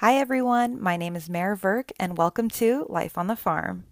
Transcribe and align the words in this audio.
Hi, 0.00 0.16
everyone. 0.16 0.78
My 0.78 0.98
name 0.98 1.16
is 1.16 1.30
Mare 1.30 1.56
Verk, 1.56 1.90
and 1.98 2.18
welcome 2.18 2.50
to 2.50 2.84
Life 2.90 3.16
on 3.16 3.28
the 3.28 3.34
Farm. 3.34 3.86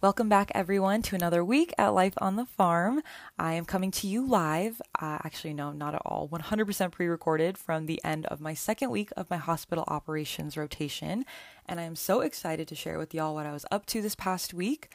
Welcome 0.00 0.28
back, 0.28 0.50
everyone, 0.52 1.02
to 1.02 1.14
another 1.14 1.44
week 1.44 1.72
at 1.78 1.94
Life 1.94 2.14
on 2.18 2.34
the 2.34 2.44
Farm. 2.44 3.02
I 3.38 3.52
am 3.52 3.64
coming 3.64 3.92
to 3.92 4.08
you 4.08 4.26
live. 4.26 4.82
Uh, 5.00 5.18
actually, 5.22 5.54
no, 5.54 5.70
not 5.70 5.94
at 5.94 6.02
all. 6.04 6.28
100% 6.28 6.90
pre 6.90 7.06
recorded 7.06 7.56
from 7.56 7.86
the 7.86 8.02
end 8.02 8.26
of 8.26 8.40
my 8.40 8.54
second 8.54 8.90
week 8.90 9.10
of 9.16 9.30
my 9.30 9.36
hospital 9.36 9.84
operations 9.86 10.56
rotation. 10.56 11.24
And 11.66 11.78
I 11.78 11.84
am 11.84 11.94
so 11.94 12.20
excited 12.20 12.66
to 12.66 12.74
share 12.74 12.98
with 12.98 13.14
y'all 13.14 13.36
what 13.36 13.46
I 13.46 13.52
was 13.52 13.64
up 13.70 13.86
to 13.86 14.02
this 14.02 14.16
past 14.16 14.52
week 14.52 14.90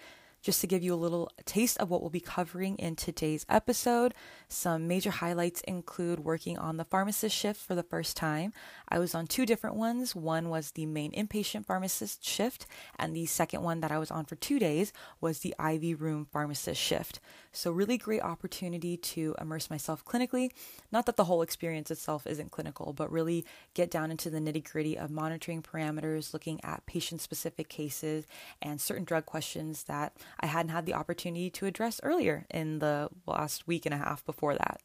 just 0.46 0.62
to 0.62 0.68
give 0.68 0.84
you 0.84 0.94
a 0.94 0.96
little 0.96 1.32
taste 1.46 1.76
of 1.80 1.90
what 1.90 2.02
we'll 2.02 2.12
be 2.12 2.20
covering 2.20 2.76
in 2.78 2.96
today's 2.96 3.48
episode. 3.50 4.14
Some 4.48 4.88
major 4.88 5.10
highlights 5.10 5.62
include 5.62 6.20
working 6.20 6.56
on 6.60 6.78
the 6.78 6.86
pharmacist 6.86 7.36
shift 7.36 7.60
for 7.60 7.74
the 7.74 7.82
first 7.82 8.16
time. 8.16 8.54
I 8.88 9.00
was 9.00 9.16
on 9.16 9.26
two 9.26 9.48
different 9.48 9.76
ones. 9.76 10.16
One 10.16 10.50
was 10.50 10.72
the 10.72 10.86
main 10.86 11.12
inpatient 11.14 11.66
pharmacist 11.66 12.24
shift, 12.24 12.68
and 13.00 13.16
the 13.16 13.26
second 13.26 13.64
one 13.64 13.80
that 13.80 13.92
I 13.92 13.98
was 13.98 14.12
on 14.12 14.26
for 14.26 14.36
two 14.36 14.60
days 14.60 14.94
was 15.20 15.40
the 15.40 15.56
IV 15.60 16.00
room 16.00 16.28
pharmacist 16.32 16.80
shift. 16.80 17.20
So, 17.56 17.72
really 17.72 17.98
great 17.98 18.22
opportunity 18.22 18.98
to 18.98 19.34
immerse 19.40 19.70
myself 19.70 20.04
clinically. 20.04 20.52
Not 20.92 21.06
that 21.06 21.16
the 21.16 21.24
whole 21.24 21.42
experience 21.42 21.90
itself 21.90 22.28
isn't 22.28 22.52
clinical, 22.52 22.92
but 22.92 23.10
really 23.10 23.46
get 23.74 23.90
down 23.90 24.12
into 24.12 24.30
the 24.30 24.40
nitty 24.40 24.70
gritty 24.70 24.98
of 24.98 25.10
monitoring 25.10 25.62
parameters, 25.62 26.34
looking 26.34 26.62
at 26.66 26.86
patient 26.86 27.22
specific 27.22 27.70
cases, 27.70 28.26
and 28.62 28.82
certain 28.82 29.06
drug 29.06 29.26
questions 29.26 29.84
that 29.84 30.14
I 30.40 30.48
hadn't 30.48 30.72
had 30.72 30.86
the 30.86 30.96
opportunity 30.96 31.50
to 31.52 31.66
address 31.66 32.02
earlier 32.04 32.46
in 32.52 32.80
the 32.80 33.10
last 33.26 33.68
week 33.68 33.86
and 33.86 33.94
a 33.96 34.00
half 34.00 34.26
before 34.26 34.56
that. 34.56 34.82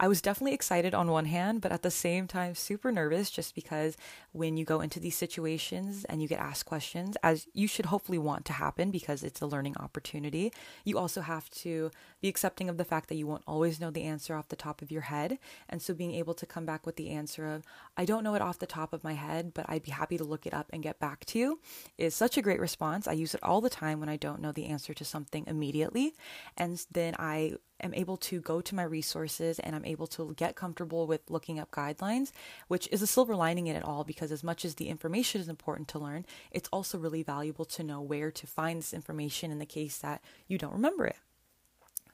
I 0.00 0.08
was 0.08 0.20
definitely 0.20 0.54
excited 0.54 0.94
on 0.94 1.10
one 1.10 1.26
hand, 1.26 1.60
but 1.60 1.72
at 1.72 1.82
the 1.82 1.90
same 1.90 2.26
time, 2.26 2.54
super 2.54 2.90
nervous 2.90 3.30
just 3.30 3.54
because 3.54 3.96
when 4.32 4.56
you 4.56 4.64
go 4.64 4.80
into 4.80 4.98
these 4.98 5.16
situations 5.16 6.04
and 6.06 6.20
you 6.20 6.28
get 6.28 6.40
asked 6.40 6.66
questions, 6.66 7.16
as 7.22 7.46
you 7.52 7.68
should 7.68 7.86
hopefully 7.86 8.18
want 8.18 8.44
to 8.46 8.52
happen 8.52 8.90
because 8.90 9.22
it's 9.22 9.40
a 9.40 9.46
learning 9.46 9.76
opportunity, 9.78 10.52
you 10.84 10.98
also 10.98 11.20
have 11.20 11.48
to 11.50 11.90
be 12.20 12.28
accepting 12.28 12.68
of 12.68 12.78
the 12.78 12.84
fact 12.84 13.08
that 13.08 13.14
you 13.14 13.26
won't 13.26 13.44
always 13.46 13.80
know 13.80 13.90
the 13.90 14.02
answer 14.02 14.34
off 14.34 14.48
the 14.48 14.56
top 14.56 14.82
of 14.82 14.90
your 14.90 15.02
head. 15.02 15.38
And 15.68 15.80
so 15.80 15.94
being 15.94 16.14
able 16.14 16.34
to 16.34 16.46
come 16.46 16.66
back 16.66 16.84
with 16.86 16.96
the 16.96 17.10
answer 17.10 17.46
of, 17.46 17.62
I 17.96 18.04
don't 18.04 18.24
know 18.24 18.34
it 18.34 18.42
off 18.42 18.58
the 18.58 18.66
top 18.66 18.92
of 18.92 19.04
my 19.04 19.14
head, 19.14 19.52
but 19.54 19.66
I'd 19.68 19.82
be 19.82 19.90
happy 19.92 20.18
to 20.18 20.24
look 20.24 20.46
it 20.46 20.54
up 20.54 20.68
and 20.72 20.82
get 20.82 20.98
back 20.98 21.24
to 21.26 21.38
you 21.38 21.60
is 21.98 22.14
such 22.14 22.36
a 22.36 22.42
great 22.42 22.60
response. 22.60 23.06
I 23.06 23.12
use 23.12 23.34
it 23.34 23.42
all 23.42 23.60
the 23.60 23.70
time 23.70 24.00
when 24.00 24.08
I 24.08 24.16
don't 24.16 24.40
know 24.40 24.52
the 24.52 24.66
answer 24.66 24.94
to 24.94 25.04
something 25.04 25.44
immediately. 25.46 26.14
And 26.56 26.84
then 26.90 27.14
I 27.18 27.54
am 27.82 27.94
able 27.94 28.16
to 28.18 28.40
go 28.40 28.60
to 28.60 28.74
my 28.74 28.82
resources 28.82 29.58
and 29.58 29.74
I'm 29.74 29.84
able 29.84 30.06
to 30.08 30.34
get 30.34 30.56
comfortable 30.56 31.06
with 31.06 31.30
looking 31.30 31.58
up 31.58 31.70
guidelines, 31.70 32.32
which 32.68 32.88
is 32.90 33.02
a 33.02 33.06
silver 33.06 33.34
lining 33.36 33.66
in 33.66 33.76
it 33.76 33.84
all 33.84 34.04
because 34.04 34.32
as 34.32 34.44
much 34.44 34.64
as 34.64 34.76
the 34.76 34.88
information 34.88 35.40
is 35.40 35.48
important 35.48 35.88
to 35.88 35.98
learn, 35.98 36.24
it's 36.50 36.68
also 36.72 36.98
really 36.98 37.22
valuable 37.22 37.64
to 37.66 37.82
know 37.82 38.00
where 38.00 38.30
to 38.30 38.46
find 38.46 38.78
this 38.78 38.94
information 38.94 39.50
in 39.50 39.58
the 39.58 39.66
case 39.66 39.98
that 39.98 40.22
you 40.48 40.58
don't 40.58 40.72
remember 40.72 41.06
it. 41.06 41.16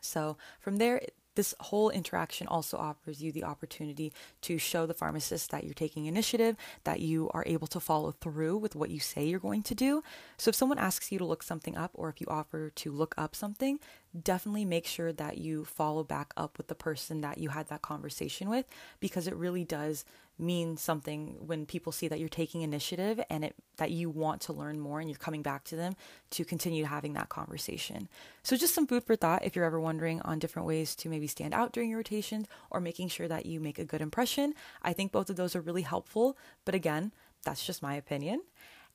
So 0.01 0.37
from 0.61 0.77
there, 0.77 1.01
this 1.39 1.55
whole 1.61 1.91
interaction 1.91 2.49
also 2.49 2.77
offers 2.77 3.23
you 3.23 3.31
the 3.31 3.45
opportunity 3.45 4.13
to 4.41 4.59
show 4.59 4.87
the 4.87 4.93
pharmacist 4.93 5.53
that 5.53 5.63
you're 5.63 5.73
taking 5.73 6.07
initiative, 6.07 6.57
that 6.83 6.99
you 6.99 7.31
are 7.33 7.45
able 7.47 7.69
to 7.69 7.79
follow 7.79 8.11
through 8.11 8.57
with 8.57 8.75
what 8.75 8.91
you 8.91 8.99
say 8.99 9.25
you're 9.25 9.39
going 9.39 9.63
to 9.63 9.75
do. 9.77 10.03
So 10.37 10.49
if 10.49 10.57
someone 10.57 10.81
asks 10.81 11.13
you 11.13 11.19
to 11.19 11.25
look 11.25 11.45
something 11.45 11.77
up 11.77 11.93
or 11.95 12.09
if 12.09 12.21
you 12.21 12.27
offer 12.29 12.71
to 12.71 12.91
look 12.91 13.15
up 13.17 13.37
something, 13.37 13.79
definitely 14.23 14.65
make 14.65 14.87
sure 14.87 15.13
that 15.13 15.39
you 15.39 15.65
follow 15.65 16.03
back 16.03 16.33
up 16.37 16.57
with 16.59 16.69
the 16.69 16.75
person 16.75 17.21
that 17.21 17.39
you 17.39 17.51
had 17.51 17.69
that 17.69 17.83
conversation 17.83 18.49
with 18.49 18.67
because 19.01 19.27
it 19.27 19.37
really 19.37 19.65
does 19.65 20.05
mean 20.39 20.77
something 20.77 21.37
when 21.47 21.67
people 21.67 21.91
see 21.91 22.07
that 22.07 22.21
you're 22.21 22.29
taking 22.29 22.63
initiative 22.63 23.21
and 23.29 23.45
it 23.45 23.55
that 23.77 23.91
you 23.91 24.09
want 24.09 24.41
to 24.41 24.53
learn 24.53 24.79
more 24.79 25.01
and 25.01 25.11
you're 25.11 25.19
coming 25.19 25.43
back 25.43 25.65
to 25.65 25.77
them 25.77 25.95
to 26.31 26.45
continue 26.45 26.85
having 26.85 27.13
that 27.13 27.29
conversation. 27.29 28.09
So 28.43 28.57
just 28.57 28.75
some 28.75 28.87
food 28.87 29.05
for 29.05 29.17
thought 29.17 29.45
if 29.45 29.57
you're 29.57 29.65
ever 29.65 29.81
wondering 29.81 30.21
on 30.23 30.39
different 30.39 30.67
ways 30.67 30.95
to 30.97 31.09
maybe 31.09 31.27
stand 31.27 31.55
out 31.55 31.73
during 31.73 31.91
your 31.91 31.99
rotations 31.99 32.47
or 32.71 32.81
making 32.81 33.09
sure 33.09 33.29
that 33.29 33.47
you 33.47 33.61
make 33.61 33.79
a 33.79 33.85
good 33.85 34.01
impression. 34.01 34.55
I 34.83 34.93
think 34.93 35.13
both 35.13 35.31
of 35.31 35.37
those 35.37 35.57
are 35.57 35.61
really 35.61 35.83
helpful, 35.83 36.37
but 36.65 36.75
again, 36.75 37.13
that's 37.45 37.65
just 37.65 37.83
my 37.83 37.95
opinion. 37.95 38.43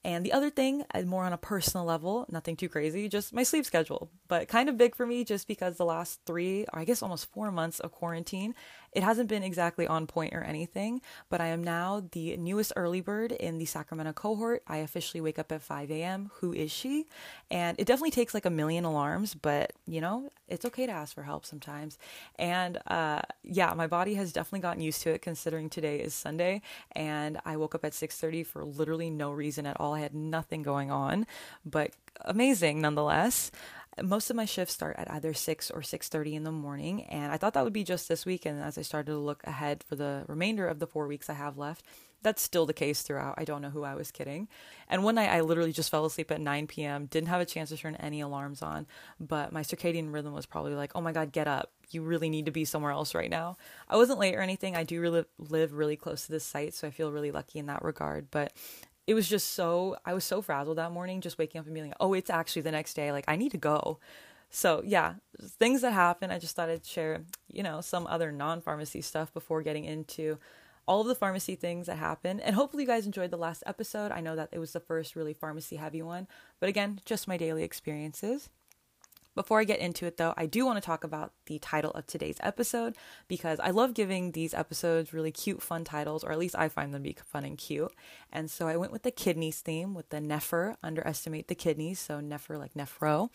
And 0.05 0.25
the 0.25 0.33
other 0.33 0.49
thing, 0.49 0.83
uh, 0.93 1.01
more 1.03 1.23
on 1.23 1.31
a 1.31 1.37
personal 1.37 1.85
level, 1.85 2.25
nothing 2.29 2.57
too 2.57 2.67
crazy, 2.67 3.07
just 3.07 3.33
my 3.33 3.43
sleep 3.43 3.65
schedule, 3.65 4.09
but 4.27 4.49
kind 4.49 4.67
of 4.67 4.77
big 4.77 4.95
for 4.95 5.05
me 5.05 5.23
just 5.23 5.47
because 5.47 5.77
the 5.77 5.85
last 5.85 6.19
three, 6.25 6.65
or 6.73 6.79
I 6.79 6.83
guess 6.83 7.01
almost 7.01 7.31
four 7.31 7.51
months 7.51 7.79
of 7.79 7.93
quarantine 7.93 8.53
it 8.93 9.03
hasn't 9.03 9.29
been 9.29 9.43
exactly 9.43 9.87
on 9.87 10.07
point 10.07 10.33
or 10.33 10.41
anything, 10.41 11.01
but 11.29 11.41
I 11.41 11.47
am 11.47 11.63
now 11.63 12.03
the 12.11 12.37
newest 12.37 12.73
early 12.75 13.01
bird 13.01 13.31
in 13.31 13.57
the 13.57 13.65
Sacramento 13.65 14.13
cohort. 14.13 14.63
I 14.67 14.77
officially 14.77 15.21
wake 15.21 15.39
up 15.39 15.51
at 15.51 15.61
5 15.61 15.91
a.m. 15.91 16.31
Who 16.35 16.53
is 16.53 16.71
she? 16.71 17.07
And 17.49 17.79
it 17.79 17.85
definitely 17.85 18.11
takes 18.11 18.33
like 18.33 18.45
a 18.45 18.49
million 18.49 18.85
alarms, 18.85 19.33
but 19.33 19.73
you 19.87 20.01
know, 20.01 20.29
it's 20.47 20.65
okay 20.65 20.85
to 20.85 20.91
ask 20.91 21.13
for 21.15 21.23
help 21.23 21.45
sometimes. 21.45 21.97
And 22.37 22.79
uh, 22.87 23.21
yeah, 23.43 23.73
my 23.73 23.87
body 23.87 24.13
has 24.15 24.31
definitely 24.31 24.59
gotten 24.59 24.81
used 24.81 25.01
to 25.03 25.11
it 25.11 25.21
considering 25.21 25.69
today 25.69 25.99
is 25.99 26.13
Sunday 26.13 26.61
and 26.91 27.39
I 27.45 27.57
woke 27.57 27.75
up 27.75 27.85
at 27.85 27.93
6:30 27.93 28.45
for 28.45 28.63
literally 28.63 29.09
no 29.09 29.31
reason 29.31 29.65
at 29.65 29.79
all. 29.79 29.93
I 29.93 30.01
had 30.01 30.13
nothing 30.13 30.63
going 30.63 30.91
on, 30.91 31.25
but 31.65 31.91
amazing 32.21 32.81
nonetheless 32.81 33.51
most 34.01 34.29
of 34.29 34.35
my 34.35 34.45
shifts 34.45 34.73
start 34.73 34.95
at 34.97 35.11
either 35.11 35.33
6 35.33 35.71
or 35.71 35.81
6.30 35.81 36.33
in 36.33 36.43
the 36.43 36.51
morning 36.51 37.03
and 37.03 37.31
i 37.31 37.37
thought 37.37 37.53
that 37.53 37.63
would 37.63 37.73
be 37.73 37.83
just 37.83 38.07
this 38.07 38.25
week 38.25 38.45
and 38.45 38.61
as 38.61 38.77
i 38.77 38.81
started 38.81 39.11
to 39.11 39.17
look 39.17 39.43
ahead 39.45 39.83
for 39.83 39.95
the 39.95 40.23
remainder 40.27 40.67
of 40.67 40.79
the 40.79 40.87
four 40.87 41.07
weeks 41.07 41.29
i 41.29 41.33
have 41.33 41.57
left 41.57 41.85
that's 42.23 42.41
still 42.41 42.65
the 42.65 42.73
case 42.73 43.01
throughout. 43.01 43.35
I 43.37 43.43
don't 43.43 43.61
know 43.61 43.69
who 43.69 43.83
i 43.83 43.95
was 43.95 44.09
kidding. 44.09 44.47
And 44.87 45.03
one 45.03 45.15
night 45.15 45.29
i 45.29 45.41
literally 45.41 45.73
just 45.73 45.91
fell 45.91 46.05
asleep 46.05 46.31
at 46.31 46.41
9 46.41 46.67
p.m 46.67 47.05
didn't 47.05 47.27
have 47.27 47.41
a 47.41 47.45
chance 47.45 47.69
to 47.69 47.77
turn 47.77 47.95
any 47.97 48.21
alarms 48.21 48.61
on 48.61 48.87
but 49.19 49.51
my 49.51 49.61
circadian 49.61 50.13
rhythm 50.13 50.33
was 50.33 50.45
probably 50.45 50.73
like 50.73 50.93
oh 50.95 51.01
my 51.01 51.11
god 51.11 51.31
get 51.31 51.47
up. 51.47 51.71
You 51.91 52.01
really 52.01 52.29
need 52.29 52.45
to 52.45 52.51
be 52.51 52.65
somewhere 52.65 52.91
else 52.91 53.13
right 53.13 53.29
now. 53.29 53.57
I 53.87 53.97
wasn't 53.97 54.17
late 54.17 54.33
or 54.35 54.41
anything. 54.41 54.75
I 54.75 54.83
do 54.83 54.99
really 54.99 55.25
live 55.37 55.73
really 55.73 55.97
close 55.97 56.25
to 56.25 56.31
this 56.31 56.45
site 56.45 56.73
so 56.73 56.87
i 56.87 56.91
feel 56.91 57.11
really 57.11 57.31
lucky 57.31 57.59
in 57.59 57.67
that 57.67 57.83
regard 57.83 58.31
but 58.31 58.53
it 59.07 59.13
was 59.13 59.27
just 59.27 59.51
so 59.51 59.97
I 60.05 60.13
was 60.13 60.23
so 60.23 60.41
frazzled 60.41 60.77
that 60.77 60.91
morning 60.91 61.21
just 61.21 61.37
waking 61.37 61.59
up 61.59 61.65
and 61.65 61.73
being 61.73 61.87
like, 61.87 61.97
"Oh, 61.99 62.13
it's 62.13 62.29
actually 62.29 62.63
the 62.63 62.71
next 62.71 62.93
day. 62.95 63.11
Like 63.11 63.25
I 63.27 63.35
need 63.35 63.51
to 63.51 63.57
go." 63.57 63.99
So, 64.49 64.83
yeah, 64.85 65.15
things 65.41 65.81
that 65.81 65.93
happen. 65.93 66.29
I 66.29 66.37
just 66.37 66.55
thought 66.55 66.69
I'd 66.69 66.85
share, 66.85 67.23
you 67.51 67.63
know, 67.63 67.81
some 67.81 68.05
other 68.05 68.31
non-pharmacy 68.31 69.01
stuff 69.01 69.33
before 69.33 69.63
getting 69.63 69.83
into 69.83 70.37
all 70.87 71.01
of 71.01 71.07
the 71.07 71.15
pharmacy 71.15 71.55
things 71.55 71.87
that 71.87 71.97
happen. 71.97 72.39
And 72.39 72.55
hopefully 72.55 72.83
you 72.83 72.87
guys 72.87 73.07
enjoyed 73.07 73.31
the 73.31 73.37
last 73.37 73.63
episode. 73.65 74.11
I 74.11 74.21
know 74.21 74.35
that 74.35 74.49
it 74.51 74.59
was 74.59 74.73
the 74.73 74.79
first 74.79 75.15
really 75.15 75.33
pharmacy 75.33 75.77
heavy 75.77 76.03
one, 76.03 76.27
but 76.59 76.69
again, 76.69 77.01
just 77.03 77.27
my 77.27 77.35
daily 77.35 77.63
experiences. 77.63 78.49
Before 79.35 79.59
I 79.59 79.63
get 79.63 79.79
into 79.79 80.05
it, 80.05 80.17
though, 80.17 80.33
I 80.37 80.45
do 80.45 80.63
want 80.63 80.77
to 80.77 80.85
talk 80.85 81.03
about 81.03 81.33
the 81.47 81.57
title 81.57 81.89
of 81.91 82.05
today's 82.05 82.37
episode 82.41 82.95
because 83.27 83.59
I 83.59 83.71
love 83.71 83.95
giving 83.95 84.31
these 84.31 84.53
episodes 84.53 85.11
really 85.11 85.31
cute, 85.31 85.63
fun 85.63 85.83
titles, 85.83 86.23
or 86.23 86.31
at 86.31 86.37
least 86.37 86.55
I 86.55 86.69
find 86.69 86.93
them 86.93 87.01
to 87.01 87.09
be 87.09 87.17
fun 87.25 87.43
and 87.43 87.57
cute. 87.57 87.91
And 88.31 88.51
so 88.51 88.67
I 88.67 88.77
went 88.77 88.91
with 88.91 89.01
the 89.01 89.09
kidneys 89.09 89.59
theme 89.61 89.95
with 89.95 90.09
the 90.09 90.19
Nephr, 90.19 90.75
underestimate 90.83 91.47
the 91.47 91.55
kidneys, 91.55 91.99
so 91.99 92.19
Nephr 92.19 92.59
like 92.59 92.75
nephro 92.75 93.29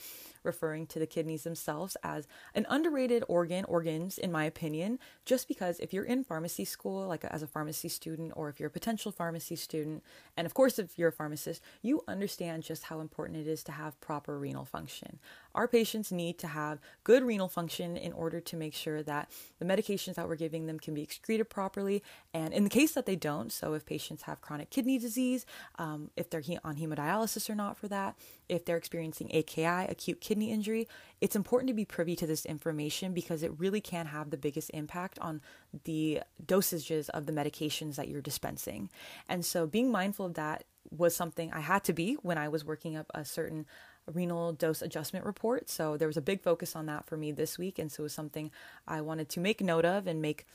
referring 0.49 0.87
to 0.89 0.99
the 0.99 1.07
kidneys 1.07 1.45
themselves 1.45 1.97
as 2.03 2.27
an 2.55 2.67
underrated 2.69 3.23
organ, 3.29 3.65
organs, 3.67 4.19
in 4.19 4.33
my 4.33 4.45
opinion, 4.45 4.99
just 5.25 5.47
because 5.47 5.79
if 5.79 5.93
you're 5.93 6.05
in 6.05 6.25
pharmacy 6.25 6.65
school, 6.65 7.07
like 7.07 7.25
as 7.25 7.43
a 7.43 7.47
pharmacy 7.47 7.89
student, 7.89 8.33
or 8.35 8.49
if 8.49 8.59
you're 8.59 8.69
a 8.69 8.79
potential 8.81 9.13
pharmacy 9.13 9.55
student, 9.55 10.03
and 10.37 10.47
of 10.47 10.55
course, 10.55 10.81
if 10.81 10.99
you're 10.99 11.11
a 11.11 11.13
pharmacist, 11.13 11.63
you 11.83 12.03
understand 12.09 12.65
just 12.65 12.85
how 12.85 12.99
important 12.99 13.39
it 13.39 13.47
is 13.47 13.63
to 13.65 13.73
have 13.73 14.01
proper 14.01 14.39
renal 14.39 14.65
function. 14.65 15.21
Our 15.55 15.69
patients 15.69 16.11
need 16.11 16.39
to 16.39 16.47
have 16.47 16.81
good 17.05 17.23
renal 17.23 17.49
function 17.49 17.97
in 17.97 18.13
order 18.13 18.41
to 18.41 18.57
make 18.57 18.75
sure 18.75 19.03
that 19.03 19.31
the 19.59 19.65
medications 19.65 20.15
that 20.15 20.29
we're 20.29 20.37
giving 20.37 20.67
them 20.67 20.81
can 20.81 20.95
be 20.95 21.03
excreted 21.03 21.49
properly. 21.49 22.03
And 22.33 22.53
in 22.53 22.65
the 22.65 22.71
case 22.71 22.93
that 22.93 23.07
they 23.07 23.17
don't, 23.17 23.53
so 23.53 23.75
if 23.75 23.85
patients 23.85 24.23
have 24.23 24.41
chronic 24.41 24.71
kidney 24.71 24.99
disease, 24.99 25.47
um, 25.79 26.11
if 26.17 26.31
they're 26.31 26.43
on 26.65 26.77
hemodialysis 26.77 27.51
or 27.51 27.55
not 27.55 27.77
for 27.77 27.89
that, 27.89 28.17
if 28.49 28.65
they're 28.65 28.77
experiencing 28.77 29.31
AKI, 29.35 29.87
acute 29.89 30.21
kidney 30.21 30.51
injury, 30.51 30.89
it's 31.21 31.37
important 31.37 31.69
to 31.69 31.75
be 31.75 31.85
privy 31.85 32.17
to 32.17 32.27
this 32.27 32.47
information 32.47 33.13
because 33.13 33.43
it 33.43 33.59
really 33.59 33.81
can 33.81 34.07
have 34.07 34.31
the 34.31 34.37
biggest 34.37 34.71
impact 34.75 35.19
on 35.21 35.41
the 35.85 36.21
dosages 36.45 37.09
of 37.11 37.27
the 37.27 37.33
medications 37.33 37.97
that 37.97 38.09
you're 38.09 38.23
dispensing. 38.23 38.91
And 39.29 39.45
so 39.45 39.67
being 39.67 39.91
mindful 39.91 40.27
of 40.27 40.35
that 40.35 40.65
was 40.91 41.15
something 41.15 41.53
I 41.53 41.61
had 41.61 41.85
to 41.85 41.93
be 41.93 42.15
when 42.23 42.39
I 42.39 42.49
was 42.49 42.65
working 42.65 42.97
up 42.97 43.11
a 43.15 43.25
certain 43.25 43.67
renal 44.13 44.53
dose 44.53 44.83
adjustment 44.83 45.27
report. 45.27 45.69
So 45.69 45.97
there 45.97 46.09
was 46.09 46.17
a 46.17 46.23
big 46.23 46.43
focus 46.43 46.75
on 46.75 46.87
that 46.87 47.07
for 47.07 47.17
me 47.17 47.33
this 47.33 47.59
week. 47.59 47.79
And 47.79 47.93
so 47.93 48.03
it 48.03 48.05
was 48.05 48.15
something 48.15 48.51
I 48.87 49.01
wanted 49.01 49.29
to 49.31 49.41
make 49.41 49.61
note 49.61 49.85
of 49.85 50.07
and 50.07 50.23
make 50.23 50.47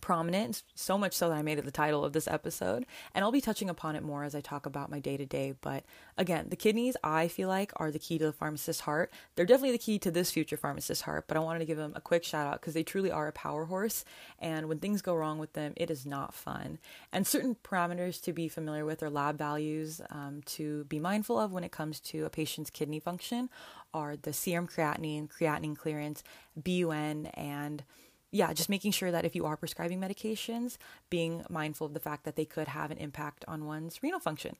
prominent, 0.00 0.62
so 0.74 0.96
much 0.96 1.14
so 1.14 1.28
that 1.28 1.36
I 1.36 1.42
made 1.42 1.58
it 1.58 1.64
the 1.64 1.70
title 1.70 2.04
of 2.04 2.12
this 2.12 2.28
episode. 2.28 2.86
And 3.14 3.24
I'll 3.24 3.32
be 3.32 3.40
touching 3.40 3.68
upon 3.68 3.96
it 3.96 4.02
more 4.02 4.24
as 4.24 4.34
I 4.34 4.40
talk 4.40 4.66
about 4.66 4.90
my 4.90 4.98
day 4.98 5.16
to 5.16 5.26
day. 5.26 5.54
But 5.60 5.84
again, 6.16 6.46
the 6.48 6.56
kidneys, 6.56 6.96
I 7.02 7.28
feel 7.28 7.48
like, 7.48 7.72
are 7.76 7.90
the 7.90 7.98
key 7.98 8.18
to 8.18 8.26
the 8.26 8.32
pharmacist's 8.32 8.82
heart. 8.82 9.12
They're 9.34 9.46
definitely 9.46 9.72
the 9.72 9.78
key 9.78 9.98
to 10.00 10.10
this 10.10 10.30
future 10.30 10.56
pharmacist's 10.56 11.02
heart, 11.02 11.24
but 11.28 11.36
I 11.36 11.40
wanted 11.40 11.60
to 11.60 11.64
give 11.64 11.76
them 11.76 11.92
a 11.94 12.00
quick 12.00 12.24
shout 12.24 12.46
out 12.46 12.60
because 12.60 12.74
they 12.74 12.82
truly 12.82 13.10
are 13.10 13.28
a 13.28 13.32
power 13.32 13.66
horse. 13.66 14.04
And 14.38 14.68
when 14.68 14.78
things 14.78 15.02
go 15.02 15.14
wrong 15.14 15.38
with 15.38 15.52
them, 15.52 15.72
it 15.76 15.90
is 15.90 16.06
not 16.06 16.34
fun. 16.34 16.78
And 17.12 17.26
certain 17.26 17.56
parameters 17.62 18.22
to 18.22 18.32
be 18.32 18.48
familiar 18.48 18.84
with 18.84 19.02
or 19.02 19.10
lab 19.10 19.38
values 19.38 20.00
um, 20.10 20.42
to 20.46 20.84
be 20.84 20.98
mindful 20.98 21.38
of 21.38 21.52
when 21.52 21.64
it 21.64 21.72
comes 21.72 22.00
to 22.00 22.24
a 22.24 22.30
patient's 22.30 22.70
kidney 22.70 23.00
function 23.00 23.48
are 23.94 24.16
the 24.16 24.32
serum 24.32 24.66
creatinine, 24.66 25.28
creatinine 25.28 25.76
clearance, 25.76 26.22
BUN, 26.56 27.26
and 27.34 27.84
yeah, 28.30 28.52
just 28.52 28.68
making 28.68 28.92
sure 28.92 29.10
that 29.10 29.24
if 29.24 29.34
you 29.34 29.46
are 29.46 29.56
prescribing 29.56 30.00
medications, 30.00 30.76
being 31.08 31.44
mindful 31.48 31.86
of 31.86 31.94
the 31.94 32.00
fact 32.00 32.24
that 32.24 32.36
they 32.36 32.44
could 32.44 32.68
have 32.68 32.90
an 32.90 32.98
impact 32.98 33.44
on 33.48 33.64
one's 33.64 34.02
renal 34.02 34.20
function. 34.20 34.56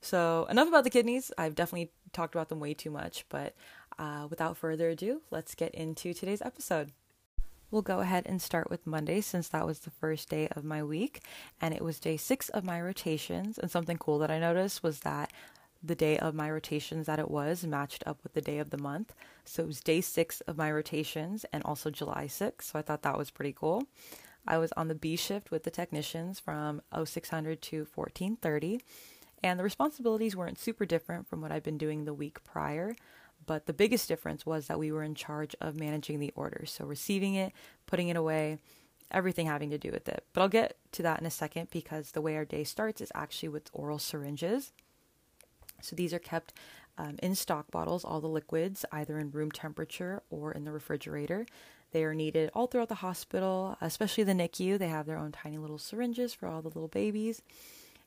So, 0.00 0.46
enough 0.48 0.68
about 0.68 0.84
the 0.84 0.90
kidneys. 0.90 1.32
I've 1.36 1.54
definitely 1.54 1.90
talked 2.12 2.34
about 2.34 2.48
them 2.48 2.60
way 2.60 2.74
too 2.74 2.90
much, 2.90 3.24
but 3.28 3.54
uh, 3.98 4.26
without 4.30 4.56
further 4.56 4.90
ado, 4.90 5.22
let's 5.30 5.54
get 5.54 5.74
into 5.74 6.14
today's 6.14 6.42
episode. 6.42 6.92
We'll 7.70 7.82
go 7.82 8.00
ahead 8.00 8.24
and 8.26 8.40
start 8.40 8.70
with 8.70 8.86
Monday 8.86 9.20
since 9.20 9.48
that 9.48 9.66
was 9.66 9.80
the 9.80 9.90
first 9.90 10.30
day 10.30 10.48
of 10.48 10.64
my 10.64 10.82
week 10.82 11.20
and 11.60 11.74
it 11.74 11.84
was 11.84 12.00
day 12.00 12.16
six 12.16 12.48
of 12.48 12.64
my 12.64 12.80
rotations. 12.80 13.58
And 13.58 13.70
something 13.70 13.98
cool 13.98 14.18
that 14.20 14.30
I 14.30 14.38
noticed 14.38 14.82
was 14.82 15.00
that 15.00 15.30
the 15.82 15.94
day 15.94 16.18
of 16.18 16.34
my 16.34 16.50
rotations 16.50 17.06
that 17.06 17.18
it 17.18 17.30
was 17.30 17.64
matched 17.64 18.02
up 18.06 18.22
with 18.22 18.32
the 18.34 18.40
day 18.40 18.58
of 18.58 18.70
the 18.70 18.78
month. 18.78 19.14
So 19.44 19.62
it 19.62 19.66
was 19.66 19.80
day 19.80 20.00
six 20.00 20.40
of 20.42 20.56
my 20.56 20.70
rotations 20.72 21.44
and 21.52 21.62
also 21.64 21.90
July 21.90 22.26
6th. 22.26 22.62
So 22.62 22.78
I 22.78 22.82
thought 22.82 23.02
that 23.02 23.18
was 23.18 23.30
pretty 23.30 23.52
cool. 23.52 23.84
I 24.46 24.58
was 24.58 24.72
on 24.72 24.88
the 24.88 24.94
B 24.94 25.14
shift 25.16 25.50
with 25.50 25.64
the 25.64 25.70
technicians 25.70 26.40
from 26.40 26.82
0600 26.92 27.62
to 27.62 27.86
1430. 27.94 28.80
And 29.42 29.58
the 29.58 29.64
responsibilities 29.64 30.34
weren't 30.34 30.58
super 30.58 30.84
different 30.84 31.28
from 31.28 31.40
what 31.40 31.52
I'd 31.52 31.62
been 31.62 31.78
doing 31.78 32.04
the 32.04 32.14
week 32.14 32.42
prior. 32.44 32.96
But 33.46 33.66
the 33.66 33.72
biggest 33.72 34.08
difference 34.08 34.44
was 34.44 34.66
that 34.66 34.78
we 34.78 34.90
were 34.90 35.04
in 35.04 35.14
charge 35.14 35.54
of 35.60 35.78
managing 35.78 36.18
the 36.18 36.32
orders. 36.34 36.72
So 36.72 36.84
receiving 36.84 37.34
it, 37.34 37.52
putting 37.86 38.08
it 38.08 38.16
away, 38.16 38.58
everything 39.10 39.46
having 39.46 39.70
to 39.70 39.78
do 39.78 39.90
with 39.90 40.08
it. 40.08 40.24
But 40.32 40.40
I'll 40.40 40.48
get 40.48 40.76
to 40.92 41.02
that 41.02 41.20
in 41.20 41.26
a 41.26 41.30
second 41.30 41.68
because 41.70 42.10
the 42.10 42.20
way 42.20 42.36
our 42.36 42.44
day 42.44 42.64
starts 42.64 43.00
is 43.00 43.12
actually 43.14 43.50
with 43.50 43.70
oral 43.72 43.98
syringes. 43.98 44.72
So 45.80 45.96
these 45.96 46.12
are 46.12 46.18
kept 46.18 46.54
um, 46.96 47.16
in 47.22 47.34
stock 47.34 47.70
bottles, 47.70 48.04
all 48.04 48.20
the 48.20 48.28
liquids, 48.28 48.84
either 48.92 49.18
in 49.18 49.30
room 49.30 49.50
temperature 49.50 50.22
or 50.30 50.52
in 50.52 50.64
the 50.64 50.72
refrigerator. 50.72 51.46
They 51.92 52.04
are 52.04 52.14
needed 52.14 52.50
all 52.54 52.66
throughout 52.66 52.88
the 52.88 52.96
hospital, 52.96 53.76
especially 53.80 54.24
the 54.24 54.32
NICU. 54.32 54.78
They 54.78 54.88
have 54.88 55.06
their 55.06 55.16
own 55.16 55.32
tiny 55.32 55.58
little 55.58 55.78
syringes 55.78 56.34
for 56.34 56.46
all 56.46 56.60
the 56.60 56.68
little 56.68 56.88
babies. 56.88 57.40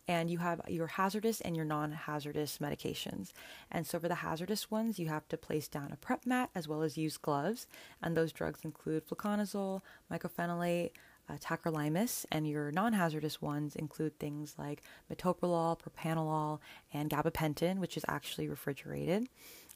And 0.07 0.29
you 0.29 0.39
have 0.39 0.61
your 0.67 0.87
hazardous 0.87 1.41
and 1.41 1.55
your 1.55 1.65
non 1.65 1.91
hazardous 1.91 2.57
medications. 2.57 3.31
And 3.71 3.87
so, 3.87 3.99
for 3.99 4.07
the 4.07 4.15
hazardous 4.15 4.69
ones, 4.69 4.99
you 4.99 5.07
have 5.07 5.27
to 5.29 5.37
place 5.37 5.67
down 5.67 5.91
a 5.91 5.95
prep 5.95 6.25
mat 6.25 6.49
as 6.53 6.67
well 6.67 6.81
as 6.81 6.97
use 6.97 7.17
gloves. 7.17 7.67
And 8.01 8.17
those 8.17 8.33
drugs 8.33 8.61
include 8.63 9.07
fluconazole, 9.07 9.81
mycophenolate, 10.11 10.91
uh, 11.29 11.37
tacrolimus, 11.37 12.25
and 12.31 12.47
your 12.47 12.71
non 12.71 12.93
hazardous 12.93 13.41
ones 13.41 13.75
include 13.75 14.17
things 14.19 14.55
like 14.57 14.81
metoprolol, 15.11 15.79
propanolol, 15.79 16.59
and 16.93 17.09
gabapentin, 17.09 17.79
which 17.79 17.97
is 17.97 18.05
actually 18.07 18.47
refrigerated. 18.47 19.27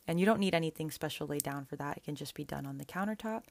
And 0.07 0.19
you 0.19 0.25
don't 0.25 0.39
need 0.39 0.53
anything 0.53 0.91
special 0.91 1.27
laid 1.27 1.43
down 1.43 1.65
for 1.65 1.75
that, 1.77 1.97
it 1.97 2.03
can 2.03 2.15
just 2.15 2.35
be 2.35 2.43
done 2.43 2.65
on 2.65 2.77
the 2.77 2.85
countertop. 2.85 3.43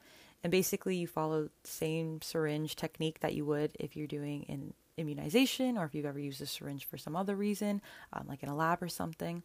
And 0.42 0.50
basically, 0.50 0.96
you 0.96 1.06
follow 1.06 1.44
the 1.44 1.50
same 1.64 2.20
syringe 2.20 2.76
technique 2.76 3.20
that 3.20 3.34
you 3.34 3.44
would 3.46 3.72
if 3.80 3.96
you're 3.96 4.06
doing 4.06 4.44
an 4.48 4.74
immunization 4.96 5.76
or 5.76 5.84
if 5.86 5.94
you've 5.94 6.04
ever 6.04 6.18
used 6.18 6.40
a 6.40 6.46
syringe 6.46 6.84
for 6.84 6.98
some 6.98 7.16
other 7.16 7.34
reason, 7.34 7.80
um, 8.12 8.26
like 8.28 8.42
in 8.42 8.48
a 8.48 8.54
lab 8.54 8.82
or 8.82 8.88
something. 8.88 9.42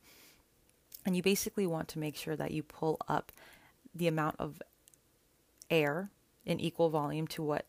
And 1.05 1.15
you 1.15 1.23
basically 1.23 1.65
want 1.65 1.87
to 1.89 1.99
make 1.99 2.15
sure 2.15 2.35
that 2.35 2.51
you 2.51 2.61
pull 2.61 2.97
up 3.07 3.31
the 3.95 4.07
amount 4.07 4.35
of 4.39 4.61
air 5.69 6.09
in 6.45 6.59
equal 6.59 6.89
volume 6.89 7.27
to 7.27 7.43
what 7.43 7.65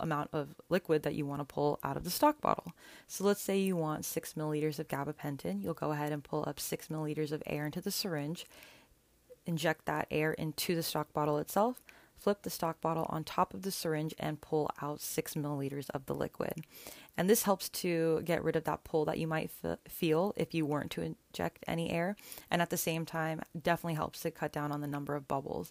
amount 0.00 0.30
of 0.32 0.54
liquid 0.68 1.02
that 1.02 1.14
you 1.14 1.26
want 1.26 1.40
to 1.40 1.44
pull 1.44 1.78
out 1.82 1.96
of 1.96 2.04
the 2.04 2.10
stock 2.10 2.40
bottle. 2.40 2.72
So 3.06 3.24
let's 3.24 3.40
say 3.40 3.58
you 3.58 3.76
want 3.76 4.04
six 4.04 4.34
milliliters 4.34 4.78
of 4.78 4.88
gabapentin. 4.88 5.62
You'll 5.62 5.74
go 5.74 5.92
ahead 5.92 6.12
and 6.12 6.24
pull 6.24 6.44
up 6.46 6.58
six 6.58 6.88
milliliters 6.88 7.32
of 7.32 7.42
air 7.46 7.66
into 7.66 7.80
the 7.80 7.90
syringe, 7.90 8.46
inject 9.46 9.86
that 9.86 10.06
air 10.10 10.32
into 10.32 10.74
the 10.74 10.82
stock 10.82 11.12
bottle 11.12 11.38
itself, 11.38 11.82
flip 12.18 12.42
the 12.42 12.50
stock 12.50 12.80
bottle 12.80 13.06
on 13.08 13.24
top 13.24 13.54
of 13.54 13.62
the 13.62 13.70
syringe, 13.70 14.14
and 14.18 14.40
pull 14.40 14.70
out 14.82 15.00
six 15.00 15.34
milliliters 15.34 15.88
of 15.90 16.06
the 16.06 16.14
liquid. 16.14 16.64
And 17.16 17.28
this 17.28 17.42
helps 17.42 17.68
to 17.68 18.22
get 18.24 18.44
rid 18.44 18.56
of 18.56 18.64
that 18.64 18.84
pull 18.84 19.04
that 19.06 19.18
you 19.18 19.26
might 19.26 19.50
f- 19.62 19.78
feel 19.88 20.32
if 20.36 20.54
you 20.54 20.64
weren't 20.64 20.90
to 20.92 21.02
inject 21.02 21.64
any 21.66 21.90
air. 21.90 22.16
And 22.50 22.62
at 22.62 22.70
the 22.70 22.76
same 22.76 23.04
time, 23.04 23.42
definitely 23.60 23.94
helps 23.94 24.20
to 24.20 24.30
cut 24.30 24.52
down 24.52 24.72
on 24.72 24.80
the 24.80 24.86
number 24.86 25.14
of 25.14 25.28
bubbles. 25.28 25.70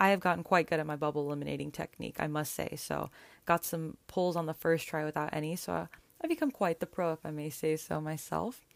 I 0.00 0.10
have 0.10 0.20
gotten 0.20 0.44
quite 0.44 0.68
good 0.68 0.78
at 0.78 0.86
my 0.86 0.96
bubble 0.96 1.26
eliminating 1.26 1.72
technique, 1.72 2.16
I 2.18 2.28
must 2.28 2.54
say. 2.54 2.74
So, 2.76 3.10
got 3.48 3.64
some 3.64 3.96
pulls 4.06 4.36
on 4.36 4.46
the 4.46 4.54
first 4.54 4.86
try 4.86 5.04
without 5.04 5.30
any. 5.32 5.56
So, 5.56 5.88
I've 6.20 6.30
become 6.30 6.50
quite 6.50 6.80
the 6.80 6.86
pro, 6.86 7.12
if 7.12 7.24
I 7.24 7.30
may 7.30 7.50
say 7.50 7.76
so 7.76 8.00
myself. 8.00 8.66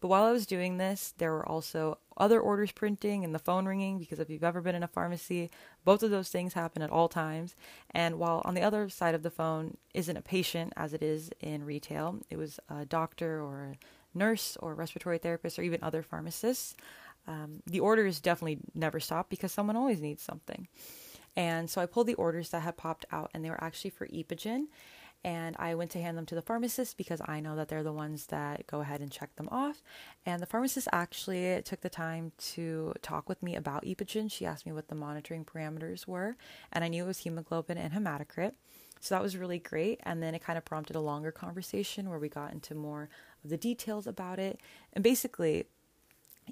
But 0.00 0.08
while 0.08 0.24
I 0.24 0.32
was 0.32 0.46
doing 0.46 0.78
this, 0.78 1.12
there 1.18 1.32
were 1.32 1.48
also 1.48 1.98
other 2.16 2.40
orders 2.40 2.70
printing 2.70 3.24
and 3.24 3.34
the 3.34 3.40
phone 3.40 3.66
ringing 3.66 3.98
because 3.98 4.20
if 4.20 4.30
you've 4.30 4.44
ever 4.44 4.60
been 4.60 4.76
in 4.76 4.84
a 4.84 4.88
pharmacy, 4.88 5.50
both 5.84 6.04
of 6.04 6.10
those 6.10 6.28
things 6.28 6.52
happen 6.52 6.82
at 6.82 6.90
all 6.90 7.08
times. 7.08 7.56
And 7.90 8.18
while 8.18 8.42
on 8.44 8.54
the 8.54 8.62
other 8.62 8.88
side 8.88 9.16
of 9.16 9.24
the 9.24 9.30
phone 9.30 9.76
isn't 9.94 10.16
a 10.16 10.22
patient 10.22 10.72
as 10.76 10.94
it 10.94 11.02
is 11.02 11.30
in 11.40 11.64
retail, 11.64 12.20
it 12.30 12.36
was 12.36 12.60
a 12.68 12.84
doctor 12.84 13.42
or 13.42 13.72
a 13.72 14.18
nurse 14.18 14.56
or 14.60 14.70
a 14.72 14.74
respiratory 14.74 15.18
therapist 15.18 15.58
or 15.58 15.62
even 15.62 15.82
other 15.82 16.02
pharmacists 16.02 16.76
um, 17.28 17.62
the 17.66 17.80
orders 17.80 18.20
definitely 18.20 18.58
never 18.74 18.98
stop 18.98 19.28
because 19.28 19.52
someone 19.52 19.76
always 19.76 20.00
needs 20.00 20.22
something. 20.22 20.66
And 21.38 21.70
so 21.70 21.80
I 21.80 21.86
pulled 21.86 22.08
the 22.08 22.14
orders 22.14 22.48
that 22.50 22.62
had 22.62 22.76
popped 22.76 23.06
out, 23.12 23.30
and 23.32 23.44
they 23.44 23.50
were 23.50 23.62
actually 23.62 23.90
for 23.90 24.08
Epogen. 24.08 24.64
And 25.24 25.54
I 25.58 25.76
went 25.76 25.92
to 25.92 26.02
hand 26.02 26.18
them 26.18 26.26
to 26.26 26.34
the 26.34 26.42
pharmacist 26.42 26.96
because 26.96 27.20
I 27.24 27.38
know 27.40 27.54
that 27.56 27.68
they're 27.68 27.84
the 27.84 27.92
ones 27.92 28.26
that 28.26 28.66
go 28.66 28.80
ahead 28.80 29.00
and 29.00 29.10
check 29.10 29.34
them 29.36 29.48
off. 29.50 29.82
And 30.26 30.42
the 30.42 30.46
pharmacist 30.46 30.88
actually 30.92 31.62
took 31.62 31.80
the 31.80 31.88
time 31.88 32.32
to 32.38 32.92
talk 33.02 33.28
with 33.28 33.40
me 33.40 33.54
about 33.54 33.84
Epogen. 33.84 34.30
She 34.30 34.46
asked 34.46 34.66
me 34.66 34.72
what 34.72 34.88
the 34.88 34.96
monitoring 34.96 35.44
parameters 35.44 36.08
were, 36.08 36.36
and 36.72 36.82
I 36.82 36.88
knew 36.88 37.04
it 37.04 37.06
was 37.06 37.18
hemoglobin 37.18 37.78
and 37.78 37.92
hematocrit. 37.92 38.52
So 39.00 39.14
that 39.14 39.22
was 39.22 39.36
really 39.36 39.60
great. 39.60 40.00
And 40.02 40.20
then 40.20 40.34
it 40.34 40.42
kind 40.42 40.58
of 40.58 40.64
prompted 40.64 40.96
a 40.96 41.00
longer 41.00 41.30
conversation 41.30 42.10
where 42.10 42.18
we 42.18 42.28
got 42.28 42.52
into 42.52 42.74
more 42.74 43.08
of 43.44 43.50
the 43.50 43.56
details 43.56 44.08
about 44.08 44.40
it. 44.40 44.60
And 44.92 45.04
basically, 45.04 45.66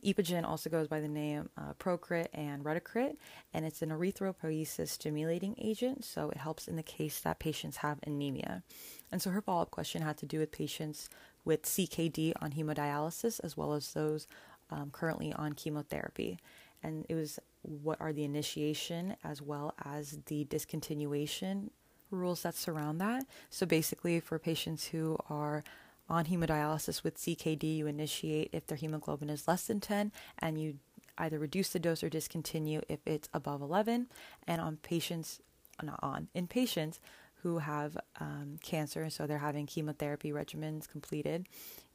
Epogen 0.05 0.45
also 0.45 0.71
goes 0.71 0.89
by 0.89 1.01
the 1.01 1.09
name 1.09 1.49
uh, 1.57 1.73
Procrit 1.79 2.29
and 2.33 2.65
Retacrit, 2.65 3.17
and 3.53 3.65
it's 3.65 3.83
an 3.83 3.91
erythropoiesis 3.91 4.89
stimulating 4.89 5.55
agent, 5.59 6.05
so 6.05 6.31
it 6.31 6.37
helps 6.37 6.69
in 6.69 6.77
the 6.77 6.83
case 6.83 7.21
that 7.21 7.39
patients 7.39 7.79
have 7.79 7.99
anemia. 8.07 8.63
And 9.11 9.23
so 9.23 9.31
her 9.31 9.41
follow 9.41 9.63
up 9.63 9.71
question 9.71 10.03
had 10.03 10.19
to 10.19 10.27
do 10.27 10.39
with 10.39 10.53
patients 10.53 11.09
with 11.45 11.63
CKD 11.63 12.33
on 12.41 12.53
hemodialysis 12.53 13.41
as 13.43 13.57
well 13.57 13.73
as 13.73 13.93
those 13.93 14.27
um, 14.71 14.91
currently 14.91 15.33
on 15.33 15.53
chemotherapy. 15.53 16.39
And 16.83 17.07
it 17.09 17.15
was 17.15 17.39
what 17.63 18.01
are 18.01 18.13
the 18.13 18.25
initiation 18.25 19.17
as 19.25 19.41
well 19.41 19.75
as 19.85 20.19
the 20.27 20.45
discontinuation 20.47 21.71
rules 22.11 22.43
that 22.43 22.55
surround 22.55 23.01
that. 23.01 23.25
So 23.51 23.67
basically, 23.67 24.21
for 24.21 24.39
patients 24.39 24.87
who 24.87 25.19
are 25.29 25.65
on 26.09 26.27
hemodialysis 26.27 27.03
with 27.03 27.19
CKD, 27.19 27.77
you 27.77 27.87
initiate 27.87 28.51
if 28.53 28.67
their 28.67 28.79
hemoglobin 28.79 29.31
is 29.31 29.49
less 29.49 29.67
than 29.67 29.81
10, 29.81 30.13
and 30.39 30.61
you 30.61 30.79
either 31.19 31.39
reduce 31.39 31.71
the 31.71 31.79
dose 31.79 32.05
or 32.05 32.09
discontinue 32.09 32.81
if 32.89 33.01
it's 33.07 33.29
above 33.33 33.63
11. 33.63 34.07
And 34.47 34.61
on 34.61 34.77
patients, 34.77 35.41
not 35.83 35.99
on, 36.03 36.29
in 36.35 36.47
patients 36.47 37.01
who 37.43 37.59
have 37.59 37.97
um, 38.21 38.57
cancer, 38.63 39.09
so 39.11 39.27
they're 39.27 39.39
having 39.39 39.67
chemotherapy 39.67 40.31
regimens 40.31 40.89
completed, 40.89 41.47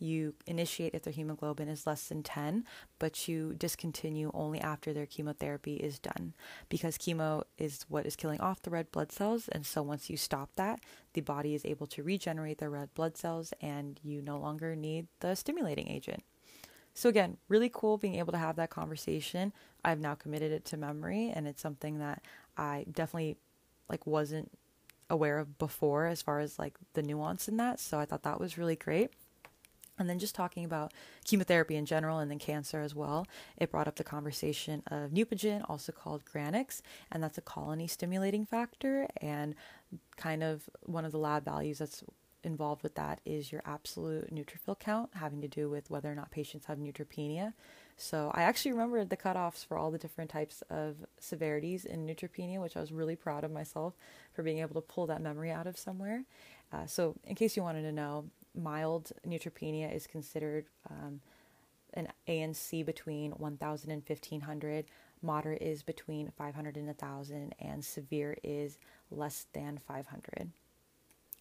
you 0.02 0.34
initiate 0.48 0.94
if 0.94 1.04
their 1.04 1.14
hemoglobin 1.14 1.68
is 1.68 1.86
less 1.86 2.08
than 2.08 2.24
10, 2.24 2.66
but 3.00 3.28
you 3.28 3.54
discontinue 3.58 4.32
only 4.34 4.60
after 4.60 4.94
their 4.94 5.06
chemotherapy 5.06 5.76
is 5.76 6.00
done 6.00 6.34
because 6.70 6.98
chemo 6.98 7.44
is 7.58 7.86
what 7.88 8.06
is 8.06 8.16
killing 8.16 8.42
off 8.42 8.62
the 8.62 8.70
red 8.70 8.92
blood 8.92 9.12
cells. 9.12 9.48
And 9.50 9.66
so 9.66 9.82
once 9.82 10.10
you 10.10 10.18
stop 10.18 10.50
that, 10.56 10.80
the 11.14 11.22
body 11.22 11.54
is 11.54 11.66
able 11.66 11.88
to 11.88 12.04
regenerate 12.04 12.58
the 12.58 12.70
red 12.70 12.94
blood 12.94 13.18
cells 13.18 13.54
and 13.62 14.00
you 14.04 14.22
no 14.22 14.38
longer 14.40 14.76
need 14.76 15.08
the 15.20 15.36
stimulating 15.36 15.88
agent. 15.88 16.24
So 16.94 17.08
again, 17.08 17.38
really 17.48 17.70
cool 17.72 17.98
being 17.98 18.16
able 18.16 18.34
to 18.34 18.38
have 18.38 18.56
that 18.58 18.70
conversation. 18.70 19.54
I've 19.84 20.00
now 20.00 20.16
committed 20.16 20.52
it 20.52 20.66
to 20.66 20.78
memory 20.78 21.32
and 21.34 21.48
it's 21.48 21.62
something 21.62 22.00
that 22.00 22.22
I 22.58 22.86
definitely 22.92 23.38
like 23.90 24.06
wasn't 24.06 24.52
aware 25.10 25.40
of 25.40 25.58
before 25.58 26.06
as 26.06 26.22
far 26.22 26.40
as 26.40 26.58
like 26.58 26.76
the 26.94 27.04
nuance 27.04 27.48
in 27.48 27.58
that. 27.58 27.80
So 27.80 28.00
I 28.00 28.06
thought 28.06 28.24
that 28.24 28.40
was 28.40 28.58
really 28.58 28.76
great. 28.76 29.12
And 30.02 30.10
then 30.10 30.20
just 30.20 30.36
talking 30.36 30.66
about 30.66 30.94
chemotherapy 31.24 31.76
in 31.76 31.86
general 31.86 32.20
and 32.20 32.30
then 32.30 32.40
cancer 32.40 32.82
as 32.82 32.94
well, 32.94 33.28
it 33.58 33.72
brought 33.72 33.88
up 33.88 33.96
the 33.96 34.04
conversation 34.04 34.84
of 34.88 35.12
Neupogen, 35.12 35.64
also 35.70 35.92
called 35.92 36.26
Granix, 36.26 36.82
and 37.12 37.24
that's 37.24 37.38
a 37.38 37.42
colony 37.42 37.88
stimulating 37.88 38.46
factor. 38.46 39.08
And 39.22 39.56
kind 40.18 40.44
of 40.44 40.70
one 40.82 41.06
of 41.06 41.12
the 41.12 41.20
lab 41.20 41.46
values 41.46 41.78
that's 41.78 42.04
involved 42.44 42.84
with 42.84 42.96
that 42.96 43.22
is 43.26 43.52
your 43.52 43.62
absolute 43.66 44.34
neutrophil 44.34 44.80
count, 44.80 45.12
having 45.14 45.42
to 45.42 45.48
do 45.48 45.70
with 45.70 45.90
whether 45.90 46.12
or 46.12 46.16
not 46.16 46.32
patients 46.32 46.66
have 46.66 46.78
neutropenia. 46.78 47.54
So 47.98 48.32
I 48.34 48.44
actually 48.44 48.72
remembered 48.72 49.10
the 49.10 49.18
cutoffs 49.18 49.66
for 49.66 49.78
all 49.78 49.92
the 49.92 49.98
different 49.98 50.32
types 50.32 50.64
of 50.70 50.96
severities 51.20 51.86
in 51.86 52.08
neutropenia, 52.08 52.60
which 52.60 52.76
I 52.76 52.82
was 52.82 52.92
really 52.92 53.16
proud 53.16 53.44
of 53.44 53.52
myself 53.52 53.94
for 54.34 54.42
being 54.44 54.60
able 54.60 54.74
to 54.74 54.82
pull 54.82 55.06
that 55.08 55.22
memory 55.22 55.52
out 55.52 55.68
of 55.68 55.78
somewhere. 55.78 56.24
Uh, 56.74 56.86
so, 56.86 57.16
in 57.26 57.36
case 57.36 57.56
you 57.56 57.64
wanted 57.64 57.84
to 57.84 57.92
know, 57.92 58.26
mild 58.56 59.12
neutropenia 59.28 59.94
is 59.94 60.08
considered 60.08 60.66
um, 60.90 61.22
an 61.94 62.08
ANC 62.28 62.86
between 62.86 63.32
1,000 63.32 63.92
and 63.92 64.04
1,500. 64.06 64.86
Moderate 65.22 65.62
is 65.62 65.84
between 65.84 66.32
500 66.38 66.78
and 66.78 66.88
1,000, 66.88 67.54
and 67.60 67.84
severe 67.84 68.38
is 68.44 68.78
less 69.12 69.46
than 69.54 69.80
500. 69.88 70.52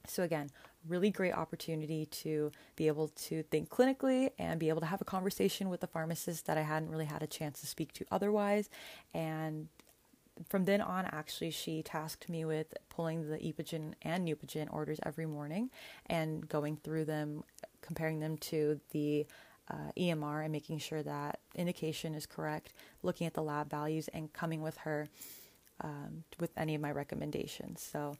So, 0.06 0.22
again, 0.22 0.50
really 0.88 1.10
great 1.10 1.34
opportunity 1.34 2.06
to 2.06 2.50
be 2.74 2.86
able 2.86 3.08
to 3.08 3.42
think 3.44 3.68
clinically 3.68 4.30
and 4.38 4.58
be 4.58 4.68
able 4.68 4.80
to 4.80 4.86
have 4.86 5.00
a 5.00 5.04
conversation 5.04 5.68
with 5.68 5.82
a 5.82 5.86
pharmacist 5.86 6.46
that 6.46 6.56
I 6.56 6.62
hadn't 6.62 6.90
really 6.90 7.04
had 7.04 7.22
a 7.22 7.26
chance 7.26 7.60
to 7.60 7.66
speak 7.66 7.92
to 7.94 8.06
otherwise. 8.10 8.70
And 9.12 9.68
from 10.48 10.64
then 10.64 10.80
on, 10.80 11.06
actually, 11.06 11.50
she 11.50 11.82
tasked 11.82 12.28
me 12.28 12.44
with 12.44 12.74
pulling 12.88 13.28
the 13.28 13.38
Epogen 13.38 13.94
and 14.02 14.26
Neupogen 14.26 14.72
orders 14.72 14.98
every 15.04 15.26
morning 15.26 15.70
and 16.06 16.48
going 16.48 16.76
through 16.76 17.04
them, 17.04 17.44
comparing 17.82 18.20
them 18.20 18.36
to 18.38 18.80
the 18.90 19.26
uh, 19.70 19.92
EMR 19.96 20.42
and 20.42 20.52
making 20.52 20.78
sure 20.78 21.02
that 21.02 21.40
indication 21.54 22.14
is 22.14 22.26
correct, 22.26 22.72
looking 23.02 23.26
at 23.26 23.34
the 23.34 23.42
lab 23.42 23.70
values, 23.70 24.08
and 24.08 24.32
coming 24.32 24.62
with 24.62 24.78
her 24.78 25.08
um, 25.82 26.24
with 26.38 26.50
any 26.56 26.74
of 26.74 26.80
my 26.80 26.90
recommendations. 26.90 27.80
So, 27.80 28.16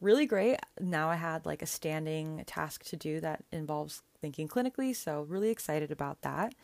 really 0.00 0.26
great. 0.26 0.58
Now 0.80 1.10
I 1.10 1.16
had 1.16 1.46
like 1.46 1.62
a 1.62 1.66
standing 1.66 2.42
task 2.46 2.84
to 2.86 2.96
do 2.96 3.20
that 3.20 3.44
involves 3.52 4.02
thinking 4.20 4.48
clinically, 4.48 4.94
so 4.94 5.22
really 5.28 5.50
excited 5.50 5.90
about 5.90 6.22
that. 6.22 6.54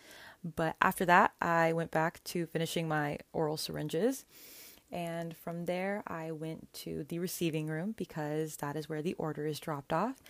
But 0.45 0.77
after 0.81 1.05
that, 1.07 1.33
I 1.41 1.73
went 1.73 1.91
back 1.91 2.23
to 2.25 2.47
finishing 2.47 2.87
my 2.87 3.19
oral 3.33 3.57
syringes. 3.57 4.25
And 4.93 5.37
from 5.37 5.65
there, 5.65 6.03
I 6.07 6.31
went 6.31 6.73
to 6.75 7.05
the 7.09 7.19
receiving 7.19 7.67
room 7.67 7.95
because 7.97 8.57
that 8.57 8.77
is 8.77 8.89
where 8.89 9.03
the 9.03 9.15
order 9.15 9.47
is 9.47 9.59
dropped 9.59 9.93
off. 9.93 10.23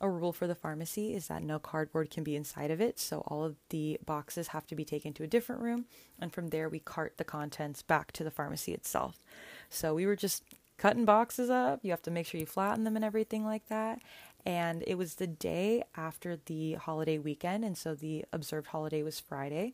A 0.00 0.10
rule 0.10 0.32
for 0.32 0.46
the 0.46 0.54
pharmacy 0.54 1.14
is 1.14 1.28
that 1.28 1.42
no 1.42 1.58
cardboard 1.58 2.10
can 2.10 2.22
be 2.22 2.36
inside 2.36 2.70
of 2.70 2.82
it, 2.82 2.98
so 2.98 3.20
all 3.28 3.42
of 3.44 3.56
the 3.70 3.98
boxes 4.04 4.48
have 4.48 4.66
to 4.66 4.74
be 4.74 4.84
taken 4.84 5.14
to 5.14 5.22
a 5.22 5.26
different 5.26 5.62
room, 5.62 5.86
and 6.20 6.30
from 6.30 6.48
there 6.48 6.68
we 6.68 6.80
cart 6.80 7.14
the 7.16 7.24
contents 7.24 7.80
back 7.80 8.12
to 8.12 8.22
the 8.22 8.30
pharmacy 8.30 8.74
itself. 8.74 9.16
So 9.70 9.94
we 9.94 10.04
were 10.04 10.14
just 10.14 10.42
cutting 10.76 11.06
boxes 11.06 11.48
up, 11.48 11.80
you 11.82 11.92
have 11.92 12.02
to 12.02 12.10
make 12.10 12.26
sure 12.26 12.38
you 12.38 12.44
flatten 12.44 12.84
them 12.84 12.96
and 12.96 13.06
everything 13.06 13.46
like 13.46 13.68
that. 13.68 14.00
And 14.44 14.84
it 14.86 14.96
was 14.96 15.14
the 15.14 15.26
day 15.26 15.82
after 15.96 16.36
the 16.44 16.74
holiday 16.74 17.16
weekend, 17.16 17.64
and 17.64 17.76
so 17.76 17.94
the 17.94 18.26
observed 18.34 18.68
holiday 18.68 19.02
was 19.02 19.18
Friday. 19.18 19.72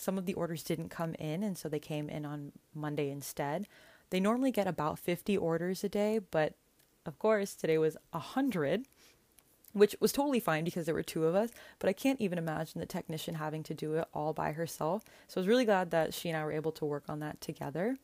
Some 0.00 0.16
of 0.16 0.24
the 0.24 0.32
orders 0.32 0.62
didn't 0.62 0.88
come 0.88 1.12
in, 1.18 1.42
and 1.42 1.58
so 1.58 1.68
they 1.68 1.78
came 1.78 2.08
in 2.08 2.24
on 2.24 2.52
Monday 2.74 3.10
instead. 3.10 3.66
They 4.08 4.18
normally 4.18 4.50
get 4.50 4.66
about 4.66 4.98
50 4.98 5.36
orders 5.36 5.84
a 5.84 5.90
day, 5.90 6.20
but 6.30 6.54
of 7.04 7.18
course, 7.18 7.54
today 7.54 7.76
was 7.76 7.98
100, 8.12 8.86
which 9.74 9.94
was 10.00 10.10
totally 10.10 10.40
fine 10.40 10.64
because 10.64 10.86
there 10.86 10.94
were 10.94 11.02
two 11.02 11.26
of 11.26 11.34
us. 11.34 11.50
But 11.78 11.90
I 11.90 11.92
can't 11.92 12.18
even 12.18 12.38
imagine 12.38 12.80
the 12.80 12.86
technician 12.86 13.34
having 13.34 13.62
to 13.64 13.74
do 13.74 13.96
it 13.96 14.08
all 14.14 14.32
by 14.32 14.52
herself. 14.52 15.04
So 15.28 15.38
I 15.38 15.40
was 15.40 15.48
really 15.48 15.66
glad 15.66 15.90
that 15.90 16.14
she 16.14 16.30
and 16.30 16.38
I 16.38 16.44
were 16.46 16.52
able 16.52 16.72
to 16.72 16.86
work 16.86 17.04
on 17.06 17.20
that 17.20 17.42
together. 17.42 17.98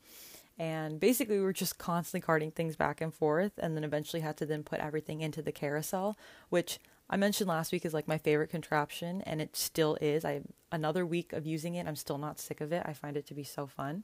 And 0.58 1.00
basically, 1.00 1.38
we 1.38 1.44
were 1.44 1.54
just 1.54 1.78
constantly 1.78 2.20
carting 2.20 2.50
things 2.50 2.76
back 2.76 3.00
and 3.00 3.12
forth, 3.12 3.52
and 3.56 3.74
then 3.74 3.84
eventually 3.84 4.20
had 4.20 4.36
to 4.36 4.44
then 4.44 4.64
put 4.64 4.80
everything 4.80 5.22
into 5.22 5.40
the 5.40 5.52
carousel, 5.52 6.18
which 6.50 6.78
I 7.08 7.16
mentioned 7.16 7.48
last 7.48 7.72
week 7.72 7.84
is 7.84 7.94
like 7.94 8.08
my 8.08 8.18
favorite 8.18 8.50
contraption, 8.50 9.22
and 9.22 9.40
it 9.40 9.56
still 9.56 9.96
is. 10.00 10.24
I 10.24 10.40
another 10.72 11.06
week 11.06 11.32
of 11.32 11.46
using 11.46 11.74
it. 11.74 11.86
I'm 11.86 11.96
still 11.96 12.18
not 12.18 12.40
sick 12.40 12.60
of 12.60 12.72
it. 12.72 12.82
I 12.84 12.92
find 12.92 13.16
it 13.16 13.26
to 13.26 13.34
be 13.34 13.44
so 13.44 13.66
fun. 13.66 14.02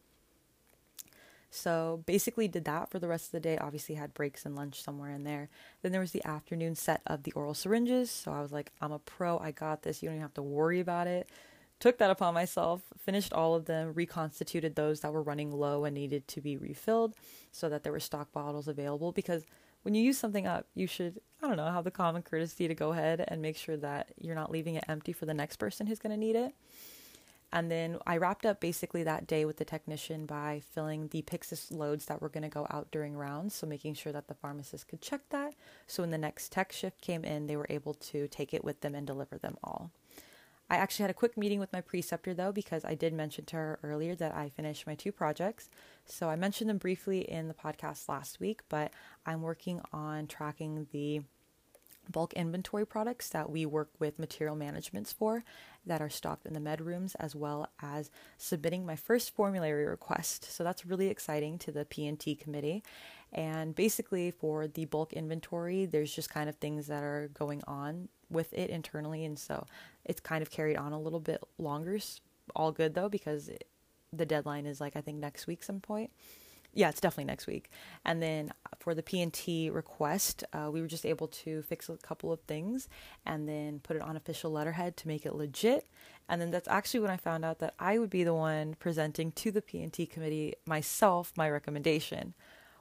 So 1.51 2.03
basically, 2.07 2.49
did 2.49 2.65
that 2.65 2.91
for 2.91 2.99
the 2.99 3.09
rest 3.09 3.27
of 3.27 3.33
the 3.33 3.41
day. 3.41 3.59
Obviously, 3.59 3.97
had 3.97 4.15
breaks 4.15 4.47
and 4.47 4.57
lunch 4.57 4.83
somewhere 4.83 5.11
in 5.11 5.25
there. 5.25 5.51
Then 5.83 5.93
there 5.93 6.01
was 6.01 6.13
the 6.13 6.25
afternoon 6.25 6.77
set 6.77 7.03
of 7.07 7.25
the 7.25 7.33
oral 7.33 7.55
syringes. 7.55 8.11
So 8.11 8.33
I 8.33 8.41
was 8.41 8.53
like, 8.53 8.73
I'm 8.81 8.93
a 8.93 8.99
pro. 8.99 9.39
I 9.39 9.51
got 9.51 9.83
this. 9.83 10.03
You 10.03 10.09
don't 10.09 10.17
even 10.17 10.23
have 10.23 10.35
to 10.35 10.43
worry 10.43 10.81
about 10.81 11.09
it. 11.09 11.29
Took 11.79 11.99
that 11.99 12.11
upon 12.11 12.33
myself. 12.33 12.83
Finished 12.97 13.33
all 13.33 13.55
of 13.55 13.67
them. 13.67 13.93
Reconstituted 13.93 14.77
those 14.77 15.01
that 15.01 15.13
were 15.13 15.23
running 15.23 15.51
low 15.51 15.85
and 15.85 15.95
needed 15.95 16.27
to 16.29 16.41
be 16.41 16.57
refilled, 16.57 17.15
so 17.51 17.69
that 17.69 17.83
there 17.83 17.93
were 17.93 18.01
stock 18.01 18.33
bottles 18.33 18.69
available 18.69 19.13
because 19.13 19.45
when 19.83 19.95
you 19.95 20.03
use 20.03 20.19
something 20.19 20.47
up, 20.47 20.67
you 20.75 20.87
should, 20.87 21.21
I 21.43 21.49
don't 21.49 21.57
know, 21.57 21.71
have 21.71 21.85
the 21.85 21.91
common 21.91 22.23
courtesy 22.23 22.69
to 22.69 22.75
go 22.75 22.93
ahead 22.93 23.25
and 23.27 23.43
make 23.43 23.57
sure 23.57 23.77
that 23.77 24.13
you're 24.19 24.35
not 24.35 24.51
leaving 24.51 24.77
it 24.77 24.85
empty 24.89 25.13
for 25.13 25.27
the 25.27 25.35
next 25.35 25.57
person 25.57 25.87
who's 25.87 25.99
going 25.99 26.13
to 26.13 26.17
need 26.17 26.37
it. 26.37 26.55
And 27.55 27.71
then 27.71 27.99
I 28.07 28.17
wrapped 28.17 28.47
up 28.47 28.61
basically 28.61 29.03
that 29.03 29.27
day 29.27 29.45
with 29.45 29.59
the 29.59 29.65
technician 29.65 30.25
by 30.25 30.63
filling 30.71 31.09
the 31.09 31.21
Pyxis 31.21 31.71
loads 31.71 32.07
that 32.07 32.23
were 32.23 32.31
going 32.31 32.45
to 32.45 32.49
go 32.49 32.67
out 32.71 32.91
during 32.91 33.15
rounds. 33.15 33.55
So 33.55 33.67
making 33.67 33.95
sure 33.95 34.13
that 34.13 34.27
the 34.27 34.35
pharmacist 34.35 34.89
could 34.89 35.03
check 35.03 35.21
that. 35.31 35.55
So 35.87 36.03
when 36.03 36.11
the 36.11 36.19
next 36.19 36.51
tech 36.51 36.73
shift 36.73 37.03
came 37.03 37.25
in, 37.25 37.47
they 37.47 37.57
were 37.57 37.67
able 37.69 37.93
to 37.95 38.27
take 38.29 38.55
it 38.55 38.65
with 38.65 38.81
them 38.81 38.95
and 38.95 39.07
deliver 39.07 39.37
them 39.37 39.59
all. 39.63 39.91
I 40.73 40.77
actually 40.77 41.03
had 41.03 41.11
a 41.11 41.15
quick 41.15 41.37
meeting 41.37 41.61
with 41.61 41.71
my 41.71 41.83
preceptor 41.83 42.33
though, 42.33 42.51
because 42.51 42.83
I 42.83 42.95
did 42.95 43.13
mention 43.13 43.45
to 43.45 43.57
her 43.57 43.79
earlier 43.83 44.15
that 44.15 44.35
I 44.35 44.49
finished 44.49 44.87
my 44.87 44.95
two 44.95 45.13
projects. 45.13 45.69
So 46.07 46.31
I 46.31 46.37
mentioned 46.37 46.71
them 46.71 46.79
briefly 46.79 47.31
in 47.31 47.49
the 47.49 47.55
podcast 47.55 48.09
last 48.09 48.41
week, 48.41 48.63
but 48.71 48.91
I'm 49.27 49.43
working 49.43 49.83
on 49.93 50.27
tracking 50.29 50.87
the 50.91 51.21
bulk 52.11 52.33
inventory 52.33 52.87
products 52.87 53.29
that 53.29 53.51
we 53.51 53.67
work 53.67 53.91
with 53.99 54.19
material 54.19 54.57
managements 54.57 55.13
for 55.13 55.45
that 55.85 56.01
are 56.01 56.09
stocked 56.09 56.47
in 56.47 56.55
the 56.55 56.61
med 56.61 56.81
rooms 56.81 57.15
as 57.17 57.37
well 57.37 57.69
as 57.83 58.11
submitting 58.39 58.87
my 58.87 58.97
first 58.97 59.35
formulary 59.35 59.85
request. 59.85 60.51
So 60.51 60.65
that's 60.65 60.87
really 60.87 61.09
exciting 61.09 61.59
to 61.59 61.71
the 61.71 61.85
p&t 61.85 62.35
committee. 62.37 62.83
And 63.31 63.75
basically 63.75 64.31
for 64.31 64.67
the 64.67 64.87
bulk 64.87 65.13
inventory 65.13 65.85
there's 65.85 66.15
just 66.15 66.31
kind 66.31 66.49
of 66.49 66.57
things 66.57 66.87
that 66.87 67.03
are 67.03 67.31
going 67.35 67.63
on 67.67 68.09
with 68.31 68.53
it 68.53 68.71
internally. 68.71 69.25
And 69.25 69.39
so 69.39 69.67
it's 70.05 70.21
kind 70.21 70.43
of 70.43 70.51
carried 70.51 70.77
on 70.77 70.93
a 70.93 71.01
little 71.01 71.21
bit 71.21 71.43
longer. 71.59 71.99
All 72.55 72.73
good 72.73 72.95
though, 72.95 73.09
because 73.09 73.49
it, 73.49 73.69
the 74.13 74.27
deadline 74.27 74.67
is 74.67 74.81
like 74.81 74.97
I 74.97 75.01
think 75.01 75.19
next 75.19 75.47
week 75.47 75.63
some 75.63 75.81
point. 75.81 76.11
Yeah, 76.75 76.89
it's 76.89 77.01
definitely 77.01 77.25
next 77.25 77.47
week. 77.47 77.71
And 78.05 78.23
then 78.23 78.53
for 78.79 78.95
the 78.95 79.03
P&T 79.03 79.69
request, 79.69 80.43
uh, 80.55 80.71
we 80.73 80.81
were 80.81 80.87
just 80.87 81.05
able 81.05 81.29
to 81.29 81.61
fix 81.63 81.89
a 81.91 81.97
couple 81.99 82.33
of 82.33 82.41
things 82.43 82.89
and 83.27 83.47
then 83.47 83.81
put 83.81 83.97
it 83.97 84.03
on 84.03 84.17
official 84.17 84.51
letterhead 84.51 84.97
to 84.99 85.09
make 85.09 85.27
it 85.27 85.35
legit. 85.35 85.87
And 86.31 86.41
then 86.41 86.51
that's 86.51 86.69
actually 86.69 87.01
when 87.01 87.11
I 87.11 87.19
found 87.19 87.45
out 87.45 87.59
that 87.59 87.75
I 87.79 87.99
would 87.99 88.09
be 88.09 88.25
the 88.25 88.33
one 88.33 88.75
presenting 88.79 89.33
to 89.33 89.51
the 89.51 89.61
P&T 89.61 90.07
committee 90.07 90.55
myself 90.65 91.33
my 91.37 91.51
recommendation, 91.51 92.33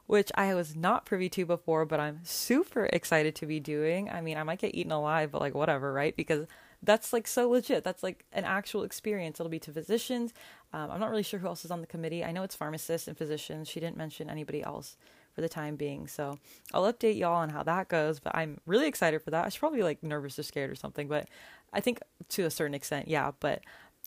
which 0.05 0.31
I 0.35 0.53
was 0.53 0.73
not 0.73 1.05
privy 1.05 1.27
to 1.29 1.45
before, 1.45 1.85
but 1.85 1.99
I'm 1.99 2.21
super 2.23 2.85
excited 2.93 3.35
to 3.35 3.45
be 3.45 3.59
doing. 3.59 4.09
I 4.09 4.21
mean, 4.21 4.37
I 4.37 4.43
might 4.43 4.59
get 4.59 4.73
eaten 4.73 4.93
alive, 4.93 5.31
but 5.33 5.41
like 5.41 5.53
whatever, 5.53 5.91
right? 5.91 6.15
Because 6.15 6.47
that's 6.83 7.13
like 7.13 7.27
so 7.27 7.49
legit. 7.49 7.83
That's 7.83 8.03
like 8.03 8.25
an 8.33 8.43
actual 8.43 8.83
experience. 8.83 9.39
It'll 9.39 9.49
be 9.49 9.59
to 9.59 9.71
physicians. 9.71 10.33
Um, 10.73 10.89
I'm 10.89 10.99
not 10.99 11.11
really 11.11 11.23
sure 11.23 11.39
who 11.39 11.47
else 11.47 11.63
is 11.63 11.71
on 11.71 11.81
the 11.81 11.87
committee. 11.87 12.23
I 12.23 12.31
know 12.31 12.43
it's 12.43 12.55
pharmacists 12.55 13.07
and 13.07 13.17
physicians. 13.17 13.67
She 13.67 13.79
didn't 13.79 13.97
mention 13.97 14.29
anybody 14.29 14.63
else 14.63 14.97
for 15.33 15.41
the 15.41 15.49
time 15.49 15.75
being. 15.75 16.07
So 16.07 16.39
I'll 16.73 16.91
update 16.91 17.17
y'all 17.17 17.35
on 17.35 17.49
how 17.49 17.63
that 17.63 17.87
goes. 17.87 18.19
But 18.19 18.35
I'm 18.35 18.59
really 18.65 18.87
excited 18.87 19.21
for 19.21 19.31
that. 19.31 19.45
I 19.45 19.49
should 19.49 19.59
probably 19.59 19.83
like 19.83 20.01
nervous 20.01 20.39
or 20.39 20.43
scared 20.43 20.71
or 20.71 20.75
something. 20.75 21.07
But 21.07 21.27
I 21.71 21.81
think 21.81 21.99
to 22.29 22.45
a 22.45 22.51
certain 22.51 22.73
extent, 22.73 23.07
yeah. 23.07 23.31
But 23.39 23.61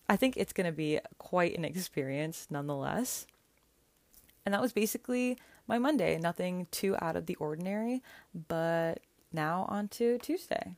I 0.09 0.16
think 0.16 0.37
it's 0.37 0.52
going 0.52 0.66
to 0.66 0.73
be 0.73 0.99
quite 1.19 1.57
an 1.57 1.64
experience 1.64 2.49
nonetheless. 2.50 3.26
And 4.45 4.52
that 4.52 4.61
was 4.61 4.73
basically 4.73 5.38
my 5.66 5.78
Monday. 5.78 6.19
Nothing 6.19 6.66
too 6.71 6.97
out 7.00 7.14
of 7.16 7.26
the 7.26 7.37
ordinary. 7.37 8.02
But 8.49 9.00
now 9.33 9.66
on 9.69 9.88
to 9.88 10.19
Tuesday. 10.19 10.75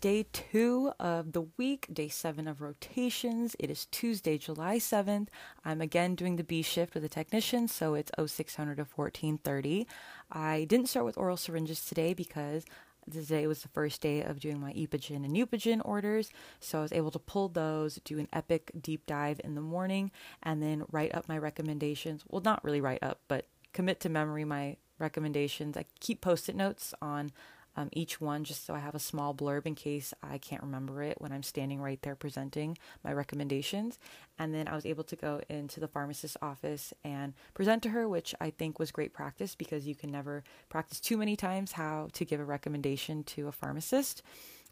Day 0.00 0.26
two 0.32 0.92
of 1.00 1.32
the 1.32 1.48
week, 1.58 1.88
day 1.92 2.06
seven 2.08 2.46
of 2.46 2.60
rotations. 2.60 3.56
It 3.58 3.68
is 3.68 3.86
Tuesday, 3.86 4.38
July 4.38 4.76
7th. 4.78 5.26
I'm 5.64 5.80
again 5.80 6.14
doing 6.14 6.36
the 6.36 6.44
B 6.44 6.62
shift 6.62 6.94
with 6.94 7.04
a 7.04 7.08
technician, 7.08 7.66
so 7.66 7.94
it's 7.94 8.12
0600 8.16 8.76
to 8.76 8.82
1430. 8.82 9.88
I 10.30 10.66
didn't 10.68 10.88
start 10.88 11.04
with 11.04 11.18
oral 11.18 11.36
syringes 11.36 11.84
today 11.84 12.14
because 12.14 12.64
today 13.10 13.48
was 13.48 13.62
the 13.62 13.68
first 13.68 14.00
day 14.00 14.22
of 14.22 14.38
doing 14.38 14.60
my 14.60 14.72
Epogen 14.72 15.24
and 15.24 15.34
Neupogen 15.34 15.82
orders, 15.84 16.30
so 16.60 16.78
I 16.78 16.82
was 16.82 16.92
able 16.92 17.10
to 17.10 17.18
pull 17.18 17.48
those, 17.48 17.96
do 18.04 18.20
an 18.20 18.28
epic 18.32 18.70
deep 18.80 19.04
dive 19.06 19.40
in 19.42 19.56
the 19.56 19.60
morning, 19.60 20.12
and 20.44 20.62
then 20.62 20.84
write 20.92 21.12
up 21.12 21.28
my 21.28 21.36
recommendations. 21.36 22.22
Well, 22.28 22.40
not 22.42 22.64
really 22.64 22.80
write 22.80 23.02
up, 23.02 23.20
but 23.26 23.48
commit 23.72 23.98
to 24.00 24.08
memory 24.08 24.44
my 24.44 24.76
recommendations. 24.98 25.76
I 25.76 25.86
keep 25.98 26.20
post 26.20 26.48
it 26.48 26.54
notes 26.54 26.94
on 27.02 27.32
um, 27.76 27.88
each 27.92 28.20
one 28.20 28.44
just 28.44 28.66
so 28.66 28.74
I 28.74 28.80
have 28.80 28.94
a 28.94 29.00
small 29.00 29.34
blurb 29.34 29.66
in 29.66 29.74
case 29.74 30.12
I 30.22 30.38
can't 30.38 30.62
remember 30.62 31.02
it 31.02 31.20
when 31.20 31.32
I'm 31.32 31.42
standing 31.42 31.80
right 31.80 32.00
there 32.02 32.14
presenting 32.14 32.76
my 33.02 33.12
recommendations. 33.12 33.98
And 34.38 34.54
then 34.54 34.68
I 34.68 34.74
was 34.74 34.86
able 34.86 35.04
to 35.04 35.16
go 35.16 35.40
into 35.48 35.80
the 35.80 35.88
pharmacist's 35.88 36.36
office 36.42 36.92
and 37.04 37.34
present 37.54 37.82
to 37.84 37.90
her, 37.90 38.08
which 38.08 38.34
I 38.40 38.50
think 38.50 38.78
was 38.78 38.90
great 38.90 39.12
practice 39.12 39.54
because 39.54 39.86
you 39.86 39.94
can 39.94 40.10
never 40.10 40.44
practice 40.68 41.00
too 41.00 41.16
many 41.16 41.36
times 41.36 41.72
how 41.72 42.08
to 42.12 42.24
give 42.24 42.40
a 42.40 42.44
recommendation 42.44 43.24
to 43.24 43.48
a 43.48 43.52
pharmacist, 43.52 44.22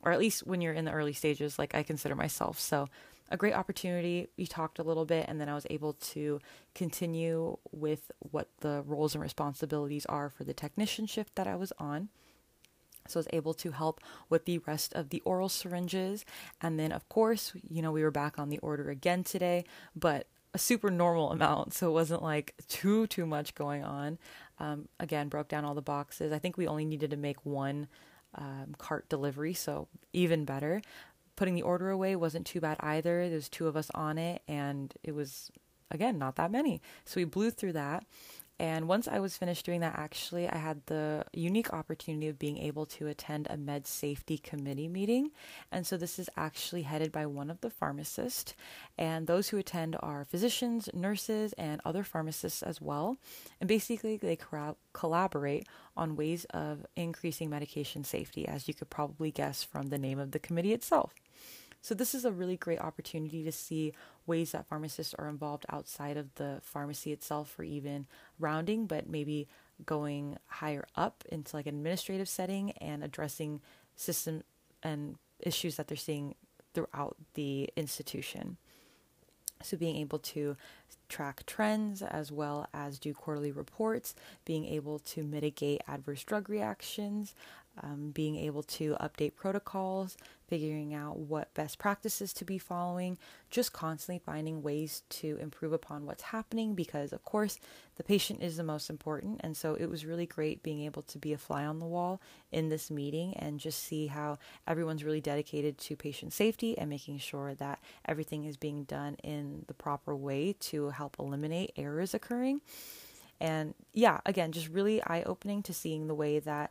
or 0.03 0.13
at 0.13 0.19
least 0.19 0.47
when 0.47 0.61
you're 0.61 0.73
in 0.73 0.85
the 0.85 0.93
early 0.93 1.13
stages, 1.13 1.59
like 1.59 1.75
I 1.75 1.83
consider 1.83 2.15
myself. 2.15 2.59
So 2.59 2.89
a 3.31 3.37
great 3.37 3.55
opportunity. 3.55 4.27
We 4.37 4.47
talked 4.47 4.79
a 4.79 4.83
little 4.83 5.05
bit, 5.05 5.27
and 5.29 5.41
then 5.41 5.49
I 5.49 5.55
was 5.55 5.67
able 5.71 5.93
to 5.93 6.41
continue 6.75 7.57
with 7.71 8.11
what 8.19 8.49
the 8.61 8.83
roles 8.87 9.15
and 9.15 9.23
responsibilities 9.23 10.05
are 10.07 10.29
for 10.29 10.45
the 10.45 10.53
technician 10.53 11.07
shift 11.07 11.37
that 11.37 11.47
I 11.47 11.55
was 11.55 11.73
on. 11.79 12.09
So 13.11 13.19
I 13.19 13.21
was 13.21 13.29
able 13.33 13.55
to 13.55 13.73
help 13.73 14.01
with 14.29 14.45
the 14.45 14.59
rest 14.59 14.95
of 14.95 15.11
the 15.11 15.21
oral 15.25 15.49
syringes. 15.49 16.25
And 16.61 16.79
then, 16.79 16.93
of 16.93 17.09
course, 17.09 17.53
you 17.69 17.83
know, 17.83 17.93
we 17.93 18.03
were 18.03 18.11
back 18.11 18.39
on 18.39 18.49
the 18.49 18.59
order 18.59 18.91
again 18.91 19.25
today, 19.25 19.65
but 19.95 20.27
a 20.53 20.59
super 20.59 20.91
normal 20.91 21.31
amount. 21.31 21.75
So 21.75 21.89
it 21.89 21.93
wasn't 21.93 22.23
like 22.23 22.55
too, 22.69 23.07
too 23.07 23.27
much 23.27 23.55
going 23.55 23.85
on. 23.85 24.19
Um, 24.59 24.89
again, 24.99 25.29
broke 25.29 25.49
down 25.49 25.65
all 25.65 25.75
the 25.75 25.83
boxes. 25.83 26.33
I 26.33 26.39
think 26.39 26.57
we 26.57 26.67
only 26.67 26.85
needed 26.85 27.11
to 27.11 27.17
make 27.17 27.45
one 27.45 27.89
um, 28.35 28.75
cart 28.79 29.09
delivery, 29.09 29.55
so 29.55 29.89
even 30.13 30.45
better 30.45 30.83
putting 31.41 31.55
the 31.55 31.63
order 31.63 31.89
away 31.89 32.15
wasn't 32.15 32.45
too 32.45 32.61
bad 32.61 32.77
either. 32.81 33.31
There's 33.31 33.49
two 33.49 33.67
of 33.67 33.75
us 33.75 33.91
on 33.95 34.19
it, 34.19 34.43
and 34.47 34.93
it 35.03 35.15
was, 35.15 35.51
again, 35.91 36.19
not 36.19 36.37
that 36.37 36.51
many. 36.51 36.83
So 37.07 37.19
we 37.19 37.25
blew 37.25 37.51
through 37.51 37.73
that. 37.73 38.05
And 38.61 38.89
once 38.89 39.09
I 39.09 39.21
was 39.21 39.39
finished 39.39 39.65
doing 39.65 39.81
that, 39.81 39.99
actually, 39.99 40.47
I 40.47 40.59
had 40.59 40.83
the 40.85 41.25
unique 41.33 41.73
opportunity 41.73 42.29
of 42.29 42.39
being 42.39 42.59
able 42.59 42.85
to 42.85 43.07
attend 43.07 43.47
a 43.49 43.57
med 43.57 43.87
safety 43.87 44.37
committee 44.37 44.87
meeting. 44.87 45.31
And 45.73 45.87
so 45.87 45.97
this 45.97 46.19
is 46.19 46.29
actually 46.37 46.83
headed 46.83 47.11
by 47.11 47.25
one 47.25 47.49
of 47.49 47.63
the 47.63 47.71
pharmacists. 47.71 48.55
And 48.99 49.27
those 49.27 49.49
who 49.49 49.57
attend 49.57 49.97
are 50.01 50.27
physicians, 50.27 50.91
nurses, 50.93 51.55
and 51.55 51.81
other 51.87 52.05
pharmacists 52.05 52.63
as 52.63 52.83
well. 52.83 53.17
And 53.63 53.67
basically, 53.67 54.19
they 54.19 54.37
collaborate 54.93 55.67
on 55.97 56.15
ways 56.15 56.45
of 56.51 56.85
increasing 56.97 57.49
medication 57.49 58.05
safety, 58.05 58.47
as 58.47 58.69
you 58.69 58.75
could 58.75 58.91
probably 58.91 59.31
guess 59.31 59.65
from 59.65 59.87
the 59.87 59.97
name 59.97 60.19
of 60.19 60.33
the 60.33 60.39
committee 60.39 60.75
itself. 60.75 61.15
So, 61.81 61.95
this 61.95 62.15
is 62.15 62.27
a 62.27 62.31
really 62.31 62.59
great 62.59 62.81
opportunity 62.81 63.43
to 63.43 63.53
see 63.53 63.95
ways 64.31 64.53
that 64.53 64.69
pharmacists 64.69 65.13
are 65.15 65.29
involved 65.29 65.67
outside 65.69 66.17
of 66.17 66.33
the 66.37 66.61
pharmacy 66.63 67.13
itself 67.13 67.59
or 67.59 67.65
even 67.65 68.07
rounding, 68.39 68.87
but 68.87 69.09
maybe 69.09 69.49
going 69.85 70.39
higher 70.47 70.87
up 70.95 71.25
into 71.31 71.57
like 71.57 71.67
an 71.67 71.75
administrative 71.75 72.29
setting 72.29 72.71
and 72.81 73.03
addressing 73.03 73.61
system 73.97 74.45
and 74.85 75.17
issues 75.41 75.75
that 75.77 75.89
they're 75.89 75.97
seeing 75.97 76.37
throughout 76.75 77.17
the 77.35 77.69
institution. 77.77 78.57
So, 79.63 79.77
being 79.77 79.97
able 79.97 80.21
to 80.21 80.57
track 81.09 81.45
trends 81.45 82.01
as 82.01 82.33
well 82.33 82.67
as 82.73 82.99
do 82.99 83.13
quarterly 83.13 83.53
reports, 83.53 84.15
being 84.45 84.65
able 84.65 85.01
to 85.01 85.23
mitigate 85.23 85.83
adverse 85.87 86.25
drug 86.25 86.49
reactions, 86.49 87.35
um, 87.83 88.11
being 88.11 88.37
able 88.37 88.63
to 88.63 88.97
update 89.01 89.35
protocols, 89.35 90.17
figuring 90.49 90.93
out 90.93 91.17
what 91.17 91.55
best 91.55 91.79
practices 91.79 92.33
to 92.33 92.45
be 92.45 92.59
following, 92.59 93.17
just 93.51 93.73
constantly 93.73 94.21
finding 94.25 94.63
ways 94.63 95.03
to 95.09 95.39
improve 95.41 95.73
upon 95.73 96.05
what's 96.05 96.25
happening 96.25 96.75
because, 96.75 97.13
of 97.13 97.25
course, 97.25 97.59
the 97.97 98.03
patient 98.03 98.43
is 98.43 98.57
the 98.57 98.65
most 98.65 98.91
important. 98.91 99.41
And 99.43 99.57
so 99.57 99.75
it 99.75 99.87
was 99.87 100.05
really 100.05 100.27
great 100.27 100.63
being 100.63 100.81
able 100.83 101.03
to 101.03 101.19
be 101.19 101.33
a 101.33 101.39
fly 101.39 101.65
on 101.65 101.79
the 101.79 101.87
wall 101.87 102.21
in 102.51 102.69
this 102.69 102.91
meeting 102.91 103.35
and 103.37 103.61
just 103.61 103.83
see 103.83 104.09
how 104.09 104.39
everyone's 104.67 105.05
really 105.05 105.21
dedicated 105.21 105.79
to 105.79 105.97
patient 105.97 106.33
safety 106.33 106.77
and 106.77 106.91
making 106.91 107.19
sure 107.19 107.55
that 107.55 107.79
everything 108.05 108.45
is 108.45 108.57
being 108.57 108.85
done 108.85 109.15
in 109.23 109.65
the 109.69 109.75
proper 109.75 110.17
way 110.17 110.55
to 110.61 110.91
help 110.91 111.17
eliminate 111.19 111.73
errors 111.77 112.15
occurring. 112.15 112.61
And 113.41 113.75
yeah, 113.95 114.21
again, 114.27 114.53
just 114.53 114.69
really 114.69 115.03
eye 115.03 115.23
opening 115.25 115.63
to 115.63 115.73
seeing 115.73 116.09
the 116.09 116.15
way 116.15 116.41
that 116.41 116.71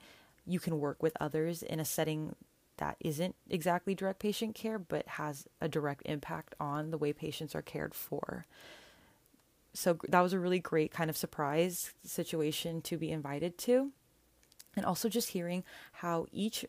you 0.50 0.60
can 0.60 0.80
work 0.80 1.02
with 1.02 1.16
others 1.20 1.64
in 1.64 1.80
a 1.80 1.86
setting 1.86 2.36
that 2.78 2.98
isn't 3.00 3.36
exactly 3.50 3.94
direct 3.94 4.20
patient 4.20 4.56
care 4.56 4.80
but 4.80 5.06
has 5.08 5.48
a 5.62 5.68
direct 5.68 6.02
impact 6.06 6.56
on 6.60 6.92
the 6.92 6.98
way 6.98 7.14
patients 7.14 7.54
are 7.54 7.62
cared 7.62 7.94
for. 7.94 8.46
So 9.74 9.98
that 10.10 10.22
was 10.22 10.34
a 10.34 10.40
really 10.40 10.60
great 10.60 10.92
kind 10.92 11.10
of 11.10 11.18
surprise 11.18 11.94
situation 12.04 12.82
to 12.84 12.98
be 12.98 13.12
invited 13.12 13.58
to. 13.60 13.92
And 14.76 14.86
also 14.86 15.10
just 15.10 15.30
hearing 15.30 15.64
how 15.92 16.26
each 16.32 16.66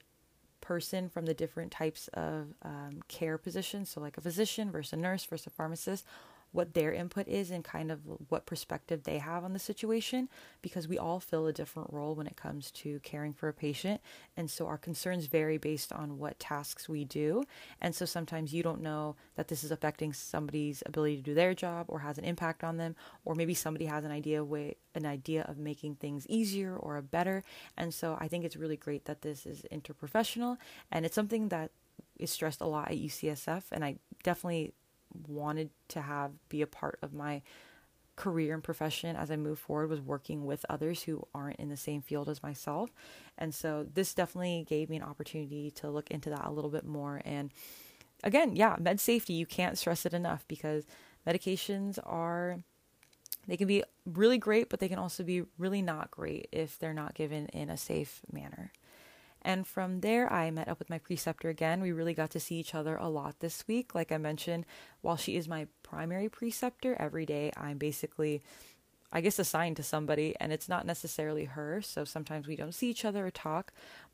person 0.60 1.08
from 1.08 1.26
the 1.26 1.34
different 1.34 1.72
types 1.72 2.08
of 2.08 2.54
um, 2.62 3.00
care 3.08 3.38
positions, 3.38 3.90
so 3.90 4.00
like 4.00 4.18
a 4.18 4.20
physician 4.20 4.70
versus 4.70 4.92
a 4.92 4.96
nurse 4.96 5.24
versus 5.24 5.46
a 5.46 5.50
pharmacist, 5.50 6.04
what 6.52 6.74
their 6.74 6.92
input 6.92 7.28
is 7.28 7.50
and 7.50 7.62
kind 7.64 7.92
of 7.92 8.00
what 8.28 8.46
perspective 8.46 9.04
they 9.04 9.18
have 9.18 9.44
on 9.44 9.52
the 9.52 9.58
situation 9.58 10.28
because 10.62 10.88
we 10.88 10.98
all 10.98 11.20
fill 11.20 11.46
a 11.46 11.52
different 11.52 11.92
role 11.92 12.14
when 12.14 12.26
it 12.26 12.36
comes 12.36 12.70
to 12.72 12.98
caring 13.00 13.32
for 13.32 13.48
a 13.48 13.52
patient. 13.52 14.00
And 14.36 14.50
so 14.50 14.66
our 14.66 14.78
concerns 14.78 15.26
vary 15.26 15.58
based 15.58 15.92
on 15.92 16.18
what 16.18 16.38
tasks 16.40 16.88
we 16.88 17.04
do. 17.04 17.44
And 17.80 17.94
so 17.94 18.04
sometimes 18.04 18.52
you 18.52 18.62
don't 18.62 18.82
know 18.82 19.16
that 19.36 19.48
this 19.48 19.62
is 19.62 19.70
affecting 19.70 20.12
somebody's 20.12 20.82
ability 20.86 21.16
to 21.16 21.22
do 21.22 21.34
their 21.34 21.54
job 21.54 21.86
or 21.88 22.00
has 22.00 22.18
an 22.18 22.24
impact 22.24 22.64
on 22.64 22.76
them, 22.76 22.96
or 23.24 23.34
maybe 23.34 23.54
somebody 23.54 23.86
has 23.86 24.04
an 24.04 24.10
idea 24.10 24.42
way 24.42 24.76
an 24.94 25.06
idea 25.06 25.42
of 25.42 25.56
making 25.56 25.94
things 25.94 26.26
easier 26.28 26.76
or 26.76 26.96
a 26.96 27.02
better. 27.02 27.44
And 27.76 27.94
so 27.94 28.16
I 28.20 28.26
think 28.26 28.44
it's 28.44 28.56
really 28.56 28.76
great 28.76 29.04
that 29.04 29.22
this 29.22 29.46
is 29.46 29.64
interprofessional 29.72 30.56
and 30.90 31.06
it's 31.06 31.14
something 31.14 31.48
that 31.50 31.70
is 32.18 32.30
stressed 32.30 32.60
a 32.60 32.66
lot 32.66 32.90
at 32.90 32.96
UCSF 32.96 33.62
and 33.72 33.84
I 33.84 33.96
definitely 34.22 34.72
wanted 35.28 35.70
to 35.88 36.00
have 36.00 36.32
be 36.48 36.62
a 36.62 36.66
part 36.66 36.98
of 37.02 37.12
my 37.12 37.42
career 38.16 38.52
and 38.52 38.62
profession 38.62 39.16
as 39.16 39.30
I 39.30 39.36
move 39.36 39.58
forward 39.58 39.88
was 39.88 40.00
working 40.00 40.44
with 40.44 40.66
others 40.68 41.02
who 41.02 41.26
aren't 41.34 41.58
in 41.58 41.70
the 41.70 41.76
same 41.76 42.02
field 42.02 42.28
as 42.28 42.42
myself. 42.42 42.90
And 43.38 43.54
so 43.54 43.86
this 43.94 44.12
definitely 44.12 44.66
gave 44.68 44.90
me 44.90 44.98
an 44.98 45.02
opportunity 45.02 45.70
to 45.76 45.88
look 45.88 46.10
into 46.10 46.28
that 46.28 46.44
a 46.44 46.50
little 46.50 46.70
bit 46.70 46.84
more. 46.84 47.22
And 47.24 47.50
again, 48.22 48.56
yeah, 48.56 48.76
med 48.78 49.00
safety, 49.00 49.32
you 49.32 49.46
can't 49.46 49.78
stress 49.78 50.04
it 50.04 50.12
enough 50.12 50.44
because 50.48 50.84
medications 51.26 51.98
are 52.04 52.58
they 53.48 53.56
can 53.56 53.66
be 53.66 53.82
really 54.04 54.38
great, 54.38 54.68
but 54.68 54.80
they 54.80 54.88
can 54.88 54.98
also 54.98 55.22
be 55.22 55.44
really 55.56 55.80
not 55.80 56.10
great 56.10 56.48
if 56.52 56.78
they're 56.78 56.92
not 56.92 57.14
given 57.14 57.46
in 57.46 57.70
a 57.70 57.76
safe 57.76 58.20
manner. 58.30 58.70
And 59.42 59.66
from 59.66 60.00
there, 60.00 60.30
I 60.32 60.50
met 60.50 60.68
up 60.68 60.78
with 60.78 60.90
my 60.90 60.98
preceptor 60.98 61.48
again. 61.48 61.80
We 61.80 61.92
really 61.92 62.14
got 62.14 62.30
to 62.30 62.40
see 62.40 62.56
each 62.56 62.74
other 62.74 62.96
a 62.96 63.08
lot 63.08 63.40
this 63.40 63.64
week. 63.66 63.94
Like 63.94 64.12
I 64.12 64.18
mentioned, 64.18 64.66
while 65.00 65.16
she 65.16 65.36
is 65.36 65.48
my 65.48 65.66
primary 65.82 66.28
preceptor, 66.28 66.96
every 66.98 67.24
day 67.24 67.50
I'm 67.56 67.78
basically, 67.78 68.42
I 69.12 69.20
guess, 69.20 69.38
assigned 69.38 69.76
to 69.76 69.82
somebody, 69.82 70.34
and 70.38 70.52
it's 70.52 70.68
not 70.68 70.84
necessarily 70.84 71.46
her. 71.46 71.80
So 71.80 72.04
sometimes 72.04 72.46
we 72.46 72.56
don't 72.56 72.74
see 72.74 72.90
each 72.90 73.04
other 73.04 73.26
or 73.26 73.30
talk. 73.30 73.72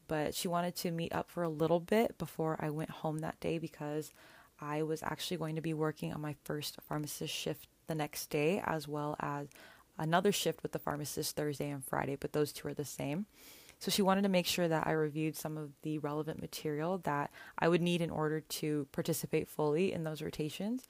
But 0.09 0.35
she 0.35 0.47
wanted 0.47 0.77
to 0.77 0.93
meet 0.93 1.13
up 1.13 1.29
for 1.29 1.43
a 1.43 1.49
little 1.49 1.81
bit 1.81 2.17
before 2.17 2.57
I 2.61 2.71
went 2.71 2.91
home 2.91 3.19
that 3.19 3.41
day 3.41 3.59
because 3.59 4.13
I 4.61 4.83
was 4.85 5.03
actually 5.03 5.37
going 5.37 5.57
to 5.57 5.61
be 5.61 5.75
working 5.75 6.13
on 6.13 6.21
my 6.21 6.37
first 6.45 6.79
pharmacist 6.87 7.35
shift 7.35 7.67
the 7.89 7.95
next 7.95 8.31
day, 8.31 8.63
as 8.65 8.87
well 8.87 9.17
as 9.21 9.49
another 9.99 10.33
shift 10.33 10.63
with 10.63 10.73
the 10.73 10.79
pharmacist 10.79 11.37
Thursday 11.37 11.71
and 11.71 11.85
Friday, 11.85 12.17
but 12.17 12.33
those 12.33 12.53
two 12.53 12.69
are 12.69 12.75
the 12.75 12.85
same. 12.85 13.27
So 13.79 13.91
she 13.91 14.03
wanted 14.03 14.23
to 14.23 14.29
make 14.29 14.47
sure 14.47 14.69
that 14.69 14.87
I 14.87 14.93
reviewed 14.93 15.37
some 15.37 15.59
of 15.59 15.71
the 15.83 15.99
relevant 15.99 16.41
material 16.41 16.99
that 16.99 17.31
I 17.59 17.69
would 17.69 17.83
need 17.83 18.01
in 18.01 18.11
order 18.11 18.41
to 18.41 18.87
participate 18.93 19.49
fully 19.49 19.93
in 19.93 20.05
those 20.05 20.23
rotations. 20.23 20.89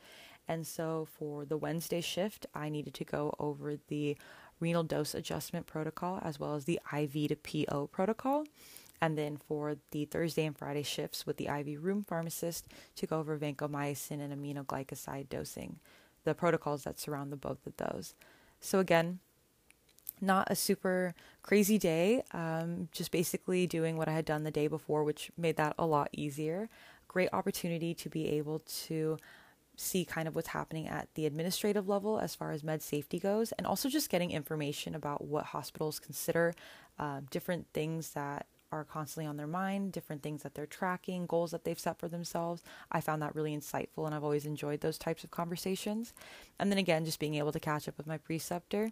And 0.48 0.66
so 0.66 1.08
for 1.18 1.44
the 1.44 1.56
Wednesday 1.56 2.00
shift, 2.00 2.46
I 2.54 2.68
needed 2.68 2.94
to 2.94 3.04
go 3.04 3.34
over 3.38 3.76
the 3.88 4.16
renal 4.60 4.84
dose 4.84 5.14
adjustment 5.14 5.66
protocol 5.66 6.20
as 6.22 6.38
well 6.38 6.54
as 6.54 6.64
the 6.64 6.80
IV 6.96 7.28
to 7.28 7.36
PO 7.36 7.88
protocol. 7.88 8.44
And 9.00 9.18
then 9.18 9.36
for 9.36 9.76
the 9.90 10.06
Thursday 10.06 10.46
and 10.46 10.56
Friday 10.56 10.82
shifts 10.82 11.26
with 11.26 11.36
the 11.36 11.48
IV 11.48 11.84
room 11.84 12.02
pharmacist 12.02 12.68
to 12.94 13.06
go 13.06 13.18
over 13.18 13.38
vancomycin 13.38 14.20
and 14.20 14.32
aminoglycoside 14.32 15.28
dosing, 15.28 15.80
the 16.24 16.34
protocols 16.34 16.84
that 16.84 16.98
surround 16.98 17.30
the 17.30 17.36
both 17.36 17.66
of 17.66 17.76
those. 17.76 18.14
So 18.60 18.78
again, 18.78 19.18
not 20.20 20.50
a 20.50 20.56
super 20.56 21.14
crazy 21.42 21.78
day, 21.78 22.22
um, 22.32 22.88
just 22.92 23.10
basically 23.10 23.66
doing 23.66 23.96
what 23.96 24.08
I 24.08 24.12
had 24.12 24.24
done 24.24 24.44
the 24.44 24.50
day 24.50 24.66
before, 24.66 25.04
which 25.04 25.30
made 25.36 25.56
that 25.56 25.74
a 25.78 25.86
lot 25.86 26.08
easier. 26.12 26.68
Great 27.08 27.28
opportunity 27.32 27.94
to 27.94 28.08
be 28.08 28.28
able 28.30 28.60
to 28.86 29.18
see 29.76 30.04
kind 30.04 30.26
of 30.26 30.34
what's 30.34 30.48
happening 30.48 30.88
at 30.88 31.08
the 31.14 31.26
administrative 31.26 31.88
level 31.88 32.18
as 32.18 32.34
far 32.34 32.50
as 32.50 32.64
med 32.64 32.82
safety 32.82 33.18
goes, 33.18 33.52
and 33.52 33.66
also 33.66 33.88
just 33.88 34.10
getting 34.10 34.30
information 34.30 34.94
about 34.94 35.24
what 35.24 35.46
hospitals 35.46 36.00
consider 36.00 36.54
uh, 36.98 37.20
different 37.30 37.66
things 37.74 38.10
that 38.10 38.46
are 38.72 38.84
constantly 38.84 39.28
on 39.28 39.36
their 39.36 39.46
mind, 39.46 39.92
different 39.92 40.22
things 40.22 40.42
that 40.42 40.54
they're 40.54 40.66
tracking, 40.66 41.26
goals 41.26 41.52
that 41.52 41.64
they've 41.64 41.78
set 41.78 41.98
for 41.98 42.08
themselves. 42.08 42.62
I 42.90 43.00
found 43.00 43.22
that 43.22 43.34
really 43.34 43.56
insightful, 43.56 44.06
and 44.06 44.14
I've 44.14 44.24
always 44.24 44.46
enjoyed 44.46 44.80
those 44.80 44.98
types 44.98 45.22
of 45.22 45.30
conversations. 45.30 46.12
And 46.58 46.70
then 46.70 46.78
again, 46.78 47.04
just 47.04 47.20
being 47.20 47.34
able 47.34 47.52
to 47.52 47.60
catch 47.60 47.86
up 47.86 47.96
with 47.96 48.06
my 48.06 48.18
preceptor 48.18 48.90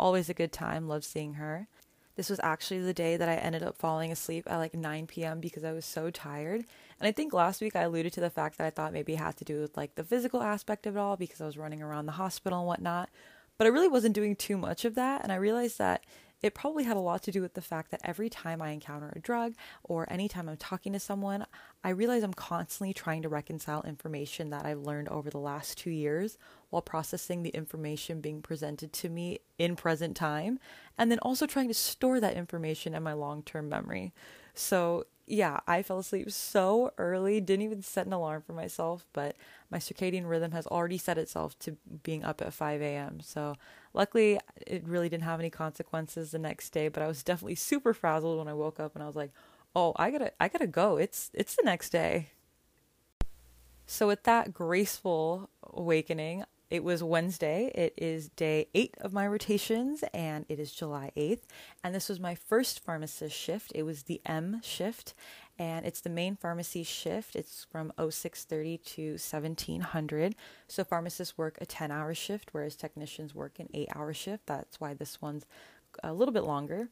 always 0.00 0.28
a 0.28 0.34
good 0.34 0.52
time. 0.52 0.88
Love 0.88 1.04
seeing 1.04 1.34
her. 1.34 1.68
This 2.16 2.28
was 2.28 2.40
actually 2.42 2.80
the 2.80 2.92
day 2.92 3.16
that 3.16 3.28
I 3.28 3.36
ended 3.36 3.62
up 3.62 3.78
falling 3.78 4.10
asleep 4.10 4.44
at 4.50 4.58
like 4.58 4.74
9 4.74 5.06
p.m. 5.06 5.40
because 5.40 5.64
I 5.64 5.72
was 5.72 5.84
so 5.84 6.10
tired. 6.10 6.64
And 6.98 7.08
I 7.08 7.12
think 7.12 7.32
last 7.32 7.60
week 7.60 7.76
I 7.76 7.82
alluded 7.82 8.12
to 8.14 8.20
the 8.20 8.30
fact 8.30 8.58
that 8.58 8.66
I 8.66 8.70
thought 8.70 8.92
maybe 8.92 9.14
it 9.14 9.20
had 9.20 9.36
to 9.36 9.44
do 9.44 9.60
with 9.60 9.76
like 9.76 9.94
the 9.94 10.04
physical 10.04 10.42
aspect 10.42 10.86
of 10.86 10.96
it 10.96 10.98
all 10.98 11.16
because 11.16 11.40
I 11.40 11.46
was 11.46 11.56
running 11.56 11.82
around 11.82 12.06
the 12.06 12.12
hospital 12.12 12.58
and 12.58 12.66
whatnot. 12.66 13.10
But 13.56 13.66
I 13.66 13.70
really 13.70 13.88
wasn't 13.88 14.14
doing 14.14 14.36
too 14.36 14.56
much 14.56 14.84
of 14.84 14.96
that. 14.96 15.22
And 15.22 15.30
I 15.30 15.36
realized 15.36 15.78
that 15.78 16.04
it 16.42 16.54
probably 16.54 16.84
had 16.84 16.96
a 16.96 17.00
lot 17.00 17.22
to 17.24 17.30
do 17.30 17.42
with 17.42 17.54
the 17.54 17.60
fact 17.60 17.90
that 17.90 18.00
every 18.02 18.30
time 18.30 18.62
I 18.62 18.70
encounter 18.70 19.12
a 19.14 19.20
drug 19.20 19.54
or 19.84 20.10
anytime 20.10 20.48
I'm 20.48 20.56
talking 20.56 20.92
to 20.94 21.00
someone, 21.00 21.44
I 21.84 21.90
realize 21.90 22.22
I'm 22.22 22.34
constantly 22.34 22.94
trying 22.94 23.22
to 23.22 23.28
reconcile 23.28 23.82
information 23.82 24.50
that 24.50 24.64
I've 24.64 24.80
learned 24.80 25.08
over 25.08 25.30
the 25.30 25.38
last 25.38 25.76
two 25.78 25.90
years 25.90 26.38
while 26.70 26.82
processing 26.82 27.42
the 27.42 27.50
information 27.50 28.20
being 28.20 28.40
presented 28.40 28.92
to 28.92 29.08
me 29.08 29.40
in 29.58 29.76
present 29.76 30.16
time, 30.16 30.58
and 30.96 31.10
then 31.10 31.18
also 31.20 31.46
trying 31.46 31.68
to 31.68 31.74
store 31.74 32.20
that 32.20 32.36
information 32.36 32.94
in 32.94 33.02
my 33.02 33.12
long 33.12 33.42
term 33.42 33.68
memory. 33.68 34.12
So 34.54 35.06
yeah, 35.30 35.60
I 35.66 35.84
fell 35.84 36.00
asleep 36.00 36.30
so 36.32 36.92
early, 36.98 37.40
didn't 37.40 37.62
even 37.62 37.82
set 37.82 38.04
an 38.04 38.12
alarm 38.12 38.42
for 38.42 38.52
myself, 38.52 39.06
but 39.12 39.36
my 39.70 39.78
circadian 39.78 40.28
rhythm 40.28 40.50
has 40.50 40.66
already 40.66 40.98
set 40.98 41.18
itself 41.18 41.56
to 41.60 41.76
being 42.02 42.24
up 42.24 42.42
at 42.42 42.52
5 42.52 42.82
a.m. 42.82 43.20
So, 43.20 43.54
luckily, 43.94 44.40
it 44.66 44.82
really 44.84 45.08
didn't 45.08 45.22
have 45.22 45.38
any 45.38 45.48
consequences 45.48 46.32
the 46.32 46.40
next 46.40 46.70
day, 46.70 46.88
but 46.88 47.02
I 47.02 47.06
was 47.06 47.22
definitely 47.22 47.54
super 47.54 47.94
frazzled 47.94 48.38
when 48.38 48.48
I 48.48 48.54
woke 48.54 48.80
up 48.80 48.96
and 48.96 49.04
I 49.04 49.06
was 49.06 49.14
like, 49.14 49.30
"Oh, 49.76 49.92
I 49.96 50.10
got 50.10 50.18
to 50.18 50.32
I 50.40 50.48
got 50.48 50.58
to 50.58 50.66
go. 50.66 50.96
It's 50.96 51.30
it's 51.32 51.54
the 51.54 51.62
next 51.62 51.90
day." 51.90 52.30
So, 53.86 54.08
with 54.08 54.24
that 54.24 54.52
graceful 54.52 55.48
awakening, 55.62 56.44
it 56.70 56.84
was 56.84 57.02
Wednesday. 57.02 57.72
It 57.74 57.94
is 57.96 58.28
day 58.28 58.68
eight 58.74 58.94
of 59.00 59.12
my 59.12 59.26
rotations, 59.26 60.04
and 60.14 60.46
it 60.48 60.60
is 60.60 60.72
July 60.72 61.10
8th. 61.16 61.42
And 61.82 61.94
this 61.94 62.08
was 62.08 62.20
my 62.20 62.36
first 62.36 62.84
pharmacist 62.84 63.36
shift. 63.36 63.72
It 63.74 63.82
was 63.82 64.04
the 64.04 64.20
M 64.24 64.60
shift, 64.62 65.12
and 65.58 65.84
it's 65.84 66.00
the 66.00 66.10
main 66.10 66.36
pharmacy 66.36 66.84
shift. 66.84 67.34
It's 67.34 67.66
from 67.70 67.92
0630 67.98 68.78
to 68.78 69.10
1700. 69.12 70.36
So 70.68 70.84
pharmacists 70.84 71.36
work 71.36 71.58
a 71.60 71.66
10 71.66 71.90
hour 71.90 72.14
shift, 72.14 72.50
whereas 72.52 72.76
technicians 72.76 73.34
work 73.34 73.58
an 73.58 73.68
8 73.74 73.88
hour 73.96 74.14
shift. 74.14 74.46
That's 74.46 74.80
why 74.80 74.94
this 74.94 75.20
one's 75.20 75.46
a 76.04 76.12
little 76.12 76.32
bit 76.32 76.44
longer. 76.44 76.88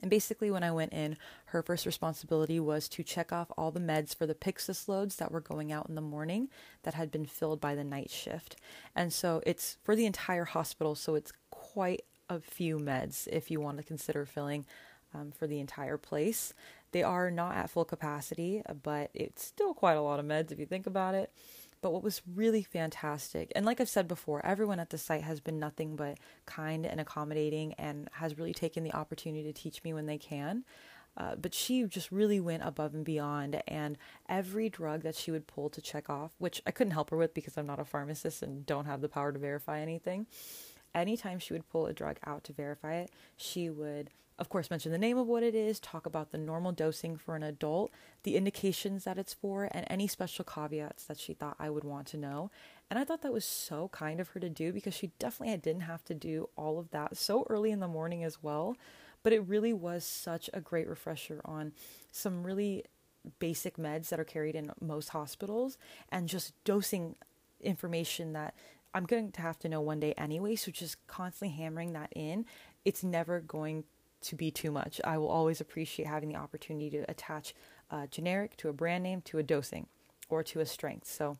And 0.00 0.10
basically, 0.10 0.50
when 0.50 0.62
I 0.62 0.70
went 0.70 0.92
in, 0.92 1.16
her 1.46 1.62
first 1.62 1.86
responsibility 1.86 2.60
was 2.60 2.88
to 2.90 3.02
check 3.02 3.32
off 3.32 3.50
all 3.56 3.70
the 3.70 3.80
meds 3.80 4.14
for 4.14 4.26
the 4.26 4.34
Pyxis 4.34 4.88
loads 4.88 5.16
that 5.16 5.32
were 5.32 5.40
going 5.40 5.72
out 5.72 5.88
in 5.88 5.94
the 5.94 6.00
morning 6.00 6.48
that 6.82 6.94
had 6.94 7.10
been 7.10 7.26
filled 7.26 7.60
by 7.60 7.74
the 7.74 7.84
night 7.84 8.10
shift. 8.10 8.56
And 8.94 9.12
so 9.12 9.42
it's 9.46 9.78
for 9.82 9.96
the 9.96 10.06
entire 10.06 10.44
hospital, 10.44 10.94
so 10.94 11.14
it's 11.14 11.32
quite 11.50 12.04
a 12.28 12.40
few 12.40 12.78
meds 12.78 13.26
if 13.28 13.50
you 13.50 13.60
want 13.60 13.78
to 13.78 13.82
consider 13.82 14.24
filling 14.24 14.66
um, 15.14 15.32
for 15.32 15.46
the 15.46 15.60
entire 15.60 15.96
place. 15.96 16.52
They 16.92 17.02
are 17.02 17.30
not 17.30 17.56
at 17.56 17.70
full 17.70 17.84
capacity, 17.84 18.62
but 18.82 19.10
it's 19.14 19.44
still 19.44 19.74
quite 19.74 19.94
a 19.94 20.02
lot 20.02 20.20
of 20.20 20.26
meds 20.26 20.52
if 20.52 20.58
you 20.58 20.66
think 20.66 20.86
about 20.86 21.14
it. 21.14 21.32
But 21.80 21.92
what 21.92 22.02
was 22.02 22.22
really 22.34 22.62
fantastic, 22.62 23.52
and 23.54 23.64
like 23.64 23.80
I've 23.80 23.88
said 23.88 24.08
before, 24.08 24.44
everyone 24.44 24.80
at 24.80 24.90
the 24.90 24.98
site 24.98 25.22
has 25.22 25.38
been 25.40 25.60
nothing 25.60 25.94
but 25.94 26.18
kind 26.44 26.84
and 26.84 27.00
accommodating 27.00 27.74
and 27.74 28.08
has 28.14 28.36
really 28.36 28.52
taken 28.52 28.82
the 28.82 28.94
opportunity 28.94 29.44
to 29.44 29.52
teach 29.52 29.84
me 29.84 29.94
when 29.94 30.06
they 30.06 30.18
can. 30.18 30.64
Uh, 31.16 31.34
but 31.34 31.52
she 31.52 31.84
just 31.84 32.12
really 32.12 32.38
went 32.40 32.62
above 32.64 32.94
and 32.94 33.04
beyond, 33.04 33.60
and 33.66 33.98
every 34.28 34.68
drug 34.68 35.02
that 35.02 35.16
she 35.16 35.30
would 35.30 35.48
pull 35.48 35.68
to 35.68 35.80
check 35.80 36.08
off, 36.08 36.30
which 36.38 36.62
I 36.66 36.70
couldn't 36.70 36.92
help 36.92 37.10
her 37.10 37.16
with 37.16 37.34
because 37.34 37.56
I'm 37.56 37.66
not 37.66 37.80
a 37.80 37.84
pharmacist 37.84 38.42
and 38.42 38.64
don't 38.64 38.86
have 38.86 39.00
the 39.00 39.08
power 39.08 39.32
to 39.32 39.38
verify 39.38 39.80
anything. 39.80 40.26
Anytime 40.94 41.38
she 41.38 41.52
would 41.52 41.68
pull 41.68 41.86
a 41.86 41.92
drug 41.92 42.18
out 42.24 42.44
to 42.44 42.52
verify 42.52 42.94
it, 42.94 43.10
she 43.36 43.68
would 43.68 44.10
of 44.38 44.48
course, 44.48 44.70
mention 44.70 44.92
the 44.92 44.98
name 44.98 45.18
of 45.18 45.26
what 45.26 45.42
it 45.42 45.54
is, 45.54 45.80
talk 45.80 46.06
about 46.06 46.30
the 46.30 46.38
normal 46.38 46.70
dosing 46.70 47.16
for 47.16 47.34
an 47.34 47.42
adult, 47.42 47.90
the 48.22 48.36
indications 48.36 49.02
that 49.04 49.18
it's 49.18 49.34
for, 49.34 49.68
and 49.72 49.84
any 49.90 50.06
special 50.06 50.44
caveats 50.44 51.04
that 51.06 51.18
she 51.18 51.34
thought 51.34 51.56
I 51.58 51.70
would 51.70 51.82
want 51.82 52.06
to 52.08 52.16
know. 52.16 52.50
And 52.88 52.98
I 52.98 53.04
thought 53.04 53.22
that 53.22 53.32
was 53.32 53.44
so 53.44 53.88
kind 53.88 54.20
of 54.20 54.28
her 54.28 54.40
to 54.40 54.48
do 54.48 54.72
because 54.72 54.94
she 54.94 55.10
definitely 55.18 55.56
didn't 55.56 55.82
have 55.82 56.04
to 56.04 56.14
do 56.14 56.48
all 56.56 56.78
of 56.78 56.90
that 56.90 57.16
so 57.16 57.46
early 57.50 57.72
in 57.72 57.80
the 57.80 57.88
morning 57.88 58.22
as 58.22 58.42
well. 58.42 58.76
But 59.24 59.32
it 59.32 59.40
really 59.40 59.72
was 59.72 60.04
such 60.04 60.48
a 60.52 60.60
great 60.60 60.88
refresher 60.88 61.40
on 61.44 61.72
some 62.12 62.44
really 62.44 62.84
basic 63.40 63.76
meds 63.76 64.08
that 64.08 64.20
are 64.20 64.24
carried 64.24 64.54
in 64.54 64.70
most 64.80 65.08
hospitals 65.08 65.76
and 66.10 66.28
just 66.28 66.52
dosing 66.62 67.16
information 67.60 68.32
that 68.34 68.54
I'm 68.94 69.04
going 69.04 69.32
to 69.32 69.42
have 69.42 69.58
to 69.60 69.68
know 69.68 69.80
one 69.80 70.00
day 70.00 70.14
anyway. 70.16 70.54
So 70.54 70.70
just 70.70 71.04
constantly 71.08 71.56
hammering 71.56 71.92
that 71.94 72.12
in, 72.14 72.46
it's 72.84 73.02
never 73.02 73.40
going 73.40 73.84
to 74.22 74.34
be 74.34 74.50
too 74.50 74.70
much. 74.70 75.00
I 75.04 75.18
will 75.18 75.28
always 75.28 75.60
appreciate 75.60 76.06
having 76.06 76.30
the 76.30 76.36
opportunity 76.36 76.90
to 76.90 77.10
attach 77.10 77.54
a 77.90 78.06
generic 78.06 78.56
to 78.58 78.68
a 78.68 78.72
brand 78.72 79.04
name 79.04 79.22
to 79.22 79.38
a 79.38 79.42
dosing 79.42 79.86
or 80.28 80.42
to 80.44 80.60
a 80.60 80.66
strength. 80.66 81.06
So, 81.08 81.38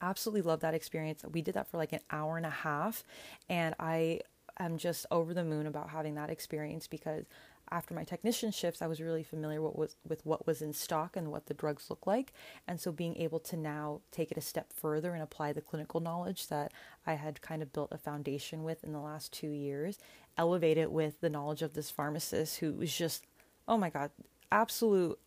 absolutely 0.00 0.42
love 0.42 0.60
that 0.60 0.74
experience. 0.74 1.24
We 1.30 1.42
did 1.42 1.54
that 1.54 1.68
for 1.70 1.76
like 1.76 1.92
an 1.92 2.00
hour 2.10 2.36
and 2.36 2.46
a 2.46 2.50
half, 2.50 3.04
and 3.48 3.74
I 3.78 4.20
am 4.58 4.76
just 4.76 5.06
over 5.10 5.32
the 5.32 5.44
moon 5.44 5.66
about 5.66 5.90
having 5.90 6.14
that 6.16 6.30
experience 6.30 6.86
because 6.86 7.24
after 7.72 7.94
my 7.94 8.04
technician 8.04 8.52
shifts, 8.52 8.82
I 8.82 8.86
was 8.86 9.00
really 9.00 9.22
familiar 9.22 9.62
what 9.62 9.78
was, 9.78 9.96
with 10.06 10.24
what 10.26 10.46
was 10.46 10.60
in 10.60 10.74
stock 10.74 11.16
and 11.16 11.32
what 11.32 11.46
the 11.46 11.54
drugs 11.54 11.88
look 11.88 12.06
like. 12.06 12.32
And 12.68 12.78
so 12.78 12.92
being 12.92 13.16
able 13.16 13.40
to 13.40 13.56
now 13.56 14.02
take 14.10 14.30
it 14.30 14.36
a 14.36 14.42
step 14.42 14.72
further 14.72 15.14
and 15.14 15.22
apply 15.22 15.54
the 15.54 15.62
clinical 15.62 15.98
knowledge 15.98 16.48
that 16.48 16.72
I 17.06 17.14
had 17.14 17.40
kind 17.40 17.62
of 17.62 17.72
built 17.72 17.90
a 17.90 17.98
foundation 17.98 18.62
with 18.62 18.84
in 18.84 18.92
the 18.92 19.00
last 19.00 19.32
two 19.32 19.48
years, 19.48 19.98
elevate 20.36 20.78
it 20.78 20.90
with 20.90 21.20
the 21.20 21.30
knowledge 21.30 21.62
of 21.62 21.74
this 21.74 21.90
pharmacist 21.90 22.58
who 22.58 22.72
was 22.74 22.96
just, 22.96 23.24
oh 23.68 23.76
my 23.76 23.90
God, 23.90 24.10
absolute 24.50 25.18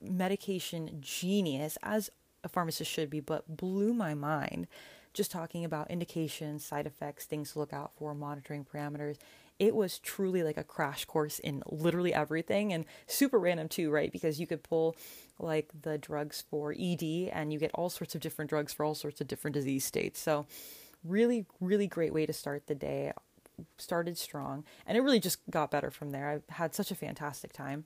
medication 0.00 0.98
genius, 1.00 1.78
as 1.82 2.10
a 2.42 2.48
pharmacist 2.48 2.90
should 2.90 3.10
be, 3.10 3.20
but 3.20 3.56
blew 3.56 3.92
my 3.92 4.14
mind 4.14 4.66
just 5.12 5.30
talking 5.30 5.64
about 5.64 5.90
indications, 5.90 6.64
side 6.64 6.86
effects, 6.86 7.24
things 7.24 7.52
to 7.52 7.58
look 7.58 7.72
out 7.72 7.92
for, 7.96 8.14
monitoring 8.14 8.64
parameters 8.64 9.16
it 9.60 9.76
was 9.76 9.98
truly 9.98 10.42
like 10.42 10.56
a 10.56 10.64
crash 10.64 11.04
course 11.04 11.38
in 11.38 11.62
literally 11.70 12.14
everything 12.14 12.72
and 12.72 12.86
super 13.06 13.38
random 13.38 13.68
too, 13.68 13.90
right? 13.90 14.10
Because 14.10 14.40
you 14.40 14.46
could 14.46 14.62
pull 14.62 14.96
like 15.38 15.70
the 15.82 15.98
drugs 15.98 16.42
for 16.50 16.74
ED 16.76 17.30
and 17.30 17.52
you 17.52 17.58
get 17.58 17.70
all 17.74 17.90
sorts 17.90 18.14
of 18.14 18.22
different 18.22 18.48
drugs 18.48 18.72
for 18.72 18.84
all 18.84 18.94
sorts 18.94 19.20
of 19.20 19.28
different 19.28 19.54
disease 19.54 19.84
states. 19.84 20.18
So, 20.18 20.46
really, 21.04 21.46
really 21.60 21.86
great 21.86 22.12
way 22.14 22.24
to 22.24 22.32
start 22.32 22.66
the 22.66 22.74
day. 22.74 23.12
Started 23.78 24.18
strong 24.18 24.64
and 24.86 24.96
it 24.96 25.00
really 25.00 25.20
just 25.20 25.38
got 25.50 25.70
better 25.70 25.90
from 25.90 26.10
there. 26.10 26.42
I 26.50 26.52
had 26.54 26.74
such 26.74 26.90
a 26.90 26.94
fantastic 26.94 27.52
time. 27.52 27.84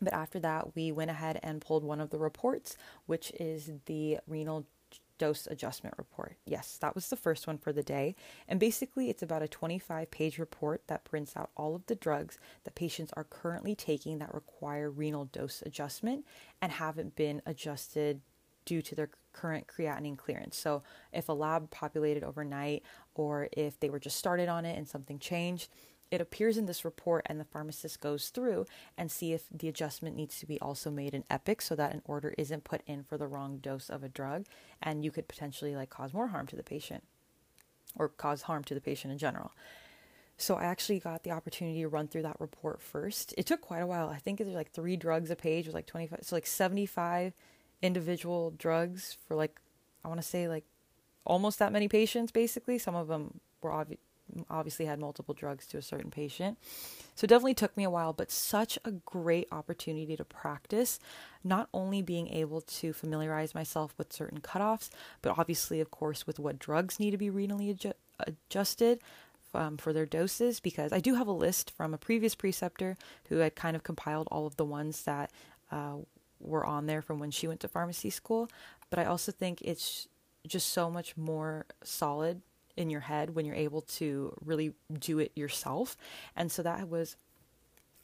But 0.00 0.12
after 0.12 0.40
that, 0.40 0.74
we 0.74 0.90
went 0.90 1.12
ahead 1.12 1.38
and 1.42 1.60
pulled 1.60 1.84
one 1.84 2.00
of 2.00 2.10
the 2.10 2.18
reports, 2.18 2.76
which 3.06 3.30
is 3.38 3.70
the 3.86 4.18
renal 4.26 4.66
dose 5.22 5.46
adjustment 5.46 5.94
report. 5.98 6.36
Yes, 6.44 6.78
that 6.80 6.96
was 6.96 7.08
the 7.08 7.16
first 7.16 7.46
one 7.46 7.56
for 7.56 7.72
the 7.72 7.84
day. 7.84 8.16
And 8.48 8.58
basically, 8.58 9.08
it's 9.08 9.22
about 9.22 9.42
a 9.42 9.46
25 9.46 10.10
page 10.10 10.36
report 10.36 10.82
that 10.88 11.04
prints 11.04 11.36
out 11.36 11.50
all 11.56 11.76
of 11.76 11.86
the 11.86 11.94
drugs 11.94 12.40
that 12.64 12.74
patients 12.74 13.12
are 13.16 13.22
currently 13.22 13.76
taking 13.76 14.18
that 14.18 14.34
require 14.34 14.90
renal 14.90 15.26
dose 15.26 15.62
adjustment 15.64 16.26
and 16.60 16.72
haven't 16.72 17.14
been 17.14 17.40
adjusted 17.46 18.20
due 18.64 18.82
to 18.82 18.96
their 18.96 19.10
current 19.32 19.66
creatinine 19.68 20.16
clearance. 20.16 20.56
So, 20.56 20.82
if 21.12 21.28
a 21.28 21.32
lab 21.32 21.70
populated 21.70 22.24
overnight 22.24 22.82
or 23.14 23.48
if 23.52 23.78
they 23.80 23.90
were 23.90 23.98
just 23.98 24.16
started 24.16 24.48
on 24.48 24.64
it 24.64 24.76
and 24.76 24.88
something 24.88 25.18
changed, 25.18 25.68
it 26.12 26.20
appears 26.20 26.58
in 26.58 26.66
this 26.66 26.84
report 26.84 27.24
and 27.26 27.40
the 27.40 27.44
pharmacist 27.44 28.00
goes 28.00 28.28
through 28.28 28.66
and 28.98 29.10
see 29.10 29.32
if 29.32 29.44
the 29.50 29.66
adjustment 29.66 30.14
needs 30.14 30.38
to 30.38 30.46
be 30.46 30.60
also 30.60 30.90
made 30.90 31.14
in 31.14 31.24
epic 31.30 31.62
so 31.62 31.74
that 31.74 31.94
an 31.94 32.02
order 32.04 32.34
isn't 32.36 32.64
put 32.64 32.82
in 32.86 33.02
for 33.02 33.16
the 33.16 33.26
wrong 33.26 33.56
dose 33.56 33.88
of 33.88 34.04
a 34.04 34.10
drug 34.10 34.44
and 34.82 35.04
you 35.04 35.10
could 35.10 35.26
potentially 35.26 35.74
like 35.74 35.88
cause 35.88 36.12
more 36.12 36.28
harm 36.28 36.46
to 36.46 36.54
the 36.54 36.62
patient 36.62 37.02
or 37.96 38.10
cause 38.10 38.42
harm 38.42 38.62
to 38.64 38.74
the 38.74 38.80
patient 38.80 39.10
in 39.10 39.18
general. 39.18 39.52
So 40.36 40.56
i 40.56 40.64
actually 40.64 40.98
got 40.98 41.22
the 41.22 41.30
opportunity 41.30 41.80
to 41.80 41.88
run 41.88 42.08
through 42.08 42.22
that 42.22 42.40
report 42.40 42.82
first. 42.82 43.32
It 43.38 43.46
took 43.46 43.62
quite 43.62 43.80
a 43.80 43.86
while. 43.86 44.08
I 44.08 44.18
think 44.18 44.38
there's 44.38 44.50
like 44.50 44.72
three 44.72 44.96
drugs 44.96 45.30
a 45.30 45.36
page. 45.36 45.66
With 45.66 45.74
like 45.74 45.86
25 45.86 46.18
so 46.22 46.36
like 46.36 46.46
75 46.46 47.32
individual 47.80 48.52
drugs 48.58 49.16
for 49.26 49.34
like 49.34 49.60
i 50.04 50.08
want 50.08 50.20
to 50.20 50.26
say 50.26 50.46
like 50.46 50.64
almost 51.24 51.58
that 51.58 51.72
many 51.72 51.88
patients 51.88 52.32
basically 52.32 52.78
some 52.78 52.94
of 52.94 53.08
them 53.08 53.40
were 53.60 53.70
obvi- 53.70 53.98
obviously 54.50 54.86
had 54.86 54.98
multiple 54.98 55.34
drugs 55.34 55.66
to 55.66 55.78
a 55.78 55.82
certain 55.82 56.10
patient. 56.10 56.58
So 57.14 57.24
it 57.24 57.28
definitely 57.28 57.54
took 57.54 57.76
me 57.76 57.84
a 57.84 57.90
while, 57.90 58.12
but 58.12 58.30
such 58.30 58.78
a 58.84 58.92
great 58.92 59.48
opportunity 59.52 60.16
to 60.16 60.24
practice, 60.24 60.98
not 61.44 61.68
only 61.74 62.02
being 62.02 62.28
able 62.28 62.60
to 62.62 62.92
familiarize 62.92 63.54
myself 63.54 63.94
with 63.98 64.12
certain 64.12 64.40
cutoffs, 64.40 64.88
but 65.20 65.38
obviously, 65.38 65.80
of 65.80 65.90
course, 65.90 66.26
with 66.26 66.38
what 66.38 66.58
drugs 66.58 66.98
need 66.98 67.10
to 67.10 67.18
be 67.18 67.30
renally 67.30 67.74
adju- 67.76 67.94
adjusted. 68.20 69.00
Um, 69.54 69.76
for 69.76 69.92
their 69.92 70.06
doses, 70.06 70.60
because 70.60 70.94
I 70.94 71.00
do 71.00 71.16
have 71.16 71.26
a 71.26 71.32
list 71.32 71.72
from 71.76 71.92
a 71.92 71.98
previous 71.98 72.34
preceptor 72.34 72.96
who 73.28 73.36
had 73.36 73.54
kind 73.54 73.76
of 73.76 73.82
compiled 73.82 74.26
all 74.30 74.46
of 74.46 74.56
the 74.56 74.64
ones 74.64 75.02
that 75.02 75.30
uh, 75.70 75.96
were 76.40 76.64
on 76.64 76.86
there 76.86 77.02
from 77.02 77.18
when 77.18 77.30
she 77.30 77.46
went 77.46 77.60
to 77.60 77.68
pharmacy 77.68 78.08
school. 78.08 78.48
But 78.88 78.98
I 78.98 79.04
also 79.04 79.30
think 79.30 79.60
it's 79.60 80.08
just 80.46 80.70
so 80.70 80.90
much 80.90 81.16
more 81.16 81.66
solid 81.82 82.42
in 82.76 82.90
your 82.90 83.00
head 83.00 83.34
when 83.34 83.44
you're 83.44 83.54
able 83.54 83.82
to 83.82 84.34
really 84.44 84.72
do 84.98 85.18
it 85.18 85.32
yourself. 85.34 85.96
And 86.36 86.50
so 86.50 86.62
that 86.62 86.88
was 86.88 87.16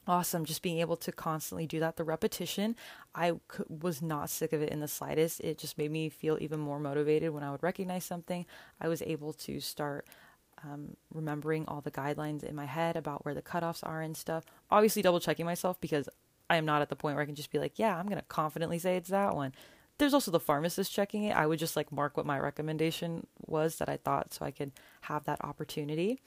awesome 0.06 0.46
just 0.46 0.62
being 0.62 0.78
able 0.78 0.96
to 0.96 1.12
constantly 1.12 1.66
do 1.66 1.80
that. 1.80 1.96
The 1.96 2.04
repetition 2.04 2.74
i 3.14 3.32
was 3.68 4.00
not 4.00 4.30
sick 4.30 4.52
of 4.52 4.62
it 4.62 4.70
in 4.70 4.80
the 4.80 4.88
slightest. 4.88 5.40
It 5.40 5.58
just 5.58 5.76
made 5.76 5.90
me 5.90 6.08
feel 6.08 6.38
even 6.40 6.58
more 6.58 6.80
motivated 6.80 7.30
when 7.30 7.42
i 7.42 7.50
would 7.50 7.62
recognize 7.62 8.04
something. 8.04 8.46
I 8.80 8.88
was 8.88 9.02
able 9.02 9.34
to 9.34 9.60
start 9.60 10.06
um, 10.64 10.96
remembering 11.12 11.66
all 11.68 11.80
the 11.80 11.90
guidelines 11.90 12.42
in 12.42 12.56
my 12.56 12.64
head 12.64 12.96
about 12.96 13.24
where 13.24 13.34
the 13.34 13.42
cutoffs 13.42 13.86
are 13.86 14.00
and 14.00 14.16
stuff. 14.16 14.44
Obviously 14.70 15.02
double 15.02 15.20
checking 15.20 15.46
myself 15.46 15.80
because 15.80 16.08
i 16.50 16.56
am 16.56 16.64
not 16.64 16.80
at 16.80 16.88
the 16.88 16.96
point 16.96 17.14
where 17.14 17.22
i 17.22 17.26
can 17.26 17.34
just 17.34 17.52
be 17.52 17.58
like 17.58 17.78
yeah 17.78 17.96
i'm 17.96 18.06
going 18.06 18.18
to 18.18 18.24
confidently 18.28 18.78
say 18.78 18.96
it's 18.96 19.10
that 19.10 19.36
one 19.36 19.52
there's 19.98 20.14
also 20.14 20.30
the 20.30 20.40
pharmacist 20.40 20.92
checking 20.92 21.24
it 21.24 21.36
i 21.36 21.46
would 21.46 21.58
just 21.58 21.76
like 21.76 21.92
mark 21.92 22.16
what 22.16 22.26
my 22.26 22.38
recommendation 22.38 23.26
was 23.46 23.76
that 23.76 23.88
i 23.88 23.96
thought 23.96 24.32
so 24.32 24.44
i 24.44 24.50
could 24.50 24.72
have 25.02 25.24
that 25.24 25.42
opportunity 25.44 26.20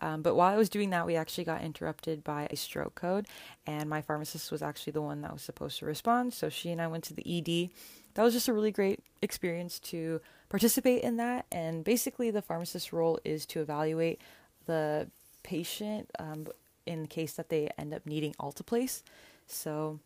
um, 0.00 0.20
but 0.20 0.34
while 0.34 0.52
I 0.52 0.56
was 0.58 0.68
doing 0.68 0.90
that, 0.90 1.06
we 1.06 1.16
actually 1.16 1.44
got 1.44 1.62
interrupted 1.62 2.22
by 2.24 2.46
a 2.50 2.56
stroke 2.56 2.94
code, 2.94 3.26
and 3.66 3.88
my 3.88 4.02
pharmacist 4.02 4.52
was 4.52 4.62
actually 4.62 4.92
the 4.92 5.00
one 5.00 5.22
that 5.22 5.32
was 5.32 5.40
supposed 5.40 5.78
to 5.78 5.86
respond. 5.86 6.34
So 6.34 6.50
she 6.50 6.70
and 6.70 6.82
I 6.82 6.88
went 6.88 7.04
to 7.04 7.14
the 7.14 7.22
ED. 7.26 7.70
That 8.14 8.22
was 8.22 8.34
just 8.34 8.48
a 8.48 8.52
really 8.52 8.70
great 8.70 9.00
experience 9.22 9.78
to 9.80 10.20
participate 10.50 11.02
in 11.02 11.16
that. 11.16 11.46
And 11.50 11.84
basically, 11.84 12.30
the 12.30 12.42
pharmacist's 12.42 12.92
role 12.92 13.18
is 13.24 13.46
to 13.46 13.60
evaluate 13.60 14.20
the 14.66 15.08
patient 15.42 16.10
um, 16.18 16.48
in 16.84 17.06
case 17.06 17.32
that 17.34 17.48
they 17.48 17.70
end 17.78 17.94
up 17.94 18.04
needing 18.04 18.34
alteplase. 18.34 19.02
So 19.46 20.00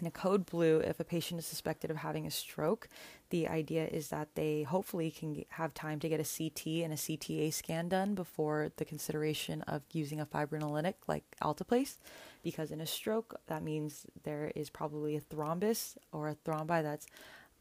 in 0.00 0.06
a 0.06 0.10
code 0.10 0.46
blue, 0.46 0.78
if 0.78 1.00
a 1.00 1.04
patient 1.04 1.38
is 1.38 1.46
suspected 1.46 1.90
of 1.90 1.98
having 1.98 2.26
a 2.26 2.30
stroke, 2.30 2.88
the 3.30 3.48
idea 3.48 3.86
is 3.86 4.08
that 4.08 4.34
they 4.34 4.62
hopefully 4.62 5.10
can 5.10 5.44
have 5.50 5.74
time 5.74 6.00
to 6.00 6.08
get 6.08 6.20
a 6.20 6.24
CT 6.24 6.84
and 6.84 6.92
a 6.92 6.96
CTA 6.96 7.52
scan 7.52 7.88
done 7.88 8.14
before 8.14 8.70
the 8.76 8.84
consideration 8.84 9.62
of 9.62 9.82
using 9.92 10.20
a 10.20 10.26
fibrinolytic 10.26 10.94
like 11.06 11.24
alteplase. 11.42 11.96
Because 12.42 12.70
in 12.70 12.80
a 12.80 12.86
stroke, 12.86 13.38
that 13.46 13.62
means 13.62 14.06
there 14.24 14.50
is 14.54 14.70
probably 14.70 15.16
a 15.16 15.20
thrombus 15.20 15.96
or 16.12 16.28
a 16.28 16.34
thrombi 16.34 16.82
that's 16.82 17.06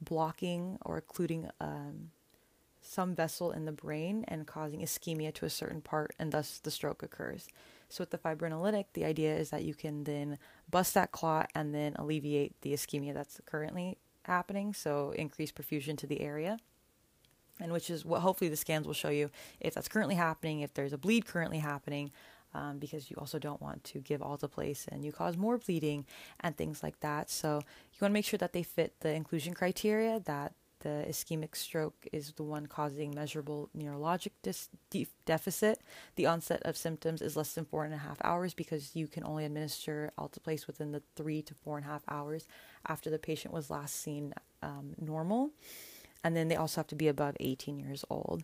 blocking 0.02 0.78
or 0.86 0.98
occluding 0.98 1.50
um, 1.60 2.12
some 2.82 3.14
vessel 3.14 3.52
in 3.52 3.66
the 3.66 3.72
brain 3.72 4.26
and 4.28 4.48
causing 4.48 4.82
ischemia 4.82 5.34
to 5.34 5.46
a 5.46 5.50
certain 5.50 5.82
part, 5.82 6.16
and 6.18 6.32
thus 6.32 6.60
the 6.60 6.72
stroke 6.72 7.04
occurs. 7.04 7.48
So 7.90 8.04
with 8.04 8.12
the 8.12 8.18
fibrinolytic, 8.18 8.86
the 8.94 9.06
idea 9.06 9.36
is 9.36 9.50
that 9.50 9.64
you 9.64 9.74
can 9.74 10.04
then 10.04 10.38
bust 10.70 10.94
that 10.94 11.12
clot 11.12 11.50
and 11.56 11.74
then 11.74 11.96
alleviate 11.98 12.60
the 12.62 12.74
ischemia 12.74 13.14
that's 13.14 13.42
currently 13.46 13.98
happening, 14.24 14.74
so 14.74 15.12
increase 15.12 15.52
perfusion 15.52 15.98
to 15.98 16.08
the 16.08 16.22
area. 16.22 16.60
And 17.60 17.74
which 17.74 17.90
is 17.90 18.06
what 18.06 18.22
hopefully 18.22 18.50
the 18.50 18.56
scans 18.56 18.88
will 18.88 18.94
show 18.94 19.10
you 19.10 19.32
if 19.60 19.74
that's 19.74 19.90
currently 19.90 20.16
happening, 20.16 20.62
if 20.62 20.74
there's 20.74 20.94
a 20.94 20.98
bleed 20.98 21.26
currently 21.26 21.60
happening, 21.60 22.12
um, 22.54 22.78
because 22.80 23.12
you 23.12 23.18
also 23.20 23.38
don't 23.38 23.62
want 23.62 23.84
to 23.86 24.00
give 24.00 24.22
alteplase 24.22 24.88
and 24.88 25.04
you 25.04 25.12
cause 25.12 25.36
more 25.36 25.58
bleeding 25.58 26.06
and 26.40 26.56
things 26.56 26.82
like 26.82 27.00
that. 27.02 27.30
So 27.30 27.56
you 27.56 27.98
want 28.02 28.12
to 28.12 28.14
make 28.14 28.26
sure 28.26 28.38
that 28.38 28.54
they 28.54 28.64
fit 28.64 29.00
the 29.02 29.12
inclusion 29.12 29.54
criteria 29.54 30.20
that 30.22 30.54
the 30.80 31.06
ischemic 31.08 31.56
stroke 31.56 32.08
is 32.12 32.34
the 32.34 32.44
one 32.44 32.66
causing 32.66 33.14
measurable 33.14 33.70
neurologic 33.78 34.32
dis- 34.42 34.70
de- 34.90 35.08
deficit. 35.26 35.82
The 36.16 36.26
onset 36.26 36.62
of 36.64 36.78
symptoms 36.78 37.22
is 37.22 37.36
less 37.36 37.54
than 37.54 37.66
four 37.66 37.86
and 37.86 37.94
a 37.94 37.98
half 37.98 38.18
hours 38.24 38.54
because 38.54 38.96
you 38.96 39.08
can 39.08 39.24
only 39.24 39.46
administer 39.46 40.12
alteplase 40.18 40.68
within 40.68 40.92
the 40.92 41.04
three 41.16 41.42
to 41.44 41.54
four 41.54 41.78
and 41.78 41.86
a 41.86 41.90
half 41.90 42.04
hours 42.08 42.48
after 42.88 43.10
the 43.10 43.20
patient 43.20 43.54
was 43.54 43.70
last 43.70 43.96
seen 43.96 44.34
um, 44.62 44.94
normal. 45.00 45.52
And 46.24 46.36
then 46.36 46.48
they 46.48 46.56
also 46.56 46.80
have 46.82 46.88
to 46.88 46.96
be 46.96 47.08
above 47.08 47.36
18 47.40 47.80
years 47.80 48.04
old. 48.10 48.44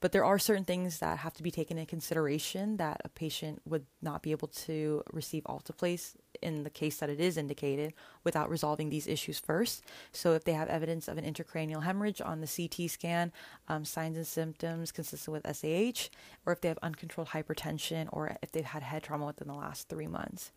But 0.00 0.12
there 0.12 0.24
are 0.24 0.38
certain 0.38 0.64
things 0.64 0.98
that 0.98 1.18
have 1.18 1.32
to 1.34 1.42
be 1.42 1.50
taken 1.50 1.78
into 1.78 1.88
consideration 1.88 2.76
that 2.76 3.00
a 3.04 3.08
patient 3.08 3.62
would 3.64 3.86
not 4.02 4.22
be 4.22 4.30
able 4.30 4.48
to 4.48 5.02
receive 5.12 5.44
alteplase 5.44 6.14
in 6.42 6.64
the 6.64 6.70
case 6.70 6.98
that 6.98 7.10
it 7.10 7.20
is 7.20 7.36
indicated 7.36 7.94
without 8.24 8.50
resolving 8.50 8.90
these 8.90 9.06
issues 9.06 9.38
first. 9.38 9.84
So, 10.12 10.32
if 10.34 10.44
they 10.44 10.52
have 10.52 10.68
evidence 10.68 11.08
of 11.08 11.18
an 11.18 11.24
intracranial 11.24 11.82
hemorrhage 11.82 12.20
on 12.20 12.40
the 12.40 12.46
CT 12.46 12.90
scan, 12.90 13.32
um, 13.68 13.84
signs 13.84 14.16
and 14.16 14.26
symptoms 14.26 14.92
consistent 14.92 15.32
with 15.32 15.56
SAH, 15.56 16.10
or 16.44 16.52
if 16.52 16.60
they 16.60 16.68
have 16.68 16.78
uncontrolled 16.82 17.28
hypertension, 17.28 18.08
or 18.12 18.36
if 18.42 18.52
they've 18.52 18.64
had 18.64 18.82
head 18.82 19.02
trauma 19.02 19.26
within 19.26 19.48
the 19.48 19.54
last 19.54 19.88
three 19.88 20.06
months. 20.06 20.52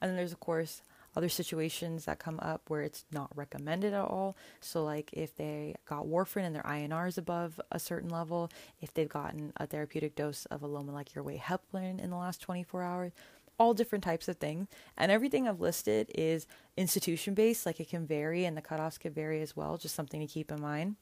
And 0.00 0.10
then 0.10 0.16
there's, 0.16 0.32
of 0.32 0.40
course, 0.40 0.82
other 1.14 1.28
situations 1.28 2.06
that 2.06 2.18
come 2.18 2.38
up 2.40 2.62
where 2.68 2.82
it's 2.82 3.04
not 3.12 3.30
recommended 3.36 3.92
at 3.92 4.00
all. 4.00 4.36
So, 4.60 4.82
like 4.84 5.10
if 5.12 5.36
they 5.36 5.74
got 5.86 6.06
warfarin 6.06 6.44
and 6.44 6.54
their 6.54 6.62
INR 6.62 7.08
is 7.08 7.18
above 7.18 7.60
a 7.70 7.78
certain 7.78 8.08
level, 8.08 8.50
if 8.80 8.94
they've 8.94 9.08
gotten 9.08 9.52
a 9.56 9.66
therapeutic 9.66 10.14
dose 10.14 10.46
of 10.46 10.62
a 10.62 10.66
low 10.66 10.82
molecular 10.82 11.22
weight 11.22 11.40
heparin 11.40 12.02
in 12.02 12.10
the 12.10 12.16
last 12.16 12.40
24 12.40 12.82
hours, 12.82 13.12
all 13.62 13.74
different 13.74 14.02
types 14.02 14.26
of 14.26 14.38
things. 14.38 14.66
And 14.98 15.12
everything 15.12 15.46
I've 15.46 15.60
listed 15.60 16.10
is 16.16 16.48
institution 16.76 17.32
based, 17.34 17.64
like 17.64 17.78
it 17.78 17.88
can 17.88 18.04
vary 18.04 18.44
and 18.44 18.56
the 18.56 18.62
cutoffs 18.62 18.98
can 18.98 19.12
vary 19.12 19.40
as 19.40 19.56
well, 19.56 19.78
just 19.78 19.94
something 19.94 20.20
to 20.20 20.26
keep 20.26 20.50
in 20.50 20.60
mind. 20.60 20.96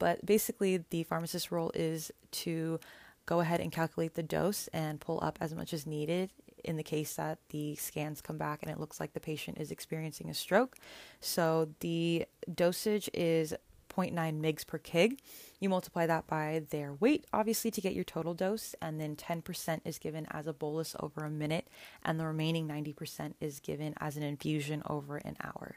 But 0.00 0.26
basically, 0.26 0.84
the 0.90 1.04
pharmacist's 1.04 1.52
role 1.52 1.70
is 1.72 2.10
to 2.42 2.80
go 3.26 3.38
ahead 3.38 3.60
and 3.60 3.70
calculate 3.70 4.14
the 4.14 4.24
dose 4.24 4.68
and 4.72 5.00
pull 5.00 5.20
up 5.22 5.38
as 5.40 5.54
much 5.54 5.72
as 5.72 5.86
needed 5.86 6.30
in 6.64 6.76
the 6.76 6.82
case 6.82 7.14
that 7.14 7.38
the 7.50 7.76
scans 7.76 8.20
come 8.20 8.38
back 8.38 8.62
and 8.62 8.70
it 8.70 8.80
looks 8.80 8.98
like 8.98 9.12
the 9.12 9.20
patient 9.20 9.58
is 9.58 9.70
experiencing 9.70 10.28
a 10.28 10.34
stroke. 10.34 10.76
So 11.20 11.68
the 11.78 12.26
dosage 12.52 13.08
is 13.14 13.54
0.9 13.96 14.12
mgs 14.14 14.66
per 14.66 14.78
kg. 14.78 15.18
You 15.58 15.68
multiply 15.68 16.06
that 16.06 16.26
by 16.26 16.62
their 16.70 16.92
weight, 16.92 17.26
obviously, 17.32 17.70
to 17.70 17.80
get 17.80 17.94
your 17.94 18.04
total 18.04 18.34
dose, 18.34 18.74
and 18.80 19.00
then 19.00 19.16
10% 19.16 19.80
is 19.84 19.98
given 19.98 20.26
as 20.30 20.46
a 20.46 20.52
bolus 20.52 20.94
over 21.00 21.24
a 21.24 21.30
minute, 21.30 21.68
and 22.04 22.20
the 22.20 22.26
remaining 22.26 22.68
90% 22.68 23.34
is 23.40 23.60
given 23.60 23.94
as 23.98 24.16
an 24.16 24.22
infusion 24.22 24.82
over 24.88 25.16
an 25.18 25.36
hour. 25.42 25.76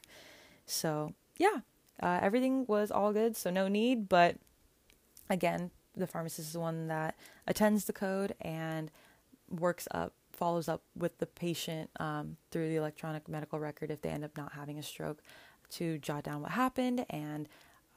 So, 0.65 1.13
yeah, 1.37 1.59
uh, 2.01 2.19
everything 2.21 2.65
was 2.67 2.91
all 2.91 3.13
good, 3.13 3.37
so 3.37 3.49
no 3.49 3.67
need, 3.67 4.09
but 4.09 4.35
again, 5.29 5.71
the 5.95 6.07
pharmacist 6.07 6.47
is 6.47 6.53
the 6.53 6.59
one 6.59 6.87
that 6.87 7.15
attends 7.47 7.85
the 7.85 7.93
code 7.93 8.35
and 8.41 8.91
works 9.49 9.87
up 9.91 10.13
follows 10.31 10.69
up 10.69 10.83
with 10.95 11.17
the 11.17 11.25
patient 11.25 11.89
um, 11.99 12.37
through 12.49 12.69
the 12.69 12.77
electronic 12.77 13.27
medical 13.27 13.59
record 13.59 13.91
if 13.91 14.01
they 14.01 14.09
end 14.09 14.23
up 14.23 14.37
not 14.37 14.53
having 14.53 14.79
a 14.79 14.83
stroke 14.83 15.21
to 15.69 15.97
jot 15.97 16.23
down 16.23 16.41
what 16.41 16.51
happened 16.51 17.05
and 17.09 17.49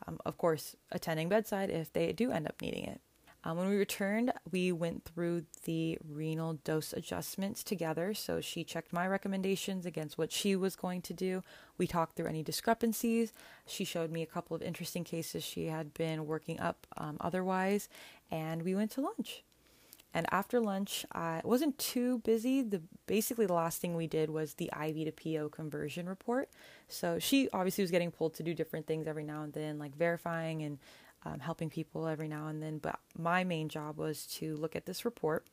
um, 0.07 0.19
of 0.25 0.37
course, 0.39 0.77
attending 0.91 1.29
bedside 1.29 1.71
if 1.71 1.93
they 1.93 2.13
do 2.13 2.31
end 2.31 2.47
up 2.47 2.61
needing 2.61 2.85
it. 2.85 3.01
Um, 3.45 3.59
when 3.59 3.69
we 3.69 3.77
returned, 3.77 4.33
we 4.53 4.71
went 4.71 5.05
through 5.05 5.45
the 5.65 5.99
renal 6.09 6.55
dose 6.65 6.93
adjustments 6.93 7.65
together. 7.65 8.15
So 8.15 8.41
she 8.41 8.63
checked 8.63 8.93
my 8.93 9.07
recommendations 9.07 9.85
against 9.85 10.17
what 10.17 10.31
she 10.31 10.55
was 10.55 10.77
going 10.77 11.03
to 11.03 11.13
do. 11.13 11.43
We 11.77 11.89
talked 11.89 12.15
through 12.15 12.29
any 12.29 12.45
discrepancies. 12.45 13.33
She 13.67 13.85
showed 13.85 14.13
me 14.13 14.23
a 14.23 14.27
couple 14.27 14.55
of 14.55 14.63
interesting 14.63 15.03
cases 15.03 15.43
she 15.43 15.67
had 15.67 15.93
been 15.93 16.27
working 16.27 16.61
up 16.61 16.87
um, 16.97 17.17
otherwise, 17.21 17.89
and 18.31 18.63
we 18.63 18.77
went 18.77 18.93
to 18.93 19.01
lunch. 19.01 19.43
And 20.15 20.27
after 20.31 20.61
lunch, 20.61 21.07
I 21.13 21.41
wasn't 21.43 21.79
too 21.79 22.19
busy. 22.19 22.63
The 22.63 22.83
basically 23.07 23.47
the 23.47 23.55
last 23.55 23.81
thing 23.81 23.95
we 23.97 24.07
did 24.07 24.29
was 24.29 24.55
the 24.55 24.71
IV 24.79 25.07
to 25.07 25.13
PO 25.13 25.49
conversion 25.49 26.09
report. 26.09 26.51
So 26.89 27.19
she 27.19 27.49
obviously 27.53 27.83
was 27.83 27.91
getting 27.91 28.11
pulled 28.11 28.35
to 28.35 28.43
do 28.43 28.53
different 28.55 28.87
things 28.87 29.07
every 29.07 29.25
now 29.25 29.43
and 29.43 29.53
then, 29.53 29.79
like 29.79 29.97
verifying 29.97 30.63
and 30.63 30.79
um, 31.25 31.41
helping 31.41 31.71
people 31.71 32.07
every 32.07 32.29
now 32.29 32.49
and 32.49 32.63
then. 32.63 32.79
But 32.79 32.99
my 33.19 33.45
main 33.45 33.69
job 33.69 33.97
was 33.97 34.27
to 34.39 34.57
look 34.57 34.77
at 34.77 34.87
this 34.87 35.05
report, 35.05 35.47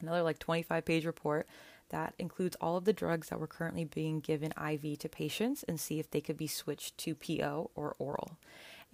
another 0.00 0.22
like 0.22 0.38
25 0.38 0.84
page 0.84 1.04
report 1.04 1.46
that 1.90 2.14
includes 2.18 2.56
all 2.60 2.76
of 2.76 2.84
the 2.84 2.92
drugs 2.92 3.28
that 3.28 3.38
were 3.38 3.46
currently 3.46 3.84
being 3.84 4.20
given 4.20 4.52
IV 4.52 4.98
to 4.98 5.08
patients 5.08 5.62
and 5.68 5.78
see 5.78 6.00
if 6.00 6.10
they 6.10 6.20
could 6.20 6.36
be 6.36 6.46
switched 6.46 6.98
to 6.98 7.14
PO 7.14 7.70
or 7.74 7.94
oral. 7.98 8.38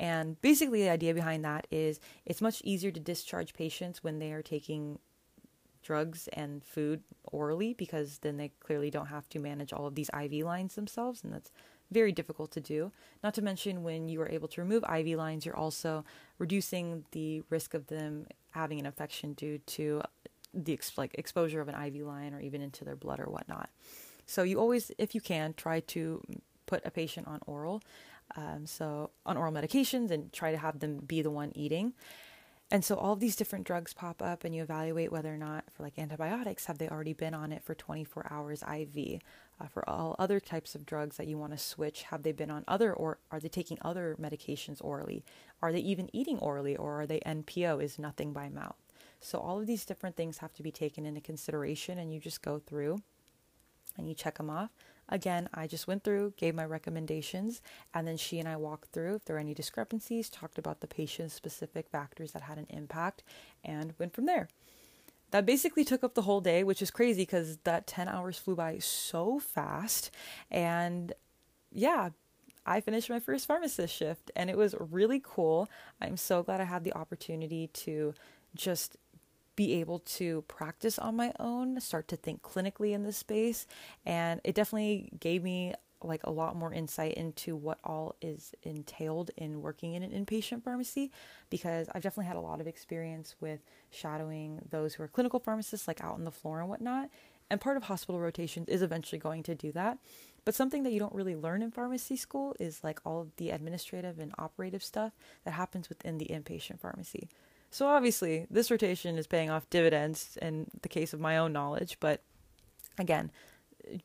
And 0.03 0.39
basically, 0.43 0.83
the 0.83 0.91
idea 0.91 1.15
behind 1.15 1.45
that 1.45 1.69
is 1.71 2.01
it's 2.27 2.43
much 2.43 2.61
easier 2.65 2.91
to 2.91 2.99
discharge 2.99 3.55
patients 3.55 4.03
when 4.03 4.19
they 4.19 4.33
are 4.33 4.43
taking 4.43 4.99
drugs 5.81 6.29
and 6.33 6.65
food 6.65 7.05
orally 7.25 7.73
because 7.73 8.19
then 8.19 8.37
they 8.37 8.51
clearly 8.59 8.91
don't 8.91 9.07
have 9.07 9.29
to 9.29 9.39
manage 9.39 9.73
all 9.73 9.87
of 9.87 9.95
these 9.95 10.11
IV 10.13 10.45
lines 10.45 10.75
themselves, 10.75 11.23
and 11.23 11.33
that's 11.33 11.53
very 11.93 12.11
difficult 12.11 12.51
to 12.51 12.61
do. 12.61 12.91
Not 13.23 13.33
to 13.35 13.43
mention, 13.43 13.85
when 13.85 14.09
you 14.09 14.21
are 14.23 14.29
able 14.29 14.49
to 14.49 14.61
remove 14.61 14.83
IV 14.83 15.17
lines, 15.17 15.47
you're 15.47 15.57
also 15.57 16.05
reducing 16.37 17.05
the 17.13 17.45
risk 17.49 17.73
of 17.73 17.87
them 17.87 18.27
having 18.51 18.81
an 18.81 18.87
infection 18.87 19.35
due 19.35 19.59
to 19.59 20.03
the 20.53 20.73
ex- 20.73 20.99
like 20.99 21.15
exposure 21.15 21.61
of 21.61 21.69
an 21.69 21.81
IV 21.81 22.05
line 22.05 22.35
or 22.35 22.41
even 22.41 22.61
into 22.61 22.85
their 22.85 22.97
blood 22.97 23.21
or 23.21 23.27
whatnot. 23.27 23.71
So 24.27 24.43
you 24.43 24.59
always, 24.59 24.91
if 24.99 25.15
you 25.15 25.21
can, 25.21 25.55
try 25.55 25.79
to 25.79 26.21
put 26.67 26.85
a 26.85 26.91
patient 26.91 27.29
on 27.29 27.39
oral 27.47 27.83
um, 28.37 28.67
so 28.67 29.11
on 29.27 29.37
oral 29.37 29.53
medications 29.53 30.11
and 30.11 30.33
try 30.33 30.51
to 30.51 30.59
have 30.59 30.81
them 30.81 30.99
be 30.99 31.23
the 31.23 31.31
one 31.31 31.53
eating. 31.55 31.95
And 32.73 32.83
so 32.83 32.97
all 32.97 33.17
these 33.17 33.37
different 33.37 33.67
drugs 33.67 33.93
pop 33.93 34.23
up, 34.23 34.45
and 34.45 34.55
you 34.55 34.63
evaluate 34.63 35.13
whether 35.13 35.33
or 35.33 35.37
not, 35.37 35.65
for 35.75 35.83
like 35.83 35.99
antibiotics, 35.99 36.65
have 36.65 36.79
they 36.79 36.89
already 36.89 37.13
been 37.13 37.35
on 37.35 37.53
it 37.53 37.63
for 37.63 37.75
24 37.75 38.29
hours 38.31 38.63
IV? 38.63 39.21
Uh, 39.61 39.67
for 39.67 39.87
all 39.87 40.17
other 40.19 40.41
types 40.41 40.75
of 40.75 40.87
drugs 40.87 41.19
that 41.19 41.29
you 41.29 41.37
want 41.37 41.53
to 41.53 41.59
switch, 41.59 42.05
have 42.05 42.23
they 42.23 42.33
been 42.33 42.51
on 42.51 42.65
other, 42.67 42.91
or 42.95 43.19
are 43.31 43.39
they 43.39 43.51
taking 43.51 43.77
other 43.83 44.17
medications 44.19 44.79
orally? 44.81 45.23
Are 45.61 45.71
they 45.71 45.81
even 45.81 46.09
eating 46.17 46.39
orally, 46.39 46.75
or 46.75 47.03
are 47.03 47.07
they 47.07 47.21
NPO, 47.21 47.83
is 47.83 47.99
nothing 47.99 48.33
by 48.33 48.49
mouth? 48.49 48.77
So 49.21 49.39
all 49.39 49.61
of 49.61 49.67
these 49.67 49.85
different 49.85 50.17
things 50.17 50.39
have 50.39 50.55
to 50.55 50.63
be 50.63 50.73
taken 50.73 51.05
into 51.05 51.21
consideration, 51.21 51.99
and 51.99 52.11
you 52.11 52.21
just 52.21 52.41
go 52.41 52.59
through 52.59 53.03
and 53.99 54.09
you 54.09 54.15
check 54.15 54.39
them 54.39 54.49
off. 54.49 54.71
Again, 55.13 55.51
I 55.53 55.67
just 55.67 55.87
went 55.87 56.05
through, 56.05 56.33
gave 56.39 56.55
my 56.55 56.65
recommendations, 56.65 57.61
and 57.93 58.09
then 58.09 58.17
she 58.17 58.39
and 58.39 58.49
I 58.49 58.57
walked 58.57 58.93
through 58.93 59.17
if 59.17 59.27
there 59.27 59.37
were 59.37 59.41
any 59.41 59.53
discrepancies, 59.53 60.31
talked 60.31 60.57
about 60.57 60.81
the 60.81 60.87
patient 60.87 61.33
specific 61.33 61.91
factors 61.91 62.33
that 62.33 62.41
had 62.41 62.57
an 62.57 62.67
impact, 62.71 63.23
and 63.63 63.93
went 63.99 64.15
from 64.15 64.25
there. 64.25 64.49
That 65.31 65.45
basically 65.45 65.85
took 65.85 66.03
up 66.03 66.15
the 66.15 66.23
whole 66.23 66.41
day, 66.41 66.65
which 66.65 66.81
is 66.81 66.91
crazy 66.91 67.23
because 67.23 67.59
that 67.65 67.87
10 67.87 68.09
hours 68.09 68.39
flew 68.39 68.57
by 68.57 68.79
so 68.79 69.39
fast. 69.39 70.11
And 70.51 71.13
yeah, 71.71 72.09
I 72.65 72.81
finished 72.81 73.11
my 73.11 73.21
first 73.21 73.47
pharmacist 73.47 73.95
shift 73.95 74.31
and 74.35 74.49
it 74.49 74.57
was 74.57 74.75
really 74.79 75.21
cool. 75.23 75.69
I'm 76.01 76.17
so 76.17 76.43
glad 76.43 76.61
I 76.61 76.65
had 76.65 76.85
the 76.85 76.95
opportunity 76.95 77.67
to 77.69 78.15
just 78.55 78.97
be 79.57 79.75
able 79.75 79.99
to 80.01 80.43
practice 80.43 80.99
on 80.99 81.17
my 81.17 81.33
own, 81.39 81.81
start 81.81 82.09
to 82.09 82.17
think 82.17 82.43
clinically 82.43 82.93
in 82.93 83.03
this 83.03 83.17
space. 83.17 83.67
And 84.07 84.41
it 84.45 84.55
definitely 84.55 85.11
gave 85.21 85.43
me 85.43 85.75
like 86.05 86.23
a 86.25 86.31
lot 86.31 86.57
more 86.57 86.73
insight 86.73 87.15
into 87.15 87.55
what 87.55 87.79
all 87.85 88.17
is 88.21 88.55
entailed 88.63 89.31
in 89.37 89.63
working 89.63 89.95
in 89.95 90.03
an 90.03 90.11
inpatient 90.11 90.63
pharmacy 90.65 91.11
because 91.51 91.89
I've 91.95 92.03
definitely 92.03 92.27
had 92.27 92.37
a 92.37 92.41
lot 92.41 92.61
of 92.61 92.67
experience 92.67 93.37
with 93.41 93.61
shadowing 93.91 94.61
those 94.71 94.95
who 94.95 95.03
are 95.03 95.09
clinical 95.09 95.39
pharmacists, 95.39 95.87
like 95.87 96.03
out 96.03 96.15
on 96.15 96.25
the 96.25 96.31
floor 96.31 96.61
and 96.61 96.69
whatnot. 96.69 97.11
And 97.51 97.61
part 97.61 97.77
of 97.77 97.85
hospital 97.85 98.21
rotations 98.21 98.69
is 98.69 98.83
eventually 98.83 99.19
going 99.19 99.43
to 99.45 99.55
do 99.55 99.73
that. 99.73 99.99
But 100.45 100.55
something 100.55 100.83
that 100.83 100.93
you 100.93 100.99
don't 100.99 101.15
really 101.15 101.37
learn 101.37 101.63
in 101.63 101.71
pharmacy 101.71 102.17
school 102.17 102.57
is 102.59 102.83
like 102.83 103.01
all 103.05 103.21
of 103.21 103.37
the 103.37 103.51
administrative 103.51 104.19
and 104.19 104.33
operative 104.39 104.83
stuff 104.83 105.13
that 105.45 105.53
happens 105.53 105.89
within 105.89 106.19
the 106.19 106.27
inpatient 106.27 106.81
pharmacy. 106.81 107.29
So 107.73 107.89
obviously, 107.89 108.47
this 108.51 108.71
rotation 108.71 109.17
is 109.17 109.27
paying 109.27 109.49
off 109.49 109.69
dividends 109.71 110.37
in 110.43 110.67
the 110.83 110.91
case 110.91 111.15
of 111.15 111.21
my 111.21 111.39
own 111.39 111.55
knowledge, 111.55 111.97
but 112.01 112.21
again, 112.99 113.31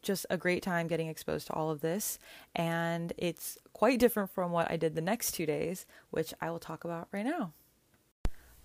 just 0.01 0.25
a 0.30 0.38
great 0.38 0.63
time 0.63 0.88
getting 0.88 1.10
exposed 1.10 1.47
to 1.47 1.53
all 1.53 1.69
of 1.69 1.82
this. 1.82 2.17
And 2.56 3.12
it's 3.17 3.58
quite 3.73 3.99
different 3.99 4.32
from 4.32 4.53
what 4.53 4.71
I 4.71 4.77
did 4.77 4.95
the 4.95 5.01
next 5.01 5.34
two 5.34 5.45
days, 5.45 5.86
which 6.12 6.34
I 6.39 6.49
will 6.49 6.60
talk 6.60 6.86
about 6.86 7.10
right 7.12 7.25
now. 7.25 7.51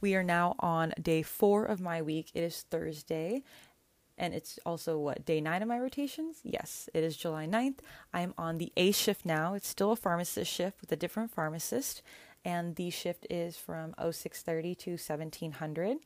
We 0.01 0.15
are 0.15 0.23
now 0.23 0.55
on 0.61 0.95
day 1.03 1.23
four 1.23 1.65
of 1.65 1.81
my 1.81 2.01
week. 2.01 2.31
It 2.33 2.45
is 2.45 2.65
Thursday. 2.71 3.43
And 4.17 4.35
it's 4.35 4.61
also 4.65 4.99
what, 4.99 5.25
day 5.25 5.41
nine 5.41 5.63
of 5.63 5.69
my 5.69 5.81
rotations? 5.81 6.39
Yes, 6.45 6.89
it 6.95 7.03
is 7.03 7.17
July 7.17 7.49
9th. 7.49 7.79
I'm 8.15 8.35
on 8.39 8.59
the 8.59 8.73
A 8.77 8.93
shift 8.93 9.27
now. 9.27 9.55
It's 9.55 9.67
still 9.67 9.91
a 9.91 9.97
pharmacist 9.97 10.53
shift 10.53 10.81
with 10.81 10.93
a 10.93 10.97
different 10.97 11.33
pharmacist 11.33 12.03
and 12.45 12.77
the 12.77 12.91
shift 12.91 13.27
is 13.31 13.57
from 13.57 13.95
0630 13.99 14.75
to 14.75 14.91
1700 14.93 15.99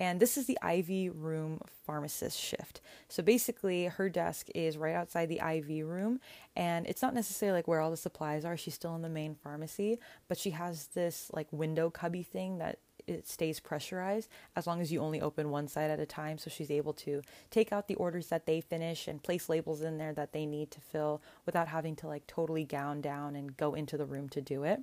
and 0.00 0.20
this 0.20 0.36
is 0.36 0.46
the 0.46 0.58
IV 0.64 1.16
room 1.16 1.60
pharmacist 1.84 2.38
shift. 2.38 2.80
So 3.08 3.22
basically, 3.22 3.86
her 3.86 4.08
desk 4.08 4.46
is 4.54 4.76
right 4.76 4.94
outside 4.94 5.28
the 5.28 5.40
IV 5.40 5.86
room, 5.86 6.20
and 6.54 6.86
it's 6.86 7.02
not 7.02 7.14
necessarily 7.14 7.58
like 7.58 7.68
where 7.68 7.80
all 7.80 7.90
the 7.90 7.96
supplies 7.96 8.44
are. 8.44 8.56
She's 8.56 8.74
still 8.74 8.94
in 8.94 9.02
the 9.02 9.08
main 9.08 9.34
pharmacy, 9.34 9.98
but 10.28 10.38
she 10.38 10.50
has 10.50 10.86
this 10.88 11.30
like 11.34 11.48
window 11.50 11.90
cubby 11.90 12.22
thing 12.22 12.58
that 12.58 12.78
it 13.08 13.26
stays 13.26 13.58
pressurized 13.58 14.28
as 14.54 14.66
long 14.66 14.82
as 14.82 14.92
you 14.92 15.00
only 15.00 15.20
open 15.20 15.50
one 15.50 15.66
side 15.66 15.90
at 15.90 15.98
a 15.98 16.06
time. 16.06 16.38
So 16.38 16.50
she's 16.50 16.70
able 16.70 16.92
to 16.94 17.22
take 17.50 17.72
out 17.72 17.88
the 17.88 17.94
orders 17.94 18.28
that 18.28 18.46
they 18.46 18.60
finish 18.60 19.08
and 19.08 19.22
place 19.22 19.48
labels 19.48 19.80
in 19.80 19.96
there 19.96 20.12
that 20.12 20.32
they 20.32 20.44
need 20.44 20.70
to 20.72 20.80
fill 20.80 21.22
without 21.46 21.68
having 21.68 21.96
to 21.96 22.06
like 22.06 22.26
totally 22.26 22.64
gown 22.64 23.00
down 23.00 23.34
and 23.34 23.56
go 23.56 23.74
into 23.74 23.96
the 23.96 24.04
room 24.04 24.28
to 24.28 24.42
do 24.42 24.62
it. 24.62 24.82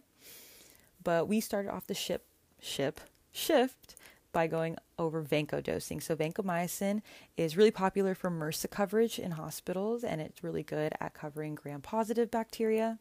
But 1.05 1.29
we 1.29 1.39
started 1.39 1.71
off 1.71 1.87
the 1.87 1.93
ship 1.93 2.25
ship 2.59 2.99
shift 3.31 3.95
by 4.33 4.47
going 4.47 4.75
over 4.99 5.23
vancomycin. 5.23 6.03
So 6.03 6.13
vancomycin 6.13 7.01
is 7.37 7.55
really 7.55 7.71
popular 7.71 8.13
for 8.13 8.29
MRSA 8.29 8.69
coverage 8.69 9.17
in 9.17 9.31
hospitals, 9.31 10.03
and 10.03 10.19
it's 10.19 10.43
really 10.43 10.63
good 10.63 10.91
at 10.99 11.13
covering 11.13 11.55
gram-positive 11.55 12.29
bacteria. 12.29 12.99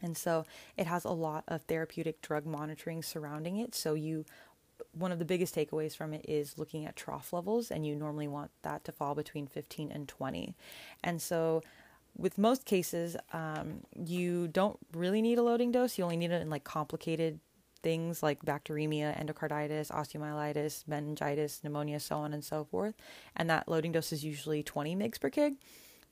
And 0.00 0.16
so 0.16 0.46
it 0.76 0.86
has 0.86 1.04
a 1.04 1.10
lot 1.10 1.44
of 1.48 1.62
therapeutic 1.62 2.22
drug 2.22 2.46
monitoring 2.46 3.02
surrounding 3.02 3.58
it. 3.58 3.74
So 3.74 3.92
you 3.92 4.24
one 4.92 5.12
of 5.12 5.18
the 5.18 5.24
biggest 5.24 5.54
takeaways 5.54 5.96
from 5.96 6.14
it 6.14 6.24
is 6.28 6.56
looking 6.56 6.86
at 6.86 6.96
trough 6.96 7.32
levels, 7.32 7.70
and 7.70 7.84
you 7.86 7.94
normally 7.94 8.28
want 8.28 8.50
that 8.62 8.84
to 8.84 8.92
fall 8.92 9.14
between 9.14 9.46
15 9.46 9.90
and 9.90 10.08
20. 10.08 10.54
And 11.02 11.20
so 11.20 11.62
with 12.18 12.36
most 12.36 12.64
cases, 12.64 13.16
um, 13.32 13.80
you 13.96 14.48
don't 14.48 14.78
really 14.92 15.22
need 15.22 15.38
a 15.38 15.42
loading 15.42 15.70
dose. 15.70 15.96
You 15.96 16.04
only 16.04 16.16
need 16.16 16.32
it 16.32 16.42
in 16.42 16.50
like 16.50 16.64
complicated 16.64 17.40
things 17.82 18.22
like 18.22 18.42
bacteremia, 18.44 19.16
endocarditis, 19.16 19.90
osteomyelitis, 19.92 20.86
meningitis, 20.88 21.62
pneumonia, 21.62 22.00
so 22.00 22.16
on 22.16 22.32
and 22.34 22.44
so 22.44 22.64
forth. 22.64 22.94
And 23.36 23.48
that 23.48 23.68
loading 23.68 23.92
dose 23.92 24.12
is 24.12 24.24
usually 24.24 24.62
20 24.64 24.96
mg 24.96 25.20
per 25.20 25.30
kg. 25.30 25.56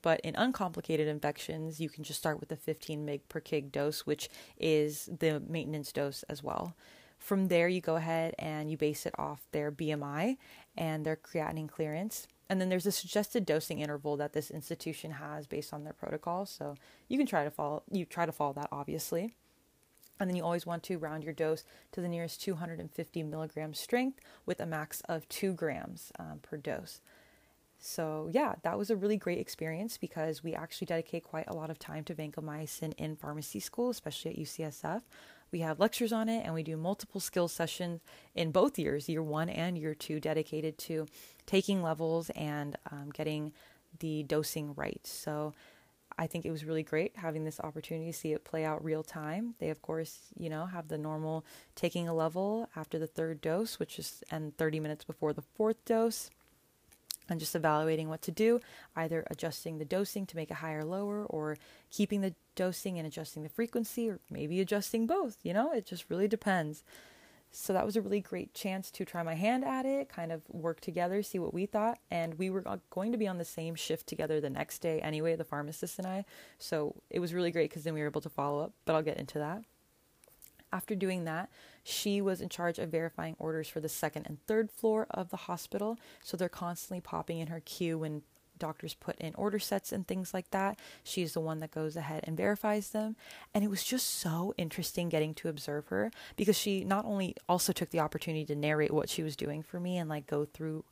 But 0.01 0.21
in 0.21 0.35
uncomplicated 0.35 1.07
infections, 1.07 1.81
you 1.81 1.89
can 1.89 2.03
just 2.03 2.19
start 2.19 2.39
with 2.39 2.49
the 2.49 2.55
15 2.55 3.05
mg 3.05 3.21
per 3.27 3.41
kg 3.41 3.71
dose, 3.71 4.05
which 4.05 4.29
is 4.57 5.09
the 5.19 5.41
maintenance 5.41 5.91
dose 5.91 6.23
as 6.23 6.41
well. 6.41 6.75
From 7.19 7.47
there, 7.47 7.67
you 7.67 7.81
go 7.81 7.95
ahead 7.95 8.35
and 8.37 8.69
you 8.69 8.77
base 8.77 9.05
it 9.05 9.13
off 9.17 9.41
their 9.51 9.71
BMI 9.71 10.37
and 10.77 11.05
their 11.05 11.15
creatinine 11.15 11.67
clearance. 11.67 12.27
And 12.49 12.61
then 12.61 12.69
there's 12.69 12.85
a 12.85 12.91
suggested 12.91 13.45
dosing 13.45 13.79
interval 13.79 14.15
that 14.17 14.33
this 14.33 14.49
institution 14.49 15.11
has 15.11 15.47
based 15.47 15.73
on 15.73 15.83
their 15.83 15.93
protocol. 15.93 16.45
So 16.45 16.75
you 17.07 17.17
can 17.17 17.27
try 17.27 17.43
to 17.43 17.51
follow 17.51 17.83
you 17.91 18.05
try 18.05 18.25
to 18.25 18.31
follow 18.31 18.53
that 18.53 18.69
obviously. 18.71 19.33
And 20.19 20.29
then 20.29 20.35
you 20.35 20.43
always 20.43 20.65
want 20.65 20.83
to 20.83 20.97
round 20.97 21.23
your 21.23 21.33
dose 21.33 21.63
to 21.91 22.01
the 22.01 22.07
nearest 22.07 22.41
250 22.41 23.23
milligram 23.23 23.73
strength 23.73 24.19
with 24.45 24.59
a 24.59 24.65
max 24.65 25.01
of 25.07 25.29
two 25.29 25.53
grams 25.53 26.11
um, 26.17 26.39
per 26.41 26.57
dose. 26.57 27.01
So, 27.79 28.29
yeah, 28.31 28.55
that 28.63 28.77
was 28.77 28.89
a 28.89 28.95
really 28.95 29.17
great 29.17 29.37
experience 29.37 29.97
because 29.97 30.43
we 30.43 30.55
actually 30.55 30.87
dedicate 30.87 31.23
quite 31.23 31.47
a 31.47 31.53
lot 31.53 31.69
of 31.69 31.77
time 31.77 32.03
to 32.05 32.15
vancomycin 32.15 32.93
in 32.97 33.15
pharmacy 33.15 33.59
school, 33.59 33.91
especially 33.91 34.31
at 34.31 34.37
UCSF. 34.37 35.01
We 35.51 35.59
have 35.59 35.79
lectures 35.79 36.11
on 36.11 36.29
it 36.29 36.43
and 36.45 36.53
we 36.53 36.63
do 36.63 36.77
multiple 36.77 37.21
skill 37.21 37.47
sessions 37.47 38.01
in 38.35 38.51
both 38.51 38.77
years, 38.77 39.07
year 39.07 39.23
one 39.23 39.49
and 39.49 39.77
year 39.77 39.95
two, 39.95 40.19
dedicated 40.19 40.77
to 40.79 41.07
taking 41.45 41.81
levels 41.81 42.29
and 42.31 42.77
um, 42.91 43.09
getting 43.13 43.53
the 43.99 44.23
dosing 44.23 44.73
right. 44.75 45.01
So 45.05 45.53
I 46.17 46.27
think 46.27 46.45
it 46.45 46.51
was 46.51 46.65
really 46.65 46.83
great 46.83 47.15
having 47.15 47.43
this 47.43 47.59
opportunity 47.59 48.11
to 48.11 48.17
see 48.17 48.33
it 48.33 48.43
play 48.43 48.65
out 48.65 48.83
real 48.83 49.03
time. 49.03 49.55
They, 49.59 49.69
of 49.69 49.81
course, 49.81 50.19
you 50.37 50.49
know, 50.49 50.65
have 50.65 50.87
the 50.87 50.97
normal 50.97 51.45
taking 51.75 52.07
a 52.07 52.13
level 52.13 52.69
after 52.75 52.97
the 52.97 53.07
third 53.07 53.39
dose, 53.41 53.79
which 53.79 53.99
is 53.99 54.23
and 54.31 54.57
30 54.57 54.79
minutes 54.79 55.03
before 55.03 55.33
the 55.33 55.43
fourth 55.55 55.83
dose 55.85 56.29
and 57.29 57.39
just 57.39 57.55
evaluating 57.55 58.09
what 58.09 58.21
to 58.23 58.31
do, 58.31 58.59
either 58.95 59.25
adjusting 59.29 59.77
the 59.77 59.85
dosing 59.85 60.25
to 60.25 60.35
make 60.35 60.51
it 60.51 60.57
higher 60.57 60.79
or 60.79 60.85
lower, 60.85 61.25
or 61.25 61.57
keeping 61.91 62.21
the 62.21 62.35
dosing 62.55 62.97
and 62.97 63.07
adjusting 63.07 63.43
the 63.43 63.49
frequency, 63.49 64.09
or 64.09 64.19
maybe 64.29 64.59
adjusting 64.59 65.07
both. 65.07 65.37
You 65.43 65.53
know, 65.53 65.71
it 65.71 65.85
just 65.85 66.09
really 66.09 66.27
depends. 66.27 66.83
So 67.49 67.73
that 67.73 67.85
was 67.85 67.95
a 67.95 68.01
really 68.01 68.19
great 68.19 68.53
chance 68.53 68.91
to 68.91 69.05
try 69.05 69.23
my 69.23 69.35
hand 69.35 69.63
at 69.63 69.85
it, 69.85 70.09
kind 70.09 70.31
of 70.31 70.41
work 70.49 70.81
together, 70.81 71.23
see 71.23 71.39
what 71.39 71.53
we 71.53 71.65
thought. 71.65 71.97
And 72.11 72.35
we 72.35 72.49
were 72.49 72.63
going 72.89 73.13
to 73.13 73.17
be 73.17 73.27
on 73.27 73.37
the 73.37 73.45
same 73.45 73.75
shift 73.75 74.05
together 74.05 74.41
the 74.41 74.49
next 74.49 74.79
day 74.79 74.99
anyway, 74.99 75.35
the 75.35 75.43
pharmacist 75.43 75.97
and 75.97 76.07
I. 76.07 76.25
So 76.59 76.95
it 77.09 77.19
was 77.19 77.33
really 77.33 77.51
great 77.51 77.69
because 77.69 77.83
then 77.83 77.93
we 77.93 78.01
were 78.01 78.07
able 78.07 78.21
to 78.21 78.29
follow 78.29 78.59
up, 78.59 78.73
but 78.85 78.95
I'll 78.95 79.01
get 79.01 79.17
into 79.17 79.39
that. 79.39 79.63
After 80.71 80.95
doing 80.95 81.23
that, 81.25 81.49
she 81.83 82.21
was 82.21 82.41
in 82.41 82.49
charge 82.49 82.77
of 82.77 82.89
verifying 82.89 83.35
orders 83.39 83.69
for 83.69 83.79
the 83.79 83.89
second 83.89 84.25
and 84.25 84.43
third 84.45 84.69
floor 84.69 85.07
of 85.09 85.29
the 85.29 85.37
hospital. 85.37 85.97
So 86.23 86.35
they're 86.35 86.49
constantly 86.49 87.01
popping 87.01 87.39
in 87.39 87.47
her 87.47 87.61
queue 87.61 87.97
when 87.97 88.23
doctors 88.57 88.93
put 88.95 89.15
in 89.19 89.35
order 89.35 89.59
sets 89.59 89.91
and 89.91 90.07
things 90.07 90.33
like 90.33 90.51
that. 90.51 90.79
She's 91.03 91.33
the 91.33 91.39
one 91.39 91.59
that 91.59 91.71
goes 91.71 91.95
ahead 91.95 92.23
and 92.25 92.35
verifies 92.35 92.89
them. 92.89 93.15
And 93.53 93.63
it 93.63 93.69
was 93.69 93.83
just 93.83 94.15
so 94.15 94.53
interesting 94.57 95.09
getting 95.09 95.33
to 95.35 95.49
observe 95.49 95.87
her 95.87 96.11
because 96.35 96.57
she 96.57 96.83
not 96.83 97.05
only 97.05 97.35
also 97.47 97.71
took 97.71 97.91
the 97.91 97.99
opportunity 97.99 98.45
to 98.45 98.55
narrate 98.55 98.91
what 98.91 99.09
she 99.09 99.23
was 99.23 99.35
doing 99.35 99.63
for 99.63 99.79
me 99.79 99.97
and 99.97 100.09
like 100.09 100.27
go 100.27 100.45
through 100.45 100.83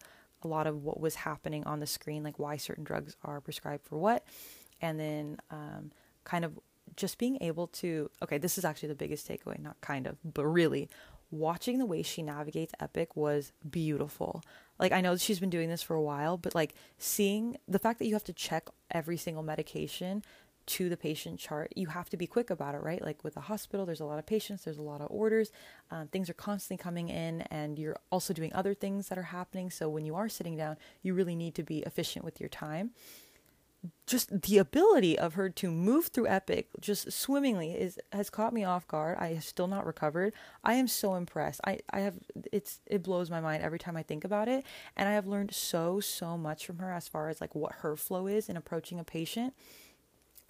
a 0.44 0.48
lot 0.48 0.68
of 0.68 0.84
what 0.84 1.00
was 1.00 1.16
happening 1.16 1.64
on 1.66 1.80
the 1.80 1.88
screen, 1.88 2.24
like 2.24 2.40
why 2.40 2.56
certain 2.56 2.84
drugs 2.84 3.16
are 3.24 3.42
prescribed 3.42 3.84
for 3.84 3.98
what, 3.98 4.24
and 4.82 5.00
then 5.00 5.38
um, 5.50 5.92
kind 6.24 6.46
of 6.46 6.60
just 6.95 7.17
being 7.17 7.38
able 7.41 7.67
to 7.67 8.10
okay 8.21 8.38
this 8.38 8.58
is 8.58 8.65
actually 8.65 8.89
the 8.89 8.95
biggest 8.95 9.28
takeaway 9.28 9.60
not 9.60 9.80
kind 9.82 10.08
of 10.08 10.17
but 10.24 10.45
really 10.45 10.89
watching 11.32 11.80
the 11.80 11.86
way 11.86 12.02
she 12.02 12.21
navigates 12.21 12.74
epic 12.80 13.15
was 13.15 13.52
beautiful 13.69 14.43
like 14.80 14.91
i 14.91 15.02
know 15.02 15.17
she's 15.17 15.39
been 15.39 15.50
doing 15.50 15.69
this 15.69 15.82
for 15.82 15.95
a 15.95 16.02
while 16.02 16.38
but 16.38 16.56
like 16.56 16.74
seeing 16.98 17.58
the 17.67 17.80
fact 17.80 18.00
that 18.00 18.06
you 18.06 18.13
have 18.13 18.24
to 18.24 18.34
check 18.34 18.67
every 18.91 19.17
single 19.17 19.43
medication 19.43 20.21
to 20.65 20.89
the 20.89 20.98
patient 20.98 21.39
chart, 21.39 21.71
you 21.76 21.88
have 21.88 22.10
to 22.10 22.17
be 22.17 22.26
quick 22.26 22.50
about 22.50 22.76
it, 22.76 22.82
right? 22.82 23.04
Like 23.04 23.24
with 23.24 23.38
a 23.38 23.41
hospital, 23.41 23.86
there's 23.86 24.00
a 24.00 24.06
lot 24.06 24.17
of 24.17 24.26
patients, 24.26 24.63
there's 24.63 24.78
a 24.78 24.84
lot 24.84 25.02
of 25.02 25.07
orders, 25.12 25.51
um, 25.91 26.07
things 26.07 26.30
are 26.30 26.34
constantly 26.34 26.82
coming 26.82 27.10
in, 27.10 27.41
and 27.43 27.78
you're 27.78 27.97
also 28.12 28.34
doing 28.34 28.51
other 28.53 28.74
things 28.74 29.07
that 29.10 29.18
are 29.18 29.24
happening. 29.24 29.70
So 29.70 29.89
when 29.89 30.05
you 30.05 30.16
are 30.16 30.28
sitting 30.28 30.57
down, 30.57 30.78
you 31.03 31.14
really 31.14 31.36
need 31.36 31.55
to 31.55 31.64
be 31.64 31.80
efficient 31.80 32.26
with 32.26 32.39
your 32.39 32.49
time. 32.49 32.91
Just 34.08 34.42
the 34.42 34.58
ability 34.58 35.18
of 35.18 35.34
her 35.34 35.50
to 35.50 35.72
move 35.72 36.08
through 36.08 36.28
Epic 36.28 36.70
just 36.80 37.12
swimmingly 37.12 37.72
is 37.72 38.00
has 38.12 38.30
caught 38.30 38.54
me 38.54 38.64
off 38.64 38.88
guard. 38.88 39.18
I 39.20 39.30
have 39.30 39.44
still 39.44 39.68
not 39.68 39.86
recovered. 39.86 40.34
I 40.64 40.76
am 40.76 40.88
so 40.88 41.16
impressed. 41.16 41.62
I, 41.66 41.80
I 41.92 42.02
have 42.02 42.16
it's 42.52 42.80
it 42.86 43.04
blows 43.04 43.30
my 43.30 43.42
mind 43.42 43.64
every 43.64 43.80
time 43.80 43.98
I 43.98 44.04
think 44.04 44.24
about 44.24 44.48
it. 44.48 44.66
And 44.96 45.10
I 45.10 45.14
have 45.14 45.28
learned 45.28 45.54
so, 45.54 46.00
so 46.00 46.38
much 46.38 46.66
from 46.66 46.80
her 46.80 46.92
as 46.92 47.08
far 47.08 47.30
as 47.30 47.42
like 47.42 47.56
what 47.56 47.74
her 47.80 47.96
flow 47.96 48.28
is 48.28 48.50
in 48.50 48.58
approaching 48.58 49.00
a 49.00 49.04
patient 49.04 49.54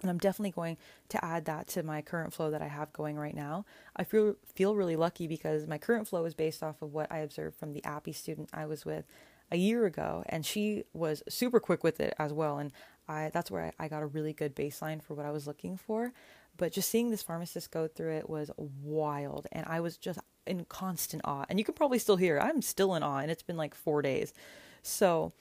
and 0.02 0.10
I'm 0.10 0.18
definitely 0.18 0.50
going 0.50 0.76
to 1.08 1.24
add 1.24 1.46
that 1.46 1.68
to 1.68 1.82
my 1.82 2.02
current 2.02 2.32
flow 2.32 2.50
that 2.50 2.62
I 2.62 2.68
have 2.68 2.92
going 2.92 3.16
right 3.16 3.34
now. 3.34 3.64
I 3.96 4.04
feel 4.04 4.36
feel 4.54 4.76
really 4.76 4.96
lucky 4.96 5.26
because 5.26 5.66
my 5.66 5.78
current 5.78 6.06
flow 6.06 6.24
is 6.24 6.34
based 6.34 6.62
off 6.62 6.82
of 6.82 6.92
what 6.92 7.10
I 7.10 7.18
observed 7.18 7.56
from 7.56 7.72
the 7.72 7.80
APPE 7.82 8.14
student 8.14 8.50
I 8.52 8.66
was 8.66 8.84
with 8.84 9.06
a 9.50 9.56
year 9.56 9.86
ago, 9.86 10.24
and 10.28 10.44
she 10.44 10.84
was 10.92 11.22
super 11.28 11.60
quick 11.60 11.84
with 11.84 12.00
it 12.00 12.14
as 12.18 12.32
well. 12.32 12.58
And 12.58 12.72
I 13.08 13.30
that's 13.32 13.50
where 13.50 13.72
I, 13.78 13.84
I 13.84 13.88
got 13.88 14.02
a 14.02 14.06
really 14.06 14.32
good 14.32 14.54
baseline 14.54 15.02
for 15.02 15.14
what 15.14 15.26
I 15.26 15.30
was 15.30 15.46
looking 15.46 15.76
for. 15.76 16.12
But 16.56 16.72
just 16.72 16.90
seeing 16.90 17.10
this 17.10 17.22
pharmacist 17.22 17.70
go 17.70 17.86
through 17.86 18.14
it 18.14 18.30
was 18.30 18.50
wild, 18.56 19.46
and 19.52 19.66
I 19.68 19.80
was 19.80 19.96
just 19.96 20.18
in 20.46 20.64
constant 20.64 21.22
awe. 21.24 21.44
And 21.48 21.58
you 21.58 21.64
can 21.64 21.74
probably 21.74 21.98
still 21.98 22.16
hear 22.16 22.38
I'm 22.38 22.62
still 22.62 22.94
in 22.94 23.02
awe, 23.02 23.18
and 23.18 23.30
it's 23.30 23.42
been 23.42 23.56
like 23.56 23.74
four 23.74 24.02
days. 24.02 24.32
So 24.82 25.32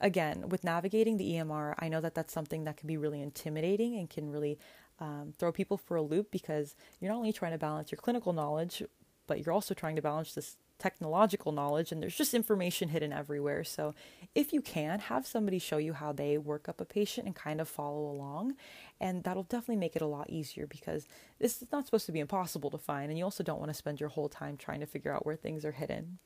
again, 0.00 0.48
with 0.48 0.64
navigating 0.64 1.16
the 1.16 1.32
EMR, 1.32 1.74
I 1.78 1.88
know 1.88 2.00
that 2.00 2.14
that's 2.14 2.32
something 2.32 2.64
that 2.64 2.76
can 2.76 2.86
be 2.86 2.96
really 2.96 3.20
intimidating 3.20 3.96
and 3.96 4.08
can 4.08 4.30
really 4.30 4.58
um, 4.98 5.32
throw 5.36 5.50
people 5.52 5.76
for 5.76 5.96
a 5.96 6.02
loop 6.02 6.30
because 6.30 6.74
you're 7.00 7.10
not 7.10 7.18
only 7.18 7.32
trying 7.32 7.52
to 7.52 7.58
balance 7.58 7.90
your 7.90 7.98
clinical 7.98 8.32
knowledge, 8.32 8.82
but 9.26 9.44
you're 9.44 9.54
also 9.54 9.74
trying 9.74 9.96
to 9.96 10.02
balance 10.02 10.34
this 10.34 10.56
technological 10.80 11.52
knowledge, 11.52 11.92
and 11.92 12.02
there's 12.02 12.16
just 12.16 12.34
information 12.34 12.88
hidden 12.88 13.12
everywhere. 13.12 13.62
So, 13.64 13.94
if 14.34 14.52
you 14.52 14.60
can, 14.60 14.98
have 14.98 15.26
somebody 15.26 15.58
show 15.58 15.78
you 15.78 15.92
how 15.92 16.12
they 16.12 16.38
work 16.38 16.68
up 16.68 16.80
a 16.80 16.84
patient 16.84 17.26
and 17.26 17.36
kind 17.36 17.60
of 17.60 17.68
follow 17.68 18.10
along, 18.10 18.56
and 19.00 19.22
that'll 19.22 19.44
definitely 19.44 19.76
make 19.76 19.96
it 19.96 20.02
a 20.02 20.06
lot 20.06 20.30
easier 20.30 20.66
because 20.66 21.06
this 21.38 21.62
is 21.62 21.70
not 21.70 21.86
supposed 21.86 22.06
to 22.06 22.12
be 22.12 22.20
impossible 22.20 22.70
to 22.70 22.78
find, 22.78 23.10
and 23.10 23.18
you 23.18 23.24
also 23.24 23.44
don't 23.44 23.60
want 23.60 23.70
to 23.70 23.74
spend 23.74 24.00
your 24.00 24.08
whole 24.08 24.28
time 24.28 24.56
trying 24.56 24.80
to 24.80 24.86
figure 24.86 25.12
out 25.12 25.26
where 25.26 25.36
things 25.36 25.64
are 25.64 25.72
hidden. 25.72 26.18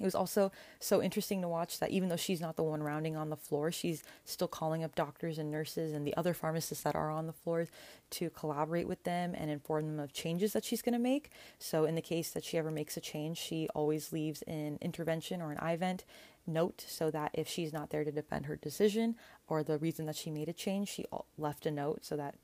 It 0.00 0.04
was 0.04 0.14
also 0.14 0.50
so 0.80 1.00
interesting 1.00 1.40
to 1.42 1.48
watch 1.48 1.78
that 1.78 1.90
even 1.90 2.08
though 2.08 2.16
she's 2.16 2.40
not 2.40 2.56
the 2.56 2.64
one 2.64 2.82
rounding 2.82 3.16
on 3.16 3.30
the 3.30 3.36
floor, 3.36 3.70
she's 3.70 4.02
still 4.24 4.48
calling 4.48 4.82
up 4.82 4.96
doctors 4.96 5.38
and 5.38 5.52
nurses 5.52 5.92
and 5.92 6.04
the 6.04 6.16
other 6.16 6.34
pharmacists 6.34 6.82
that 6.82 6.96
are 6.96 7.10
on 7.10 7.28
the 7.28 7.32
floors 7.32 7.68
to 8.10 8.28
collaborate 8.30 8.88
with 8.88 9.04
them 9.04 9.34
and 9.36 9.50
inform 9.50 9.86
them 9.86 10.00
of 10.00 10.12
changes 10.12 10.52
that 10.52 10.64
she's 10.64 10.82
going 10.82 10.94
to 10.94 10.98
make. 10.98 11.30
So, 11.60 11.84
in 11.84 11.94
the 11.94 12.02
case 12.02 12.30
that 12.30 12.44
she 12.44 12.58
ever 12.58 12.72
makes 12.72 12.96
a 12.96 13.00
change, 13.00 13.38
she 13.38 13.68
always 13.72 14.12
leaves 14.12 14.42
an 14.42 14.78
intervention 14.80 15.40
or 15.40 15.52
an 15.52 15.58
IVent 15.58 16.04
note 16.46 16.84
so 16.88 17.10
that 17.12 17.30
if 17.32 17.48
she's 17.48 17.72
not 17.72 17.90
there 17.90 18.04
to 18.04 18.12
defend 18.12 18.46
her 18.46 18.56
decision 18.56 19.14
or 19.46 19.62
the 19.62 19.78
reason 19.78 20.06
that 20.06 20.16
she 20.16 20.30
made 20.30 20.48
a 20.48 20.52
change, 20.52 20.88
she 20.88 21.04
left 21.38 21.66
a 21.66 21.70
note 21.70 22.04
so 22.04 22.16
that 22.16 22.34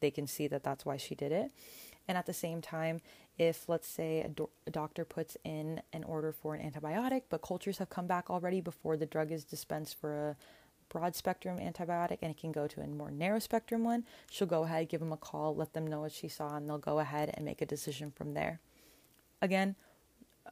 they 0.00 0.10
can 0.10 0.26
see 0.26 0.48
that 0.48 0.64
that's 0.64 0.84
why 0.84 0.96
she 0.96 1.14
did 1.14 1.30
it. 1.30 1.52
And 2.08 2.18
at 2.18 2.26
the 2.26 2.32
same 2.32 2.60
time, 2.60 3.00
if 3.40 3.70
let's 3.70 3.88
say 3.88 4.20
a, 4.20 4.28
do- 4.28 4.50
a, 4.66 4.70
doctor 4.70 5.02
puts 5.02 5.34
in 5.44 5.80
an 5.94 6.04
order 6.04 6.30
for 6.30 6.54
an 6.54 6.70
antibiotic, 6.70 7.22
but 7.30 7.40
cultures 7.40 7.78
have 7.78 7.88
come 7.88 8.06
back 8.06 8.28
already 8.28 8.60
before 8.60 8.98
the 8.98 9.06
drug 9.06 9.32
is 9.32 9.44
dispensed 9.44 9.98
for 9.98 10.28
a 10.28 10.36
broad 10.90 11.16
spectrum 11.16 11.58
antibiotic 11.58 12.18
and 12.20 12.32
it 12.32 12.36
can 12.36 12.52
go 12.52 12.66
to 12.66 12.82
a 12.82 12.86
more 12.86 13.10
narrow 13.10 13.38
spectrum 13.38 13.82
one, 13.82 14.04
she'll 14.30 14.46
go 14.46 14.64
ahead, 14.64 14.90
give 14.90 15.00
them 15.00 15.10
a 15.10 15.16
call, 15.16 15.56
let 15.56 15.72
them 15.72 15.86
know 15.86 16.00
what 16.00 16.12
she 16.12 16.28
saw, 16.28 16.54
and 16.54 16.68
they'll 16.68 16.76
go 16.76 16.98
ahead 16.98 17.30
and 17.32 17.46
make 17.46 17.62
a 17.62 17.66
decision 17.66 18.10
from 18.10 18.34
there. 18.34 18.60
Again, 19.40 19.74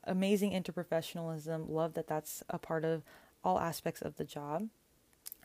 amazing 0.05 0.53
interprofessionalism. 0.53 1.69
Love 1.69 1.93
that 1.93 2.07
that's 2.07 2.43
a 2.49 2.59
part 2.59 2.87
of 2.87 3.03
all 3.45 3.59
aspects 3.59 4.01
of 4.01 4.17
the 4.17 4.25
job. 4.25 4.67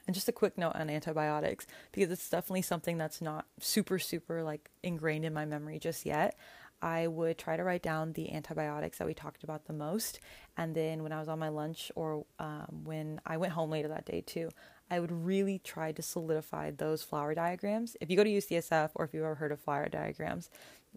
And 0.06 0.14
just 0.14 0.30
a 0.30 0.34
quick 0.34 0.58
note 0.58 0.76
on 0.76 0.90
antibiotics 0.90 1.66
because 1.92 2.10
it's 2.12 2.30
definitely 2.30 2.62
something 2.62 2.98
that's 2.98 3.22
not 3.22 3.48
super, 3.60 4.00
super 4.00 4.44
like 4.44 4.70
ingrained 4.82 5.26
in 5.26 5.34
my 5.34 5.46
memory 5.46 5.80
just 5.80 6.06
yet. 6.06 6.38
I 6.84 7.08
would 7.08 7.38
try 7.38 7.56
to 7.56 7.64
write 7.64 7.82
down 7.82 8.12
the 8.12 8.34
antibiotics 8.34 8.98
that 8.98 9.08
we 9.08 9.14
talked 9.14 9.46
about 9.46 9.66
the 9.66 9.74
most. 9.74 10.20
And 10.58 10.76
then 10.76 11.02
when 11.02 11.14
I 11.14 11.20
was 11.20 11.30
on 11.30 11.40
my 11.40 11.48
lunch 11.48 11.94
or 11.96 12.26
um, 12.40 12.82
when 12.84 13.22
I 13.26 13.38
went 13.38 13.54
home 13.54 13.72
later 13.72 13.88
that 13.88 14.06
day 14.06 14.20
too, 14.20 14.50
I 14.92 15.00
would 15.00 15.12
really 15.12 15.60
try 15.60 15.94
to 15.94 16.02
solidify 16.02 16.72
those 16.72 17.02
flower 17.02 17.34
diagrams. 17.34 17.96
If 18.02 18.12
you 18.12 18.18
go 18.18 18.24
to 18.26 18.30
UCSF 18.30 18.90
or 18.96 19.06
if 19.06 19.14
you've 19.14 19.24
ever 19.24 19.36
heard 19.36 19.54
of 19.54 19.62
flower 19.62 19.88
diagrams, 19.88 20.50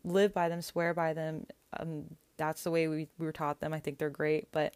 live 0.03 0.35
by 0.35 0.49
them, 0.49 0.61
swear 0.61 0.93
by 0.93 1.13
them. 1.13 1.47
Um, 1.79 2.17
that's 2.37 2.65
the 2.65 2.73
way 2.73 2.89
we, 2.89 3.07
we 3.17 3.25
were 3.25 3.33
taught 3.33 3.61
them. 3.61 3.73
I 3.73 3.79
think 3.79 3.99
they're 3.99 4.11
great. 4.11 4.49
But 4.51 4.75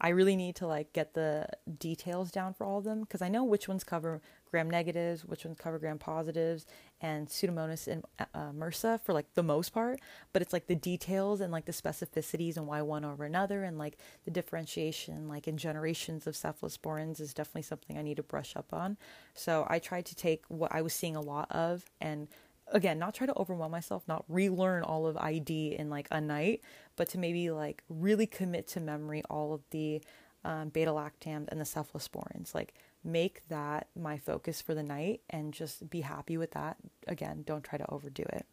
I 0.00 0.10
really 0.10 0.36
need 0.36 0.54
to 0.56 0.66
like 0.66 0.92
get 0.92 1.14
the 1.14 1.46
details 1.78 2.30
down 2.30 2.54
for 2.54 2.64
all 2.64 2.78
of 2.78 2.84
them 2.84 3.00
because 3.00 3.20
I 3.20 3.28
know 3.28 3.42
which 3.42 3.66
ones 3.66 3.82
cover 3.82 4.20
gram 4.50 4.70
negatives, 4.70 5.24
which 5.24 5.44
ones 5.44 5.58
cover 5.58 5.78
gram 5.78 5.98
positives, 5.98 6.66
and 7.00 7.28
Pseudomonas 7.28 7.88
and 7.88 8.04
uh, 8.18 8.52
MRSA 8.52 9.00
for 9.00 9.12
like 9.12 9.26
the 9.34 9.42
most 9.42 9.70
part. 9.70 10.00
But 10.32 10.42
it's 10.42 10.52
like 10.52 10.66
the 10.66 10.74
details 10.74 11.40
and 11.40 11.52
like 11.52 11.64
the 11.64 11.72
specificities 11.72 12.56
and 12.56 12.66
why 12.66 12.80
one 12.82 13.04
over 13.04 13.24
another 13.24 13.64
and 13.64 13.76
like 13.76 13.98
the 14.24 14.30
differentiation, 14.30 15.28
like 15.28 15.48
in 15.48 15.56
generations 15.56 16.26
of 16.26 16.34
cephalosporins, 16.34 17.20
is 17.20 17.34
definitely 17.34 17.62
something 17.62 17.98
I 17.98 18.02
need 18.02 18.18
to 18.18 18.22
brush 18.22 18.54
up 18.56 18.72
on. 18.72 18.96
So 19.34 19.66
I 19.68 19.80
tried 19.80 20.06
to 20.06 20.14
take 20.14 20.44
what 20.48 20.72
I 20.72 20.82
was 20.82 20.92
seeing 20.92 21.16
a 21.16 21.20
lot 21.20 21.50
of 21.50 21.84
and 22.00 22.28
again 22.72 22.98
not 22.98 23.14
try 23.14 23.26
to 23.26 23.36
overwhelm 23.38 23.72
myself 23.72 24.02
not 24.06 24.24
relearn 24.28 24.82
all 24.82 25.06
of 25.06 25.16
id 25.18 25.74
in 25.78 25.88
like 25.88 26.08
a 26.10 26.20
night 26.20 26.60
but 26.96 27.08
to 27.08 27.18
maybe 27.18 27.50
like 27.50 27.82
really 27.88 28.26
commit 28.26 28.66
to 28.66 28.80
memory 28.80 29.22
all 29.30 29.54
of 29.54 29.62
the 29.70 30.00
um, 30.44 30.68
beta 30.70 30.90
lactams 30.90 31.48
and 31.48 31.60
the 31.60 31.64
cephalosporins. 31.64 32.54
Like 32.54 32.74
make 33.04 33.46
that 33.48 33.88
my 33.96 34.18
focus 34.18 34.60
for 34.60 34.74
the 34.74 34.82
night 34.82 35.20
and 35.30 35.52
just 35.52 35.88
be 35.88 36.00
happy 36.00 36.36
with 36.36 36.52
that. 36.52 36.76
Again 37.06 37.42
don't 37.46 37.64
try 37.64 37.78
to 37.78 37.90
overdo 37.90 38.24
it. 38.24 38.46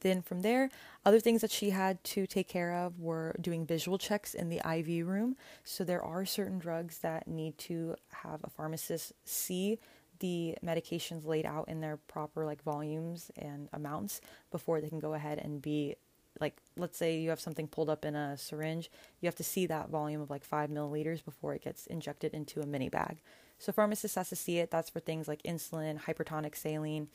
Then 0.00 0.20
from 0.20 0.42
there 0.42 0.70
other 1.04 1.20
things 1.20 1.40
that 1.40 1.50
she 1.50 1.70
had 1.70 2.02
to 2.04 2.26
take 2.26 2.48
care 2.48 2.74
of 2.74 2.98
were 2.98 3.34
doing 3.40 3.66
visual 3.66 3.98
checks 3.98 4.34
in 4.34 4.48
the 4.48 4.60
iv 4.68 5.06
room. 5.06 5.36
So 5.62 5.84
there 5.84 6.02
are 6.02 6.24
certain 6.24 6.58
drugs 6.58 6.98
that 6.98 7.28
need 7.28 7.56
to 7.58 7.96
have 8.10 8.40
a 8.44 8.50
pharmacist 8.50 9.12
see 9.24 9.78
the 10.24 10.56
medications 10.64 11.26
laid 11.26 11.44
out 11.44 11.68
in 11.68 11.82
their 11.82 11.98
proper 11.98 12.46
like 12.46 12.62
volumes 12.62 13.30
and 13.36 13.68
amounts 13.74 14.22
before 14.50 14.80
they 14.80 14.88
can 14.88 14.98
go 14.98 15.12
ahead 15.12 15.38
and 15.38 15.60
be 15.60 15.94
like 16.40 16.56
let's 16.78 16.96
say 16.96 17.18
you 17.18 17.28
have 17.28 17.38
something 17.38 17.68
pulled 17.68 17.90
up 17.90 18.06
in 18.06 18.16
a 18.16 18.34
syringe 18.38 18.90
you 19.20 19.26
have 19.26 19.34
to 19.34 19.44
see 19.44 19.66
that 19.66 19.90
volume 19.90 20.22
of 20.22 20.30
like 20.30 20.42
five 20.42 20.70
milliliters 20.70 21.22
before 21.22 21.52
it 21.52 21.62
gets 21.62 21.86
injected 21.88 22.32
into 22.32 22.62
a 22.62 22.66
mini 22.66 22.88
bag. 22.88 23.18
So 23.58 23.70
pharmacist 23.70 24.14
has 24.14 24.30
to 24.30 24.36
see 24.36 24.56
it. 24.60 24.70
That's 24.70 24.88
for 24.88 24.98
things 24.98 25.28
like 25.28 25.42
insulin 25.42 26.00
hypertonic 26.00 26.56
saline 26.56 27.08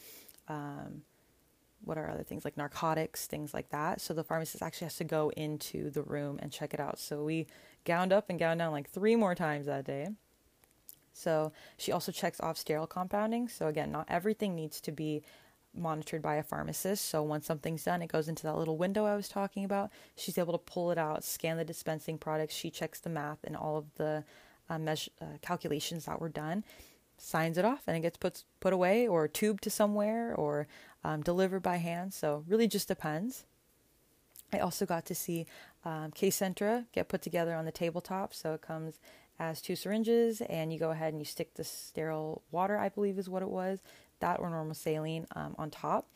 um, 0.48 1.02
what 1.84 1.98
are 1.98 2.12
other 2.12 2.24
things 2.24 2.46
like 2.46 2.58
narcotics 2.58 3.26
things 3.26 3.56
like 3.56 3.72
that. 3.72 4.02
So 4.02 4.14
the 4.14 4.24
pharmacist 4.24 4.62
actually 4.62 4.86
has 4.86 4.98
to 4.98 5.04
go 5.04 5.32
into 5.36 5.90
the 5.90 6.04
room 6.04 6.38
and 6.44 6.52
check 6.52 6.76
it 6.76 6.80
out. 6.80 7.00
So 7.00 7.24
we 7.24 7.48
gowned 7.86 8.14
up 8.14 8.30
and 8.30 8.38
gowned 8.38 8.60
down 8.60 8.72
like 8.72 8.88
three 8.88 9.16
more 9.16 9.34
times 9.34 9.66
that 9.66 9.86
day 9.86 10.10
so 11.14 11.52
she 11.78 11.92
also 11.92 12.12
checks 12.12 12.40
off 12.40 12.58
sterile 12.58 12.88
compounding. 12.88 13.48
So 13.48 13.68
again, 13.68 13.92
not 13.92 14.06
everything 14.10 14.56
needs 14.56 14.80
to 14.82 14.92
be 14.92 15.24
monitored 15.76 16.22
by 16.22 16.36
a 16.36 16.44
pharmacist. 16.44 17.06
So 17.06 17.22
once 17.22 17.46
something's 17.46 17.84
done, 17.84 18.02
it 18.02 18.12
goes 18.12 18.28
into 18.28 18.44
that 18.44 18.58
little 18.58 18.78
window 18.78 19.06
I 19.06 19.16
was 19.16 19.30
talking 19.30 19.64
about. 19.64 19.92
She's 20.16 20.38
able 20.38 20.54
to 20.54 20.60
pull 20.60 20.92
it 20.92 20.98
out, 20.98 21.24
scan 21.24 21.58
the 21.58 21.66
dispensing 21.66 22.18
products. 22.18 22.56
She 22.56 22.70
checks 22.70 23.00
the 23.00 23.10
math 23.10 23.40
and 23.44 23.56
all 23.56 23.78
of 23.78 23.86
the 23.96 24.24
uh, 24.70 24.80
measure, 24.80 25.12
uh, 25.22 25.38
calculations 25.42 26.06
that 26.06 26.20
were 26.20 26.30
done, 26.30 26.64
signs 27.18 27.58
it 27.58 27.66
off, 27.66 27.84
and 27.88 27.98
it 27.98 28.02
gets 28.02 28.18
put 28.18 28.44
put 28.60 28.74
away 28.74 29.08
or 29.08 29.28
tubed 29.28 29.64
to 29.64 29.70
somewhere 29.70 30.36
or 30.36 30.68
um, 31.04 31.22
delivered 31.22 31.62
by 31.62 31.78
hand. 31.78 32.14
So 32.14 32.44
really 32.48 32.68
just 32.68 32.88
depends. 32.88 33.46
I 34.52 34.60
also 34.60 34.86
got 34.86 35.06
to 35.06 35.16
see 35.16 35.46
um, 35.86 36.12
Kcentra 36.12 36.86
get 36.92 37.08
put 37.08 37.22
together 37.22 37.54
on 37.56 37.66
the 37.66 37.72
tabletop. 37.72 38.34
So 38.34 38.54
it 38.54 38.62
comes 38.62 39.00
as 39.40 39.62
two 39.62 39.76
syringes, 39.76 40.42
and 40.42 40.72
you 40.72 40.80
go 40.80 40.92
ahead 40.92 41.14
and 41.14 41.22
you 41.22 41.26
stick 41.26 41.56
the 41.56 41.64
sterile 41.64 42.44
water, 42.52 42.78
I 42.78 42.90
believe 42.90 43.18
is 43.18 43.30
what 43.30 43.42
it 43.42 43.50
was, 43.50 43.80
that 44.20 44.40
or 44.40 44.50
normal 44.50 44.76
saline 44.76 45.26
um, 45.36 45.56
on 45.58 45.70
top. 45.70 46.10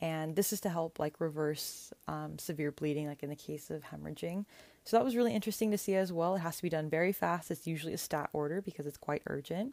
And 0.00 0.36
this 0.36 0.52
is 0.52 0.60
to 0.60 0.68
help 0.68 0.98
like 0.98 1.20
reverse 1.20 1.92
um, 2.06 2.38
severe 2.38 2.70
bleeding, 2.70 3.06
like 3.06 3.22
in 3.22 3.30
the 3.30 3.36
case 3.36 3.70
of 3.70 3.82
hemorrhaging. 3.84 4.44
So 4.84 4.96
that 4.96 5.04
was 5.04 5.16
really 5.16 5.34
interesting 5.34 5.70
to 5.70 5.78
see 5.78 5.94
as 5.94 6.12
well. 6.12 6.36
It 6.36 6.40
has 6.40 6.56
to 6.58 6.62
be 6.62 6.68
done 6.68 6.90
very 6.90 7.12
fast. 7.12 7.50
It's 7.50 7.66
usually 7.66 7.94
a 7.94 7.98
stat 7.98 8.28
order 8.32 8.60
because 8.60 8.86
it's 8.86 8.98
quite 8.98 9.22
urgent. 9.26 9.72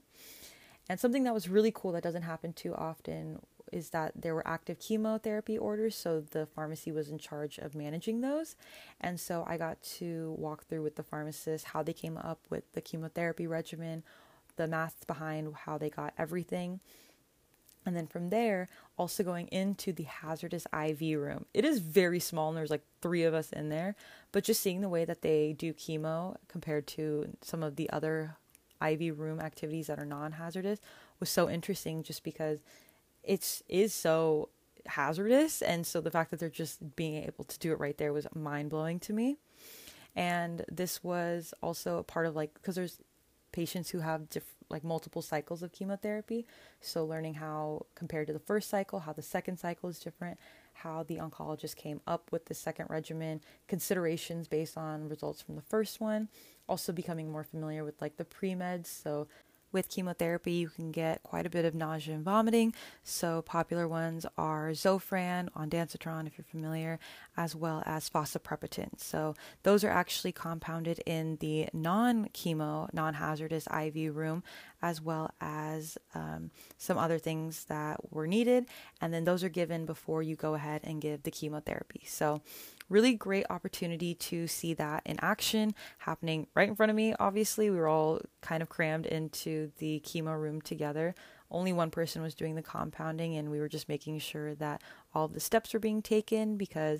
And 0.90 1.00
something 1.00 1.24
that 1.26 1.34
was 1.34 1.50
really 1.50 1.72
cool 1.74 1.92
that 1.92 2.04
doesn't 2.04 2.24
happen 2.24 2.54
too 2.54 2.74
often 2.74 3.40
is 3.74 3.90
that 3.90 4.14
there 4.16 4.36
were 4.36 4.48
active 4.48 4.80
chemotherapy 4.80 5.58
orders, 5.58 5.96
so 5.96 6.22
the 6.22 6.46
pharmacy 6.46 6.92
was 6.92 7.10
in 7.10 7.18
charge 7.18 7.58
of 7.58 7.76
managing 7.76 8.22
those. 8.22 8.56
And 9.02 9.20
so 9.20 9.44
I 9.48 9.58
got 9.58 9.82
to 9.98 10.36
walk 10.38 10.66
through 10.66 10.84
with 10.84 10.96
the 10.96 11.04
pharmacist 11.04 11.66
how 11.66 11.84
they 11.84 11.94
came 11.94 12.18
up 12.18 12.40
with 12.50 12.72
the 12.74 12.82
chemotherapy 12.82 13.48
regimen, 13.48 14.04
the 14.56 14.68
math 14.68 15.08
behind 15.08 15.54
how 15.66 15.78
they 15.78 15.90
got 15.90 16.14
everything. 16.18 16.80
And 17.86 17.98
then 17.98 18.08
from 18.08 18.30
there, 18.30 18.70
also 18.98 19.24
going 19.24 19.48
into 19.48 19.92
the 19.92 20.04
hazardous 20.04 20.66
IV 20.74 21.20
room. 21.20 21.46
It 21.54 21.66
is 21.66 21.80
very 21.80 22.20
small, 22.20 22.50
and 22.50 22.58
there's 22.58 22.70
like 22.70 22.86
three 23.02 23.24
of 23.24 23.34
us 23.34 23.52
in 23.52 23.70
there. 23.70 23.96
But 24.32 24.44
just 24.44 24.62
seeing 24.62 24.82
the 24.82 24.90
way 24.90 25.04
that 25.04 25.22
they 25.22 25.54
do 25.58 25.74
chemo 25.74 26.38
compared 26.48 26.88
to 26.88 27.36
some 27.42 27.62
of 27.64 27.76
the 27.76 27.90
other 27.90 28.38
IV 28.82 29.20
room 29.20 29.40
activities 29.40 29.88
that 29.88 30.00
are 30.00 30.06
non 30.06 30.34
hazardous 30.34 30.80
was 31.20 31.30
so 31.30 31.50
interesting 31.50 32.04
just 32.04 32.24
because 32.24 32.60
it's 33.24 33.64
is 33.70 33.94
so 33.94 34.50
hazardous. 34.86 35.62
And 35.62 35.86
so 35.86 36.02
the 36.02 36.12
fact 36.12 36.32
that 36.32 36.40
they're 36.40 36.50
just 36.50 36.96
being 36.96 37.24
able 37.24 37.46
to 37.46 37.60
do 37.60 37.72
it 37.72 37.80
right 37.80 37.98
there 37.98 38.14
was 38.14 38.28
mind 38.36 38.70
blowing 38.70 39.00
to 39.02 39.14
me. 39.14 39.38
And 40.16 40.64
this 40.72 41.04
was 41.04 41.54
also 41.62 41.98
a 41.98 42.04
part 42.04 42.26
of 42.26 42.36
like, 42.36 42.54
because 42.54 42.76
there's 42.76 43.00
patients 43.52 43.90
who 43.90 44.00
have 44.00 44.30
diff- 44.30 44.56
like 44.70 44.84
multiple 44.84 45.22
cycles 45.22 45.64
of 45.64 45.72
chemotherapy. 45.72 46.46
So 46.82 47.06
learning 47.06 47.36
how 47.36 47.86
compared 47.96 48.28
to 48.28 48.34
the 48.34 48.40
first 48.40 48.70
cycle, 48.70 49.00
how 49.00 49.14
the 49.14 49.22
second 49.22 49.58
cycle 49.58 49.90
is 49.90 50.00
different, 50.00 50.40
how 50.74 51.04
the 51.04 51.18
oncologist 51.18 51.76
came 51.76 52.02
up 52.08 52.32
with 52.32 52.46
the 52.46 52.54
second 52.54 52.88
regimen, 52.90 53.42
considerations 53.68 54.48
based 54.48 54.78
on 54.78 55.08
results 55.08 55.42
from 55.42 55.56
the 55.56 55.62
first 55.62 56.02
one, 56.02 56.30
also 56.68 56.92
becoming 56.92 57.32
more 57.32 57.44
familiar 57.44 57.84
with 57.84 58.02
like 58.02 58.18
the 58.18 58.26
pre-meds, 58.26 58.88
so 58.88 59.28
with 59.74 59.90
chemotherapy, 59.90 60.54
you 60.54 60.70
can 60.70 60.92
get 60.92 61.24
quite 61.24 61.46
a 61.46 61.50
bit 61.50 61.66
of 61.66 61.74
nausea 61.76 62.16
and 62.16 62.24
vomiting. 62.24 62.74
So, 63.04 63.42
popular 63.42 63.88
ones 63.88 64.26
are 64.38 64.70
Zofran, 64.70 65.50
ondansetron, 65.52 66.28
if 66.28 66.38
you're 66.38 66.46
familiar, 66.46 67.00
as 67.36 67.56
well 67.56 67.84
as 67.86 68.10
fosaprepitant. 68.10 69.02
So, 69.02 69.36
those 69.64 69.84
are 69.84 69.90
actually 69.90 70.32
compounded 70.32 71.00
in 71.06 71.38
the 71.38 71.68
non 71.74 72.30
chemo, 72.30 72.94
non 72.94 73.16
hazardous 73.16 73.68
IV 73.68 74.16
room, 74.16 74.44
as 74.84 75.02
well 75.02 75.32
as 75.40 75.98
um, 76.14 76.52
some 76.78 76.98
other 76.98 77.18
things 77.18 77.64
that 77.66 78.14
were 78.14 78.28
needed. 78.28 78.66
And 79.02 79.14
then 79.14 79.24
those 79.24 79.44
are 79.44 79.50
given 79.50 79.86
before 79.86 80.22
you 80.22 80.36
go 80.36 80.54
ahead 80.54 80.82
and 80.84 81.02
give 81.02 81.24
the 81.24 81.32
chemotherapy. 81.32 82.04
So, 82.06 82.42
really 82.90 83.14
great 83.14 83.46
opportunity 83.50 84.14
to 84.14 84.46
see 84.46 84.74
that 84.74 85.02
in 85.06 85.18
action 85.22 85.74
happening 86.00 86.46
right 86.54 86.68
in 86.68 86.76
front 86.76 86.90
of 86.90 86.96
me. 86.96 87.16
Obviously, 87.18 87.70
we 87.70 87.78
were 87.78 87.88
all 87.88 88.22
kind 88.42 88.62
of 88.62 88.70
crammed 88.70 89.06
into 89.06 89.72
the 89.78 90.04
chemo 90.06 90.40
room 90.40 90.62
together. 90.62 91.16
Only 91.50 91.72
one 91.72 91.90
person 91.90 92.22
was 92.22 92.36
doing 92.36 92.56
the 92.56 92.62
compounding, 92.62 93.38
and 93.38 93.50
we 93.50 93.60
were 93.60 93.70
just 93.70 93.88
making 93.88 94.20
sure 94.20 94.54
that 94.56 94.82
all 95.16 95.28
the 95.28 95.40
steps 95.40 95.74
were 95.74 95.80
being 95.80 96.02
taken 96.02 96.58
because 96.58 97.00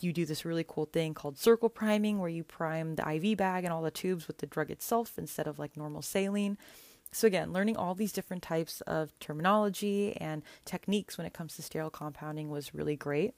you 0.00 0.12
do 0.12 0.26
this 0.26 0.44
really 0.44 0.64
cool 0.66 0.84
thing 0.84 1.14
called 1.14 1.38
circle 1.38 1.68
priming 1.68 2.18
where 2.18 2.28
you 2.28 2.44
prime 2.44 2.96
the 2.96 3.08
IV 3.08 3.38
bag 3.38 3.64
and 3.64 3.72
all 3.72 3.82
the 3.82 3.90
tubes 3.90 4.26
with 4.28 4.38
the 4.38 4.46
drug 4.46 4.70
itself 4.70 5.14
instead 5.18 5.46
of 5.46 5.58
like 5.58 5.76
normal 5.76 6.02
saline. 6.02 6.58
So, 7.10 7.26
again, 7.26 7.52
learning 7.52 7.76
all 7.76 7.94
these 7.94 8.12
different 8.12 8.42
types 8.42 8.80
of 8.82 9.18
terminology 9.18 10.16
and 10.16 10.42
techniques 10.64 11.16
when 11.16 11.26
it 11.26 11.32
comes 11.32 11.56
to 11.56 11.62
sterile 11.62 11.90
compounding 11.90 12.50
was 12.50 12.74
really 12.74 12.96
great. 12.96 13.34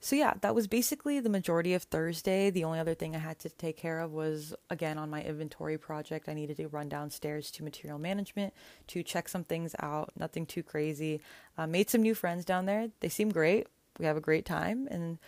So, 0.00 0.16
yeah, 0.16 0.34
that 0.42 0.54
was 0.54 0.66
basically 0.66 1.18
the 1.18 1.30
majority 1.30 1.72
of 1.72 1.84
Thursday. 1.84 2.50
The 2.50 2.64
only 2.64 2.78
other 2.78 2.94
thing 2.94 3.16
I 3.16 3.20
had 3.20 3.38
to 3.38 3.48
take 3.48 3.78
care 3.78 4.00
of 4.00 4.12
was, 4.12 4.54
again, 4.68 4.98
on 4.98 5.08
my 5.08 5.22
inventory 5.22 5.78
project, 5.78 6.28
I 6.28 6.34
needed 6.34 6.58
to 6.58 6.68
run 6.68 6.90
downstairs 6.90 7.50
to 7.52 7.64
material 7.64 7.98
management 7.98 8.52
to 8.88 9.02
check 9.02 9.28
some 9.28 9.44
things 9.44 9.74
out. 9.80 10.12
Nothing 10.14 10.44
too 10.44 10.62
crazy. 10.62 11.22
Uh, 11.56 11.66
made 11.66 11.88
some 11.88 12.02
new 12.02 12.14
friends 12.14 12.44
down 12.44 12.66
there. 12.66 12.88
They 13.00 13.08
seem 13.08 13.30
great. 13.30 13.66
We 13.98 14.04
have 14.04 14.18
a 14.18 14.20
great 14.20 14.44
time. 14.44 14.86
And 14.90 15.18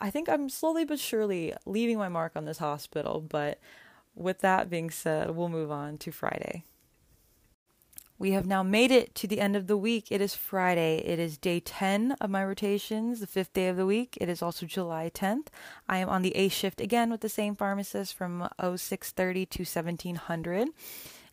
I 0.00 0.10
think 0.10 0.30
I'm 0.30 0.48
slowly 0.48 0.86
but 0.86 0.98
surely 0.98 1.52
leaving 1.66 1.98
my 1.98 2.08
mark 2.08 2.32
on 2.36 2.46
this 2.46 2.58
hospital. 2.58 3.20
But 3.20 3.58
with 4.20 4.40
that 4.40 4.70
being 4.70 4.90
said, 4.90 5.30
we'll 5.30 5.48
move 5.48 5.70
on 5.70 5.98
to 5.98 6.10
Friday. 6.12 6.64
We 8.18 8.32
have 8.32 8.44
now 8.44 8.62
made 8.62 8.90
it 8.90 9.14
to 9.14 9.26
the 9.26 9.40
end 9.40 9.56
of 9.56 9.66
the 9.66 9.78
week. 9.78 10.08
It 10.10 10.20
is 10.20 10.34
Friday. 10.34 10.98
It 11.06 11.18
is 11.18 11.38
day 11.38 11.58
10 11.58 12.12
of 12.20 12.28
my 12.28 12.44
rotations, 12.44 13.20
the 13.20 13.26
fifth 13.26 13.54
day 13.54 13.68
of 13.68 13.78
the 13.78 13.86
week. 13.86 14.18
It 14.20 14.28
is 14.28 14.42
also 14.42 14.66
July 14.66 15.10
10th. 15.14 15.46
I 15.88 15.98
am 15.98 16.10
on 16.10 16.20
the 16.20 16.36
A 16.36 16.48
shift 16.48 16.82
again 16.82 17.10
with 17.10 17.22
the 17.22 17.30
same 17.30 17.54
pharmacist 17.54 18.12
from 18.14 18.46
0630 18.60 19.46
to 19.46 19.60
1700. 19.60 20.68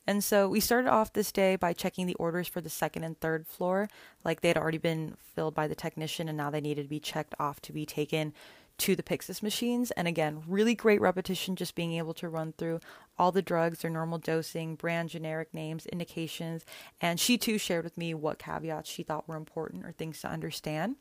And 0.07 0.23
so 0.23 0.47
we 0.47 0.61
started 0.61 0.89
off 0.89 1.11
this 1.11 1.33
day 1.33 1.57
by 1.57 1.73
checking 1.73 2.07
the 2.07 2.15
orders 2.15 2.47
for 2.47 2.61
the 2.61 2.69
second 2.69 3.03
and 3.03 3.19
third 3.19 3.45
floor. 3.45 3.89
Like 4.23 4.39
they 4.39 4.47
had 4.47 4.57
already 4.57 4.77
been 4.77 5.17
filled 5.35 5.53
by 5.53 5.67
the 5.67 5.75
technician 5.75 6.29
and 6.29 6.37
now 6.37 6.49
they 6.49 6.61
needed 6.61 6.83
to 6.83 6.89
be 6.89 7.01
checked 7.01 7.35
off 7.37 7.59
to 7.63 7.73
be 7.73 7.85
taken 7.85 8.33
to 8.79 8.95
the 8.95 9.03
Pyxis 9.03 9.41
machines. 9.41 9.91
And 9.91 10.07
again, 10.07 10.43
really 10.47 10.75
great 10.75 11.01
repetition, 11.01 11.55
just 11.55 11.75
being 11.75 11.93
able 11.93 12.13
to 12.15 12.29
run 12.29 12.53
through 12.53 12.79
all 13.17 13.31
the 13.31 13.41
drugs, 13.41 13.79
their 13.79 13.91
normal 13.91 14.19
dosing, 14.19 14.75
brand 14.75 15.09
generic 15.09 15.53
names, 15.53 15.85
indications. 15.87 16.65
And 17.01 17.19
she 17.19 17.37
too 17.37 17.57
shared 17.57 17.83
with 17.83 17.97
me 17.97 18.13
what 18.13 18.39
caveats 18.39 18.89
she 18.89 19.03
thought 19.03 19.27
were 19.27 19.35
important 19.35 19.85
or 19.85 19.91
things 19.91 20.21
to 20.21 20.27
understand. 20.27 20.95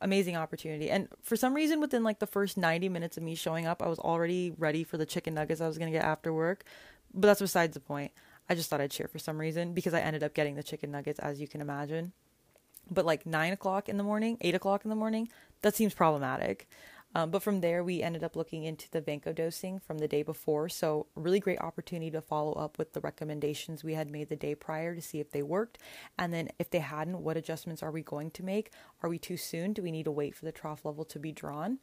Amazing 0.00 0.36
opportunity. 0.36 0.90
And 0.90 1.08
for 1.22 1.36
some 1.36 1.54
reason, 1.54 1.80
within 1.80 2.02
like 2.02 2.18
the 2.18 2.26
first 2.26 2.56
90 2.56 2.88
minutes 2.88 3.16
of 3.16 3.22
me 3.22 3.34
showing 3.34 3.66
up, 3.66 3.82
I 3.82 3.88
was 3.88 4.00
already 4.00 4.52
ready 4.58 4.84
for 4.84 4.98
the 4.98 5.06
chicken 5.06 5.34
nuggets 5.34 5.60
I 5.60 5.68
was 5.68 5.78
going 5.78 5.92
to 5.92 5.96
get 5.98 6.04
after 6.04 6.32
work. 6.32 6.64
But 7.14 7.28
that's 7.28 7.40
besides 7.40 7.74
the 7.74 7.80
point. 7.80 8.12
I 8.48 8.54
just 8.54 8.68
thought 8.68 8.80
I'd 8.80 8.92
share 8.92 9.06
for 9.06 9.20
some 9.20 9.38
reason 9.38 9.72
because 9.72 9.94
I 9.94 10.00
ended 10.00 10.24
up 10.24 10.34
getting 10.34 10.56
the 10.56 10.62
chicken 10.62 10.90
nuggets, 10.90 11.20
as 11.20 11.40
you 11.40 11.46
can 11.46 11.60
imagine 11.60 12.12
but 12.92 13.06
like 13.06 13.26
nine 13.26 13.52
o'clock 13.52 13.88
in 13.88 13.96
the 13.96 14.02
morning, 14.04 14.38
eight 14.40 14.54
o'clock 14.54 14.84
in 14.84 14.90
the 14.90 14.96
morning, 14.96 15.28
that 15.62 15.74
seems 15.74 15.94
problematic. 15.94 16.68
Um, 17.14 17.30
but 17.30 17.42
from 17.42 17.60
there, 17.60 17.84
we 17.84 18.02
ended 18.02 18.24
up 18.24 18.36
looking 18.36 18.64
into 18.64 18.90
the 18.90 19.02
Vanco 19.02 19.34
dosing 19.34 19.78
from 19.78 19.98
the 19.98 20.08
day 20.08 20.22
before. 20.22 20.68
So, 20.68 21.06
really 21.14 21.40
great 21.40 21.60
opportunity 21.60 22.10
to 22.10 22.22
follow 22.22 22.54
up 22.54 22.78
with 22.78 22.94
the 22.94 23.00
recommendations 23.00 23.84
we 23.84 23.94
had 23.94 24.10
made 24.10 24.30
the 24.30 24.36
day 24.36 24.54
prior 24.54 24.94
to 24.94 25.02
see 25.02 25.20
if 25.20 25.30
they 25.30 25.42
worked. 25.42 25.78
And 26.18 26.32
then, 26.32 26.48
if 26.58 26.70
they 26.70 26.78
hadn't, 26.78 27.22
what 27.22 27.36
adjustments 27.36 27.82
are 27.82 27.90
we 27.90 28.02
going 28.02 28.30
to 28.32 28.42
make? 28.42 28.72
Are 29.02 29.10
we 29.10 29.18
too 29.18 29.36
soon? 29.36 29.74
Do 29.74 29.82
we 29.82 29.92
need 29.92 30.04
to 30.04 30.10
wait 30.10 30.34
for 30.34 30.46
the 30.46 30.52
trough 30.52 30.84
level 30.84 31.04
to 31.06 31.18
be 31.18 31.32
drawn? 31.32 31.80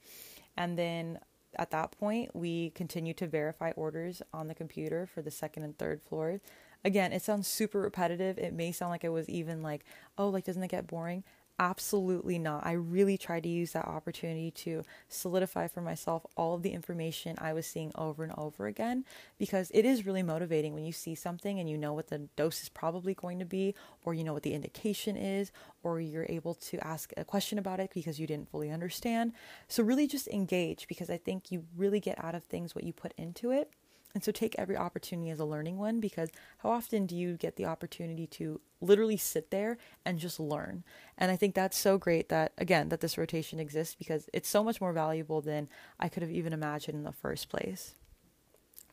And 0.57 0.77
then 0.77 1.19
at 1.55 1.71
that 1.71 1.91
point, 1.91 2.35
we 2.35 2.71
continue 2.71 3.13
to 3.15 3.27
verify 3.27 3.71
orders 3.75 4.21
on 4.33 4.47
the 4.47 4.55
computer 4.55 5.05
for 5.05 5.21
the 5.21 5.31
second 5.31 5.63
and 5.63 5.77
third 5.77 6.01
floors 6.01 6.41
again, 6.83 7.13
it 7.13 7.21
sounds 7.21 7.47
super 7.47 7.79
repetitive. 7.79 8.37
It 8.37 8.53
may 8.53 8.71
sound 8.71 8.91
like 8.91 9.03
it 9.03 9.09
was 9.09 9.29
even 9.29 9.61
like, 9.61 9.83
oh, 10.17 10.29
like, 10.29 10.45
doesn't 10.45 10.63
it 10.63 10.71
get 10.71 10.87
boring? 10.87 11.23
Absolutely 11.61 12.39
not. 12.39 12.65
I 12.65 12.71
really 12.71 13.17
tried 13.17 13.43
to 13.43 13.49
use 13.49 13.73
that 13.73 13.85
opportunity 13.85 14.49
to 14.51 14.83
solidify 15.09 15.67
for 15.67 15.81
myself 15.81 16.25
all 16.37 16.55
of 16.55 16.63
the 16.63 16.71
information 16.71 17.35
I 17.37 17.51
was 17.51 17.67
seeing 17.67 17.91
over 17.95 18.23
and 18.23 18.31
over 18.37 18.65
again 18.67 19.03
because 19.37 19.69
it 19.73 19.83
is 19.83 20.05
really 20.05 20.23
motivating 20.23 20.73
when 20.73 20.85
you 20.85 20.93
see 20.93 21.15
something 21.15 21.59
and 21.59 21.69
you 21.69 21.77
know 21.77 21.91
what 21.91 22.07
the 22.07 22.29
dose 22.37 22.63
is 22.63 22.69
probably 22.69 23.13
going 23.13 23.39
to 23.39 23.45
be, 23.45 23.75
or 24.05 24.13
you 24.13 24.23
know 24.23 24.31
what 24.31 24.43
the 24.43 24.53
indication 24.53 25.17
is, 25.17 25.51
or 25.83 25.99
you're 25.99 26.25
able 26.29 26.53
to 26.53 26.79
ask 26.79 27.11
a 27.17 27.25
question 27.25 27.59
about 27.59 27.81
it 27.81 27.91
because 27.93 28.21
you 28.21 28.27
didn't 28.27 28.49
fully 28.49 28.71
understand. 28.71 29.33
So, 29.67 29.83
really 29.83 30.07
just 30.07 30.29
engage 30.29 30.87
because 30.87 31.09
I 31.09 31.17
think 31.17 31.51
you 31.51 31.65
really 31.75 31.99
get 31.99 32.23
out 32.23 32.35
of 32.35 32.45
things 32.45 32.73
what 32.73 32.85
you 32.85 32.93
put 32.93 33.13
into 33.17 33.51
it. 33.51 33.69
And 34.13 34.23
so 34.23 34.31
take 34.31 34.55
every 34.57 34.75
opportunity 34.75 35.29
as 35.29 35.39
a 35.39 35.45
learning 35.45 35.77
one 35.77 35.99
because 35.99 36.29
how 36.59 36.71
often 36.71 37.05
do 37.05 37.15
you 37.15 37.37
get 37.37 37.57
the 37.57 37.65
opportunity 37.65 38.25
to 38.27 38.59
literally 38.81 39.17
sit 39.17 39.51
there 39.51 39.77
and 40.03 40.17
just 40.17 40.39
learn? 40.39 40.83
And 41.17 41.31
I 41.31 41.35
think 41.35 41.53
that's 41.53 41.77
so 41.77 41.97
great 41.97 42.29
that, 42.29 42.53
again, 42.57 42.89
that 42.89 43.01
this 43.01 43.17
rotation 43.17 43.59
exists 43.59 43.95
because 43.95 44.27
it's 44.33 44.49
so 44.49 44.63
much 44.63 44.81
more 44.81 44.93
valuable 44.93 45.41
than 45.41 45.69
I 45.99 46.09
could 46.09 46.23
have 46.23 46.31
even 46.31 46.53
imagined 46.53 46.97
in 46.97 47.03
the 47.03 47.11
first 47.11 47.49
place. 47.49 47.93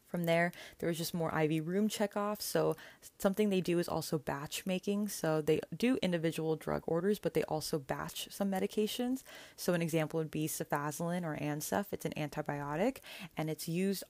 From 0.06 0.24
there, 0.24 0.52
there 0.78 0.88
was 0.88 0.98
just 0.98 1.14
more 1.14 1.36
IV 1.36 1.66
room 1.66 1.88
checkoff. 1.88 2.40
So, 2.40 2.76
something 3.18 3.50
they 3.50 3.60
do 3.60 3.80
is 3.80 3.88
also 3.88 4.18
batch 4.18 4.64
making. 4.64 5.08
So, 5.08 5.42
they 5.42 5.60
do 5.76 5.98
individual 6.00 6.54
drug 6.54 6.84
orders, 6.86 7.18
but 7.18 7.34
they 7.34 7.42
also 7.44 7.78
batch 7.80 8.28
some 8.30 8.50
medications. 8.50 9.24
So, 9.56 9.74
an 9.74 9.82
example 9.82 10.18
would 10.18 10.30
be 10.30 10.46
cefazolin 10.46 11.24
or 11.24 11.36
Ancef. 11.36 11.86
It's 11.90 12.04
an 12.06 12.14
antibiotic 12.16 12.98
and 13.36 13.50
it's 13.50 13.66
used 13.66 14.04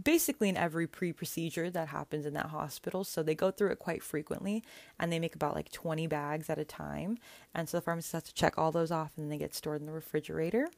basically 0.00 0.48
in 0.48 0.56
every 0.56 0.86
pre 0.86 1.12
procedure 1.12 1.70
that 1.70 1.88
happens 1.88 2.26
in 2.26 2.34
that 2.34 2.46
hospital. 2.46 3.04
So 3.04 3.22
they 3.22 3.34
go 3.34 3.50
through 3.50 3.70
it 3.70 3.78
quite 3.78 4.02
frequently 4.02 4.62
and 4.98 5.12
they 5.12 5.18
make 5.18 5.34
about 5.34 5.54
like 5.54 5.70
20 5.70 6.06
bags 6.06 6.48
at 6.50 6.58
a 6.58 6.64
time. 6.64 7.18
And 7.54 7.68
so 7.68 7.78
the 7.78 7.82
pharmacist 7.82 8.12
has 8.12 8.22
to 8.24 8.34
check 8.34 8.58
all 8.58 8.72
those 8.72 8.90
off 8.90 9.12
and 9.16 9.30
they 9.30 9.38
get 9.38 9.54
stored 9.54 9.80
in 9.80 9.86
the 9.86 9.92
refrigerator. 9.92 10.68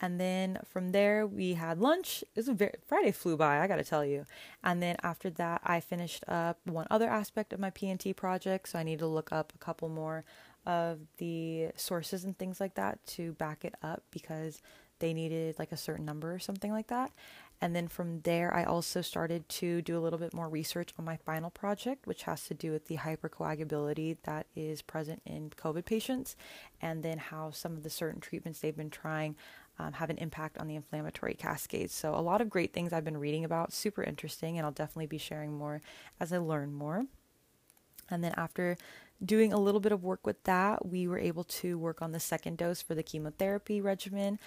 And 0.00 0.18
then 0.18 0.58
from 0.64 0.90
there, 0.90 1.24
we 1.28 1.54
had 1.54 1.78
lunch. 1.78 2.24
It 2.34 2.40
was 2.40 2.48
a 2.48 2.54
very, 2.54 2.74
Friday 2.84 3.12
flew 3.12 3.36
by, 3.36 3.60
I 3.60 3.68
gotta 3.68 3.84
tell 3.84 4.04
you. 4.04 4.26
And 4.64 4.82
then 4.82 4.96
after 5.04 5.30
that, 5.30 5.60
I 5.64 5.78
finished 5.78 6.24
up 6.26 6.58
one 6.64 6.88
other 6.90 7.08
aspect 7.08 7.52
of 7.52 7.60
my 7.60 7.70
P&T 7.70 8.12
project. 8.14 8.68
So 8.68 8.80
I 8.80 8.82
need 8.82 8.98
to 8.98 9.06
look 9.06 9.30
up 9.30 9.52
a 9.54 9.58
couple 9.58 9.88
more 9.88 10.24
of 10.66 10.98
the 11.18 11.68
sources 11.76 12.24
and 12.24 12.36
things 12.36 12.60
like 12.60 12.74
that 12.74 13.04
to 13.06 13.32
back 13.34 13.64
it 13.64 13.74
up 13.82 14.02
because 14.10 14.60
they 14.98 15.12
needed 15.12 15.58
like 15.58 15.72
a 15.72 15.76
certain 15.76 16.04
number 16.04 16.32
or 16.32 16.38
something 16.38 16.72
like 16.72 16.86
that. 16.88 17.12
And 17.62 17.76
then 17.76 17.86
from 17.86 18.22
there, 18.22 18.52
I 18.52 18.64
also 18.64 19.02
started 19.02 19.48
to 19.48 19.82
do 19.82 19.96
a 19.96 20.02
little 20.02 20.18
bit 20.18 20.34
more 20.34 20.48
research 20.48 20.92
on 20.98 21.04
my 21.04 21.16
final 21.16 21.48
project, 21.48 22.08
which 22.08 22.24
has 22.24 22.44
to 22.46 22.54
do 22.54 22.72
with 22.72 22.88
the 22.88 22.96
hypercoagulability 22.96 24.16
that 24.24 24.48
is 24.56 24.82
present 24.82 25.22
in 25.24 25.50
COVID 25.50 25.84
patients, 25.84 26.34
and 26.80 27.04
then 27.04 27.18
how 27.18 27.52
some 27.52 27.74
of 27.74 27.84
the 27.84 27.88
certain 27.88 28.20
treatments 28.20 28.58
they've 28.58 28.76
been 28.76 28.90
trying 28.90 29.36
um, 29.78 29.92
have 29.92 30.10
an 30.10 30.18
impact 30.18 30.58
on 30.58 30.66
the 30.66 30.74
inflammatory 30.74 31.34
cascade. 31.34 31.92
So, 31.92 32.16
a 32.16 32.20
lot 32.20 32.40
of 32.40 32.50
great 32.50 32.72
things 32.72 32.92
I've 32.92 33.04
been 33.04 33.16
reading 33.16 33.44
about, 33.44 33.72
super 33.72 34.02
interesting, 34.02 34.58
and 34.58 34.66
I'll 34.66 34.72
definitely 34.72 35.06
be 35.06 35.18
sharing 35.18 35.56
more 35.56 35.80
as 36.18 36.32
I 36.32 36.38
learn 36.38 36.72
more. 36.72 37.06
And 38.10 38.24
then 38.24 38.34
after 38.36 38.76
doing 39.24 39.52
a 39.52 39.60
little 39.60 39.80
bit 39.80 39.92
of 39.92 40.02
work 40.02 40.26
with 40.26 40.42
that, 40.44 40.84
we 40.84 41.06
were 41.06 41.18
able 41.18 41.44
to 41.44 41.78
work 41.78 42.02
on 42.02 42.10
the 42.10 42.18
second 42.18 42.58
dose 42.58 42.82
for 42.82 42.96
the 42.96 43.04
chemotherapy 43.04 43.80
regimen. 43.80 44.40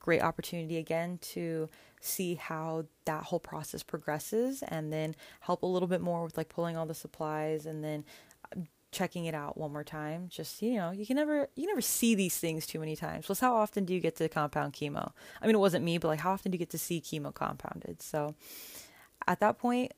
Great 0.00 0.22
opportunity 0.22 0.76
again 0.76 1.18
to 1.20 1.68
see 2.00 2.34
how 2.36 2.84
that 3.04 3.24
whole 3.24 3.40
process 3.40 3.82
progresses 3.82 4.62
and 4.62 4.92
then 4.92 5.14
help 5.40 5.62
a 5.62 5.66
little 5.66 5.88
bit 5.88 6.00
more 6.00 6.24
with 6.24 6.36
like 6.36 6.48
pulling 6.48 6.76
all 6.76 6.86
the 6.86 6.94
supplies 6.94 7.66
and 7.66 7.82
then 7.82 8.04
uh, 8.44 8.60
checking 8.92 9.26
it 9.26 9.34
out 9.34 9.58
one 9.58 9.72
more 9.72 9.84
time. 9.84 10.28
Just 10.28 10.62
you 10.62 10.76
know 10.76 10.90
you 10.90 11.04
can 11.04 11.16
never 11.16 11.48
you 11.56 11.66
never 11.66 11.80
see 11.80 12.14
these 12.14 12.36
things 12.36 12.66
too 12.66 12.78
many 12.78 12.96
times. 12.96 13.26
Plus 13.26 13.40
how 13.40 13.54
often 13.54 13.84
do 13.84 13.92
you 13.92 14.00
get 14.00 14.16
to 14.16 14.28
compound 14.28 14.72
chemo? 14.72 15.12
I 15.42 15.46
mean 15.46 15.56
it 15.56 15.60
wasn't 15.60 15.84
me 15.84 15.98
but 15.98 16.08
like 16.08 16.20
how 16.20 16.32
often 16.32 16.52
do 16.52 16.56
you 16.56 16.60
get 16.60 16.70
to 16.70 16.78
see 16.78 17.00
chemo 17.00 17.34
compounded? 17.34 18.00
So 18.00 18.34
at 19.26 19.40
that 19.40 19.58
point 19.58 19.92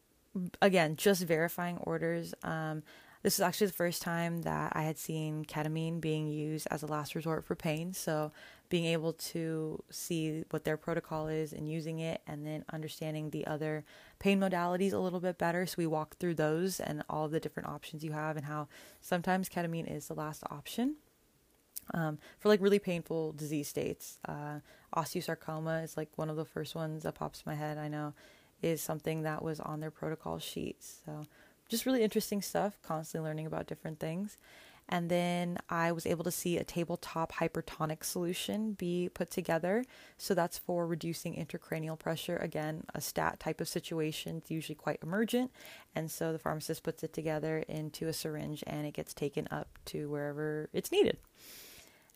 again 0.62 0.96
just 0.96 1.22
verifying 1.22 1.76
orders 1.78 2.34
um, 2.42 2.82
this 3.22 3.34
is 3.34 3.40
actually 3.40 3.66
the 3.66 3.74
first 3.74 4.02
time 4.02 4.42
that 4.42 4.72
I 4.74 4.82
had 4.82 4.98
seen 4.98 5.44
ketamine 5.44 6.00
being 6.00 6.28
used 6.28 6.66
as 6.70 6.82
a 6.82 6.86
last 6.86 7.14
resort 7.14 7.44
for 7.44 7.54
pain. 7.54 7.92
So, 7.92 8.32
being 8.70 8.86
able 8.86 9.12
to 9.12 9.82
see 9.90 10.44
what 10.50 10.64
their 10.64 10.78
protocol 10.78 11.28
is 11.28 11.52
and 11.52 11.68
using 11.68 11.98
it, 11.98 12.22
and 12.26 12.46
then 12.46 12.64
understanding 12.72 13.28
the 13.28 13.46
other 13.46 13.84
pain 14.18 14.40
modalities 14.40 14.94
a 14.94 14.98
little 14.98 15.20
bit 15.20 15.36
better. 15.36 15.66
So, 15.66 15.74
we 15.76 15.86
walk 15.86 16.16
through 16.16 16.36
those 16.36 16.80
and 16.80 17.02
all 17.10 17.28
the 17.28 17.40
different 17.40 17.68
options 17.68 18.02
you 18.02 18.12
have, 18.12 18.36
and 18.38 18.46
how 18.46 18.68
sometimes 19.02 19.50
ketamine 19.50 19.94
is 19.94 20.08
the 20.08 20.14
last 20.14 20.42
option. 20.50 20.96
Um, 21.92 22.18
for 22.38 22.48
like 22.48 22.60
really 22.60 22.78
painful 22.78 23.32
disease 23.32 23.68
states, 23.68 24.18
uh, 24.26 24.60
osteosarcoma 24.94 25.84
is 25.84 25.96
like 25.96 26.08
one 26.16 26.30
of 26.30 26.36
the 26.36 26.44
first 26.44 26.74
ones 26.74 27.02
that 27.02 27.16
pops 27.16 27.44
my 27.44 27.54
head. 27.54 27.78
I 27.78 27.88
know 27.88 28.14
is 28.62 28.80
something 28.80 29.22
that 29.22 29.42
was 29.42 29.60
on 29.60 29.80
their 29.80 29.90
protocol 29.90 30.38
sheets. 30.38 31.00
So 31.04 31.26
just 31.68 31.86
really 31.86 32.02
interesting 32.02 32.42
stuff, 32.42 32.78
constantly 32.82 33.28
learning 33.28 33.46
about 33.46 33.66
different 33.66 33.98
things. 33.98 34.36
And 34.90 35.08
then 35.08 35.58
I 35.68 35.92
was 35.92 36.04
able 36.04 36.24
to 36.24 36.32
see 36.32 36.58
a 36.58 36.64
tabletop 36.64 37.32
hypertonic 37.34 38.02
solution 38.02 38.72
be 38.72 39.08
put 39.08 39.30
together. 39.30 39.84
So 40.18 40.34
that's 40.34 40.58
for 40.58 40.84
reducing 40.84 41.34
intracranial 41.34 41.96
pressure. 41.98 42.36
Again, 42.36 42.82
a 42.92 43.00
stat 43.00 43.38
type 43.38 43.60
of 43.60 43.68
situation. 43.68 44.38
It's 44.38 44.50
usually 44.50 44.74
quite 44.74 44.98
emergent. 45.02 45.52
And 45.94 46.10
so 46.10 46.32
the 46.32 46.40
pharmacist 46.40 46.82
puts 46.82 47.04
it 47.04 47.12
together 47.12 47.58
into 47.68 48.08
a 48.08 48.12
syringe 48.12 48.64
and 48.66 48.84
it 48.84 48.94
gets 48.94 49.14
taken 49.14 49.46
up 49.52 49.78
to 49.86 50.10
wherever 50.10 50.68
it's 50.72 50.90
needed. 50.90 51.18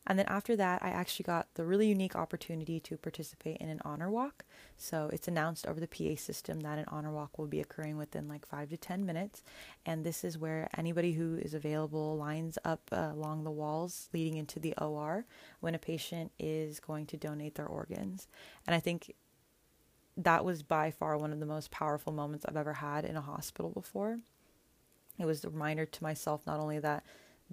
And 0.07 0.19
then 0.19 0.27
after 0.27 0.55
that, 0.57 0.83
I 0.83 0.91
actually 0.91 1.25
got 1.25 1.49
the 1.55 1.65
really 1.65 1.87
unique 1.87 2.15
opportunity 2.15 2.79
to 2.81 2.97
participate 2.97 3.57
in 3.59 3.69
an 3.69 3.81
honor 3.85 4.11
walk. 4.11 4.45
So 4.77 5.09
it's 5.13 5.29
announced 5.29 5.67
over 5.67 5.81
the 5.81 5.89
PA 5.89 6.21
system 6.21 6.61
that 6.61 6.79
an 6.79 6.85
honor 6.89 7.11
walk 7.11 7.39
will 7.39 7.47
be 7.47 7.61
occurring 7.61 7.97
within 7.97 8.29
like 8.29 8.47
five 8.47 8.69
to 8.71 8.77
10 8.77 9.07
minutes. 9.07 9.43
And 9.87 10.05
this 10.05 10.23
is 10.23 10.37
where 10.37 10.69
anybody 10.77 11.13
who 11.13 11.37
is 11.37 11.55
available 11.55 12.17
lines 12.17 12.59
up 12.65 12.83
uh, 12.93 13.11
along 13.13 13.45
the 13.45 13.51
walls 13.51 14.09
leading 14.13 14.37
into 14.37 14.61
the 14.61 14.75
OR 14.77 15.25
when 15.61 15.75
a 15.75 15.79
patient 15.79 16.33
is 16.39 16.81
going 16.81 17.07
to 17.07 17.17
donate 17.17 17.55
their 17.55 17.67
organs. 17.67 18.29
And 18.67 18.75
I 18.75 18.81
think 18.81 19.15
that 20.17 20.45
was 20.45 20.63
by 20.63 20.91
far 20.91 21.17
one 21.17 21.33
of 21.33 21.41
the 21.41 21.47
most 21.47 21.71
powerful 21.71 22.13
moments 22.13 22.45
I've 22.47 22.57
ever 22.57 22.75
had 22.75 23.05
in 23.05 23.17
a 23.17 23.21
hospital 23.21 23.71
before. 23.71 24.19
It 25.19 25.27
was 25.27 25.45
a 25.45 25.51
reminder 25.51 25.87
to 25.87 26.03
myself 26.03 26.47
not 26.47 26.61
only 26.61 26.79
that 26.81 27.05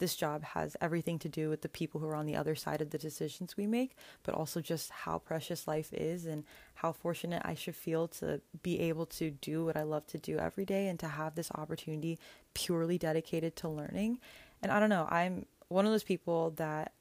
this 0.02 0.16
job 0.16 0.44
has 0.44 0.76
everything 0.82 1.20
to 1.20 1.30
do 1.30 1.48
with 1.48 1.62
the 1.62 1.70
people 1.70 2.02
who 2.02 2.08
are 2.08 2.16
on 2.16 2.26
the 2.26 2.36
other 2.36 2.56
side 2.56 2.82
of 2.82 2.90
the 2.90 2.98
decisions 2.98 3.56
we 3.56 3.68
make, 3.68 3.96
but 4.24 4.34
also 4.34 4.60
just 4.60 4.90
how 4.90 5.20
precious 5.20 5.68
life 5.68 5.94
is 5.94 6.26
and 6.26 6.44
how 6.74 6.92
fortunate 6.92 7.44
I 7.46 7.54
should 7.54 7.76
feel 7.76 8.08
to 8.08 8.42
be 8.64 8.80
able 8.80 9.06
to 9.06 9.30
do 9.30 9.64
what 9.64 9.78
I 9.78 9.84
love 9.84 10.08
to 10.08 10.18
do 10.18 10.40
every 10.40 10.66
day 10.66 10.88
and 10.88 11.00
to 11.02 11.08
have 11.08 11.36
this 11.36 11.52
opportunity 11.54 12.18
purely 12.56 12.98
dedicated 12.98 13.56
to 13.58 13.70
learning. 13.70 14.18
And 14.64 14.72
I 14.72 14.80
don't 14.80 14.90
know, 14.90 15.08
I'm 15.08 15.46
one 15.68 15.86
of 15.86 15.92
those 15.92 16.04
people 16.04 16.50
that 16.58 16.94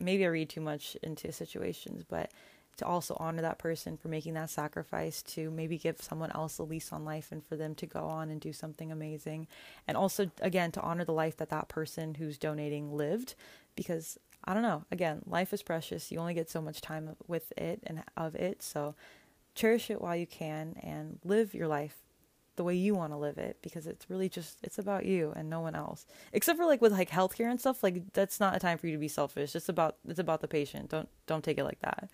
maybe 0.00 0.24
I 0.24 0.28
read 0.28 0.48
too 0.48 0.62
much 0.62 0.96
into 1.02 1.30
situations, 1.32 2.02
but 2.08 2.32
to 2.78 2.86
also 2.86 3.16
honor 3.18 3.42
that 3.42 3.58
person 3.58 3.96
for 3.96 4.08
making 4.08 4.34
that 4.34 4.50
sacrifice 4.50 5.22
to 5.22 5.50
maybe 5.50 5.76
give 5.76 6.00
someone 6.00 6.30
else 6.32 6.58
a 6.58 6.62
lease 6.62 6.92
on 6.92 7.04
life 7.04 7.30
and 7.30 7.44
for 7.44 7.56
them 7.56 7.74
to 7.74 7.86
go 7.86 8.04
on 8.04 8.30
and 8.30 8.40
do 8.40 8.52
something 8.52 8.90
amazing. 8.90 9.46
And 9.86 9.96
also 9.96 10.30
again 10.40 10.72
to 10.72 10.80
honor 10.80 11.04
the 11.04 11.12
life 11.12 11.36
that 11.36 11.50
that 11.50 11.68
person 11.68 12.14
who's 12.14 12.38
donating 12.38 12.96
lived 12.96 13.34
because 13.76 14.18
i 14.44 14.54
don't 14.54 14.62
know 14.62 14.84
again 14.90 15.22
life 15.26 15.52
is 15.52 15.62
precious. 15.62 16.10
You 16.10 16.18
only 16.18 16.34
get 16.34 16.50
so 16.50 16.62
much 16.62 16.80
time 16.80 17.16
with 17.26 17.52
it 17.56 17.80
and 17.84 18.02
of 18.16 18.34
it. 18.34 18.62
So 18.62 18.94
cherish 19.54 19.90
it 19.90 20.00
while 20.00 20.16
you 20.16 20.26
can 20.26 20.76
and 20.80 21.18
live 21.24 21.54
your 21.54 21.68
life 21.68 21.96
the 22.54 22.64
way 22.64 22.74
you 22.74 22.94
want 22.94 23.12
to 23.12 23.16
live 23.16 23.38
it 23.38 23.56
because 23.62 23.86
it's 23.86 24.08
really 24.10 24.28
just 24.28 24.58
it's 24.62 24.78
about 24.78 25.04
you 25.04 25.32
and 25.34 25.50
no 25.50 25.60
one 25.60 25.74
else. 25.74 26.06
Except 26.32 26.58
for 26.58 26.66
like 26.66 26.80
with 26.80 26.92
like 26.92 27.10
healthcare 27.10 27.50
and 27.50 27.60
stuff 27.60 27.82
like 27.82 28.12
that's 28.12 28.38
not 28.38 28.54
a 28.54 28.60
time 28.60 28.78
for 28.78 28.86
you 28.86 28.92
to 28.92 28.98
be 28.98 29.08
selfish. 29.08 29.56
It's 29.56 29.68
about 29.68 29.96
it's 30.06 30.20
about 30.20 30.42
the 30.42 30.48
patient. 30.48 30.90
Don't 30.90 31.08
don't 31.26 31.42
take 31.42 31.58
it 31.58 31.64
like 31.64 31.80
that 31.80 32.08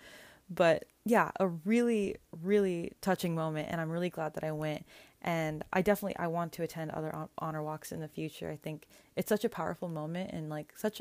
but 0.49 0.85
yeah, 1.05 1.31
a 1.39 1.49
really, 1.49 2.17
really 2.43 2.93
touching 3.01 3.35
moment, 3.35 3.69
and 3.71 3.81
I'm 3.81 3.91
really 3.91 4.11
glad 4.11 4.35
that 4.35 4.45
I 4.45 4.53
went. 4.53 4.85
And 5.23 5.65
I 5.73 5.81
definitely 5.81 6.17
I 6.19 6.27
want 6.27 6.53
to 6.53 6.63
attend 6.63 6.91
other 6.91 7.15
honor 7.39 7.63
walks 7.63 7.93
in 7.93 8.01
the 8.01 8.09
future. 8.09 8.51
I 8.51 8.57
think 8.57 8.87
it's 9.17 9.29
such 9.29 9.45
a 9.45 9.49
powerful 9.49 9.89
moment 9.89 10.33
and 10.33 10.51
like 10.51 10.75
such 10.77 11.01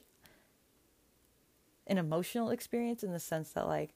an 1.87 1.97
emotional 1.97 2.49
experience 2.49 3.03
in 3.03 3.11
the 3.11 3.19
sense 3.19 3.49
that 3.51 3.67
like 3.67 3.93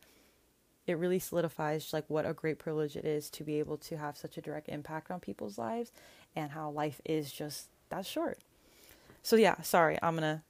it 0.86 0.98
really 0.98 1.20
solidifies 1.20 1.94
like 1.94 2.06
what 2.10 2.26
a 2.26 2.34
great 2.34 2.60
privilege 2.60 2.96
it 2.96 3.06
is 3.06 3.30
to 3.30 3.44
be 3.44 3.60
able 3.60 3.78
to 3.78 3.98
have 3.98 4.18
such 4.18 4.38
a 4.38 4.42
direct 4.42 4.68
impact 4.70 5.12
on 5.12 5.20
people's 5.20 5.58
lives 5.58 5.92
and 6.36 6.52
how 6.52 6.70
life 6.70 7.02
is 7.06 7.32
just 7.32 7.70
that 7.90 8.06
short. 8.06 8.40
So 9.24 9.36
yeah, 9.36 9.62
sorry, 9.62 9.98
I'm 10.02 10.16
going 10.18 10.38
to 10.38 10.42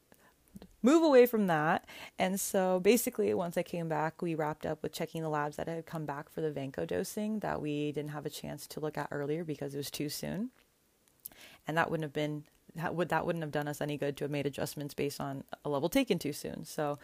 move 0.88 1.04
away 1.04 1.26
from 1.26 1.48
that. 1.48 1.86
And 2.18 2.40
so 2.40 2.80
basically, 2.80 3.34
once 3.34 3.58
I 3.58 3.64
came 3.64 3.90
back, 3.90 4.22
we 4.22 4.36
wrapped 4.36 4.66
up 4.66 4.82
with 4.82 4.94
checking 4.94 5.22
the 5.22 5.30
labs 5.30 5.58
that 5.58 5.68
had 5.68 5.86
come 5.86 6.06
back 6.06 6.30
for 6.30 6.40
the 6.40 6.50
Vanco 6.50 6.88
dosing 6.88 7.40
that 7.40 7.62
we 7.62 7.92
didn't 7.92 8.12
have 8.12 8.26
a 8.26 8.30
chance 8.30 8.66
to 8.68 8.80
look 8.80 8.98
at 8.98 9.10
earlier 9.12 9.44
because 9.44 9.74
it 9.74 9.78
was 9.78 9.92
too 9.92 10.08
soon. 10.08 10.50
And 11.68 11.78
that 11.78 11.92
wouldn't 11.92 12.06
have 12.06 12.14
been 12.14 12.46
that 12.76 12.96
would 12.96 13.10
that 13.10 13.26
wouldn't 13.26 13.44
have 13.44 13.52
done 13.52 13.68
us 13.68 13.82
any 13.82 13.98
good 13.98 14.16
to 14.18 14.24
have 14.24 14.32
made 14.32 14.46
adjustments 14.46 14.94
based 14.94 15.20
on 15.20 15.44
a 15.66 15.70
level 15.70 15.90
taken 15.90 16.20
too 16.20 16.34
soon. 16.34 16.64
So 16.64 17.00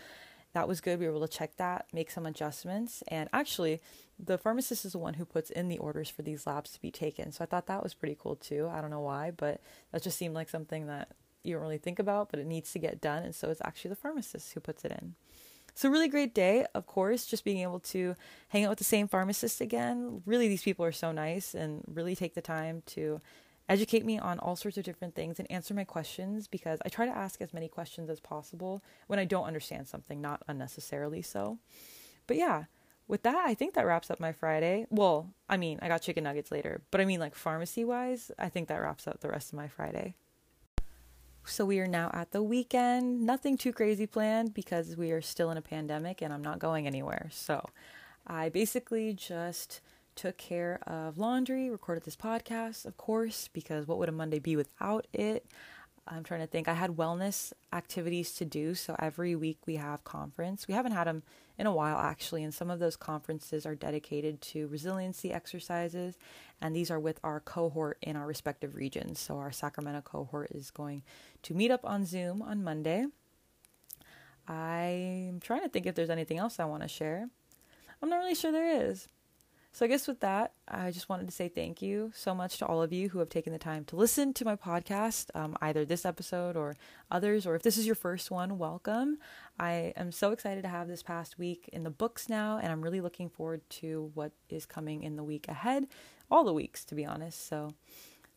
that 0.53 0.67
was 0.67 0.81
good. 0.81 0.99
We 0.99 1.05
were 1.05 1.11
able 1.11 1.27
to 1.27 1.37
check 1.37 1.57
that, 1.57 1.87
make 1.91 2.11
some 2.11 2.27
adjustments, 2.27 3.03
and 3.07 3.27
actually, 3.33 3.81
the 4.19 4.37
pharmacist 4.37 4.85
is 4.85 4.91
the 4.91 4.99
one 4.99 5.15
who 5.15 5.25
puts 5.25 5.49
in 5.49 5.67
the 5.67 5.79
orders 5.79 6.09
for 6.09 6.21
these 6.21 6.45
labs 6.45 6.71
to 6.71 6.81
be 6.81 6.91
taken. 6.91 7.31
So 7.31 7.43
I 7.43 7.47
thought 7.47 7.65
that 7.65 7.81
was 7.81 7.95
pretty 7.95 8.15
cool 8.17 8.35
too. 8.35 8.69
I 8.71 8.79
don't 8.79 8.91
know 8.91 9.01
why, 9.01 9.31
but 9.31 9.61
that 9.91 10.03
just 10.03 10.17
seemed 10.17 10.35
like 10.35 10.49
something 10.49 10.85
that 10.87 11.09
you 11.43 11.53
don't 11.53 11.61
really 11.61 11.77
think 11.77 11.99
about, 11.99 12.29
but 12.29 12.39
it 12.39 12.47
needs 12.47 12.71
to 12.73 12.79
get 12.79 13.01
done. 13.01 13.23
And 13.23 13.35
so 13.35 13.49
it's 13.49 13.61
actually 13.63 13.89
the 13.89 13.95
pharmacist 13.95 14.53
who 14.53 14.59
puts 14.59 14.85
it 14.85 14.91
in. 14.91 15.15
So, 15.75 15.89
really 15.89 16.07
great 16.07 16.35
day, 16.35 16.65
of 16.75 16.85
course, 16.85 17.25
just 17.25 17.43
being 17.43 17.59
able 17.59 17.79
to 17.79 18.15
hang 18.49 18.63
out 18.63 18.69
with 18.69 18.77
the 18.77 18.83
same 18.83 19.07
pharmacist 19.07 19.59
again. 19.59 20.21
Really, 20.25 20.47
these 20.47 20.61
people 20.61 20.85
are 20.85 20.91
so 20.91 21.11
nice 21.11 21.55
and 21.55 21.83
really 21.87 22.15
take 22.15 22.35
the 22.35 22.41
time 22.41 22.83
to 22.87 23.21
educate 23.67 24.05
me 24.05 24.19
on 24.19 24.39
all 24.39 24.55
sorts 24.55 24.77
of 24.77 24.83
different 24.83 25.15
things 25.15 25.39
and 25.39 25.49
answer 25.49 25.73
my 25.73 25.83
questions 25.83 26.47
because 26.47 26.79
I 26.85 26.89
try 26.89 27.05
to 27.05 27.15
ask 27.15 27.41
as 27.41 27.53
many 27.53 27.67
questions 27.67 28.09
as 28.09 28.19
possible 28.19 28.83
when 29.07 29.19
I 29.19 29.25
don't 29.25 29.45
understand 29.45 29.87
something, 29.87 30.21
not 30.21 30.43
unnecessarily 30.47 31.21
so. 31.21 31.57
But 32.27 32.37
yeah, 32.37 32.65
with 33.07 33.23
that, 33.23 33.45
I 33.47 33.53
think 33.53 33.73
that 33.73 33.85
wraps 33.85 34.11
up 34.11 34.19
my 34.19 34.31
Friday. 34.31 34.85
Well, 34.89 35.33
I 35.49 35.57
mean, 35.57 35.79
I 35.81 35.87
got 35.87 36.01
chicken 36.01 36.23
nuggets 36.23 36.51
later, 36.51 36.81
but 36.91 37.01
I 37.01 37.05
mean, 37.05 37.19
like 37.19 37.35
pharmacy 37.35 37.83
wise, 37.83 38.31
I 38.37 38.49
think 38.49 38.67
that 38.67 38.81
wraps 38.81 39.07
up 39.07 39.21
the 39.21 39.29
rest 39.29 39.51
of 39.53 39.57
my 39.57 39.67
Friday. 39.67 40.13
So 41.45 41.65
we 41.65 41.79
are 41.79 41.87
now 41.87 42.09
at 42.13 42.31
the 42.31 42.41
weekend. 42.41 43.21
Nothing 43.21 43.57
too 43.57 43.73
crazy 43.73 44.07
planned 44.07 44.53
because 44.53 44.95
we 44.95 45.11
are 45.11 45.21
still 45.21 45.51
in 45.51 45.57
a 45.57 45.61
pandemic 45.61 46.21
and 46.21 46.33
I'm 46.33 46.41
not 46.41 46.59
going 46.59 46.87
anywhere. 46.87 47.29
So 47.31 47.69
I 48.25 48.49
basically 48.49 49.13
just 49.13 49.81
took 50.15 50.37
care 50.37 50.79
of 50.87 51.17
laundry, 51.17 51.69
recorded 51.69 52.03
this 52.03 52.15
podcast, 52.15 52.85
of 52.85 52.97
course, 52.97 53.49
because 53.51 53.87
what 53.87 53.97
would 53.97 54.09
a 54.09 54.13
Monday 54.13 54.39
be 54.39 54.55
without 54.55 55.05
it? 55.11 55.45
I'm 56.05 56.23
trying 56.23 56.41
to 56.41 56.47
think. 56.47 56.67
I 56.67 56.73
had 56.73 56.91
wellness 56.91 57.53
activities 57.71 58.33
to 58.35 58.45
do. 58.45 58.75
So 58.75 58.95
every 58.99 59.35
week 59.35 59.59
we 59.65 59.77
have 59.77 60.03
conference. 60.03 60.67
We 60.67 60.73
haven't 60.73 60.91
had 60.91 61.07
them 61.07 61.23
in 61.57 61.67
a 61.67 61.73
while 61.73 61.97
actually, 61.97 62.43
and 62.43 62.53
some 62.53 62.69
of 62.69 62.79
those 62.79 62.95
conferences 62.95 63.65
are 63.65 63.75
dedicated 63.75 64.41
to 64.41 64.67
resiliency 64.67 65.31
exercises, 65.31 66.17
and 66.61 66.75
these 66.75 66.89
are 66.89 66.99
with 66.99 67.19
our 67.23 67.39
cohort 67.39 67.97
in 68.01 68.15
our 68.15 68.25
respective 68.25 68.75
regions. 68.75 69.19
So 69.19 69.37
our 69.37 69.51
Sacramento 69.51 70.01
cohort 70.01 70.51
is 70.51 70.71
going 70.71 71.03
to 71.43 71.53
meet 71.53 71.71
up 71.71 71.85
on 71.85 72.05
Zoom 72.05 72.41
on 72.41 72.63
Monday. 72.63 73.05
I'm 74.47 75.39
trying 75.41 75.61
to 75.61 75.69
think 75.69 75.85
if 75.85 75.95
there's 75.95 76.09
anything 76.09 76.37
else 76.37 76.59
I 76.59 76.65
want 76.65 76.81
to 76.81 76.89
share. 76.89 77.29
I'm 78.01 78.09
not 78.09 78.17
really 78.17 78.35
sure 78.35 78.51
there 78.51 78.81
is. 78.89 79.07
So, 79.75 79.85
I 79.85 79.89
guess 79.89 80.07
with 80.07 80.19
that, 80.19 80.53
I 80.67 80.91
just 80.91 81.09
wanted 81.09 81.25
to 81.25 81.33
say 81.33 81.47
thank 81.49 81.81
you 81.81 82.11
so 82.13 82.35
much 82.35 82.59
to 82.59 82.65
all 82.67 82.83
of 82.83 82.93
you 82.93 83.09
who 83.09 83.17
have 83.17 83.29
taken 83.29 83.51
the 83.51 83.57
time 83.57 83.85
to 83.85 83.95
listen 83.95 84.31
to 84.33 84.45
my 84.45 84.55
podcast, 84.55 85.31
um, 85.33 85.57
either 85.63 85.83
this 85.83 86.05
episode 86.05 86.55
or 86.55 86.75
others, 87.09 87.47
or 87.47 87.55
if 87.55 87.63
this 87.63 87.75
is 87.75 87.87
your 87.87 87.95
first 87.95 88.29
one, 88.29 88.59
welcome. 88.59 89.17
I 89.59 89.91
am 89.97 90.11
so 90.11 90.31
excited 90.31 90.61
to 90.61 90.69
have 90.69 90.87
this 90.87 91.01
past 91.01 91.39
week 91.39 91.71
in 91.73 91.81
the 91.81 91.89
books 91.89 92.29
now, 92.29 92.59
and 92.61 92.71
I'm 92.71 92.83
really 92.83 93.01
looking 93.01 93.29
forward 93.29 93.67
to 93.81 94.11
what 94.13 94.31
is 94.47 94.67
coming 94.67 95.01
in 95.01 95.15
the 95.15 95.23
week 95.23 95.47
ahead, 95.47 95.87
all 96.29 96.43
the 96.43 96.53
weeks, 96.53 96.85
to 96.85 96.93
be 96.93 97.03
honest. 97.03 97.47
So, 97.47 97.73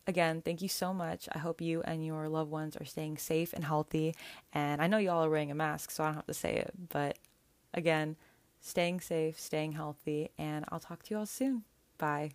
again, 0.07 0.41
thank 0.41 0.63
you 0.63 0.69
so 0.69 0.91
much. 0.91 1.29
I 1.33 1.37
hope 1.37 1.61
you 1.61 1.83
and 1.83 2.03
your 2.03 2.27
loved 2.29 2.49
ones 2.49 2.75
are 2.77 2.85
staying 2.85 3.19
safe 3.19 3.53
and 3.53 3.63
healthy. 3.63 4.15
And 4.53 4.81
I 4.81 4.87
know 4.87 4.97
y'all 4.97 5.23
are 5.23 5.29
wearing 5.29 5.51
a 5.51 5.55
mask, 5.55 5.91
so 5.91 6.03
I 6.03 6.07
don't 6.07 6.15
have 6.15 6.25
to 6.25 6.33
say 6.33 6.55
it, 6.55 6.71
but 6.89 7.19
again, 7.75 8.15
staying 8.67 9.01
safe, 9.01 9.39
staying 9.39 9.73
healthy, 9.73 10.29
and 10.37 10.65
I'll 10.69 10.79
talk 10.79 11.03
to 11.03 11.13
you 11.13 11.19
all 11.19 11.25
soon. 11.25 11.63
Bye. 11.97 12.31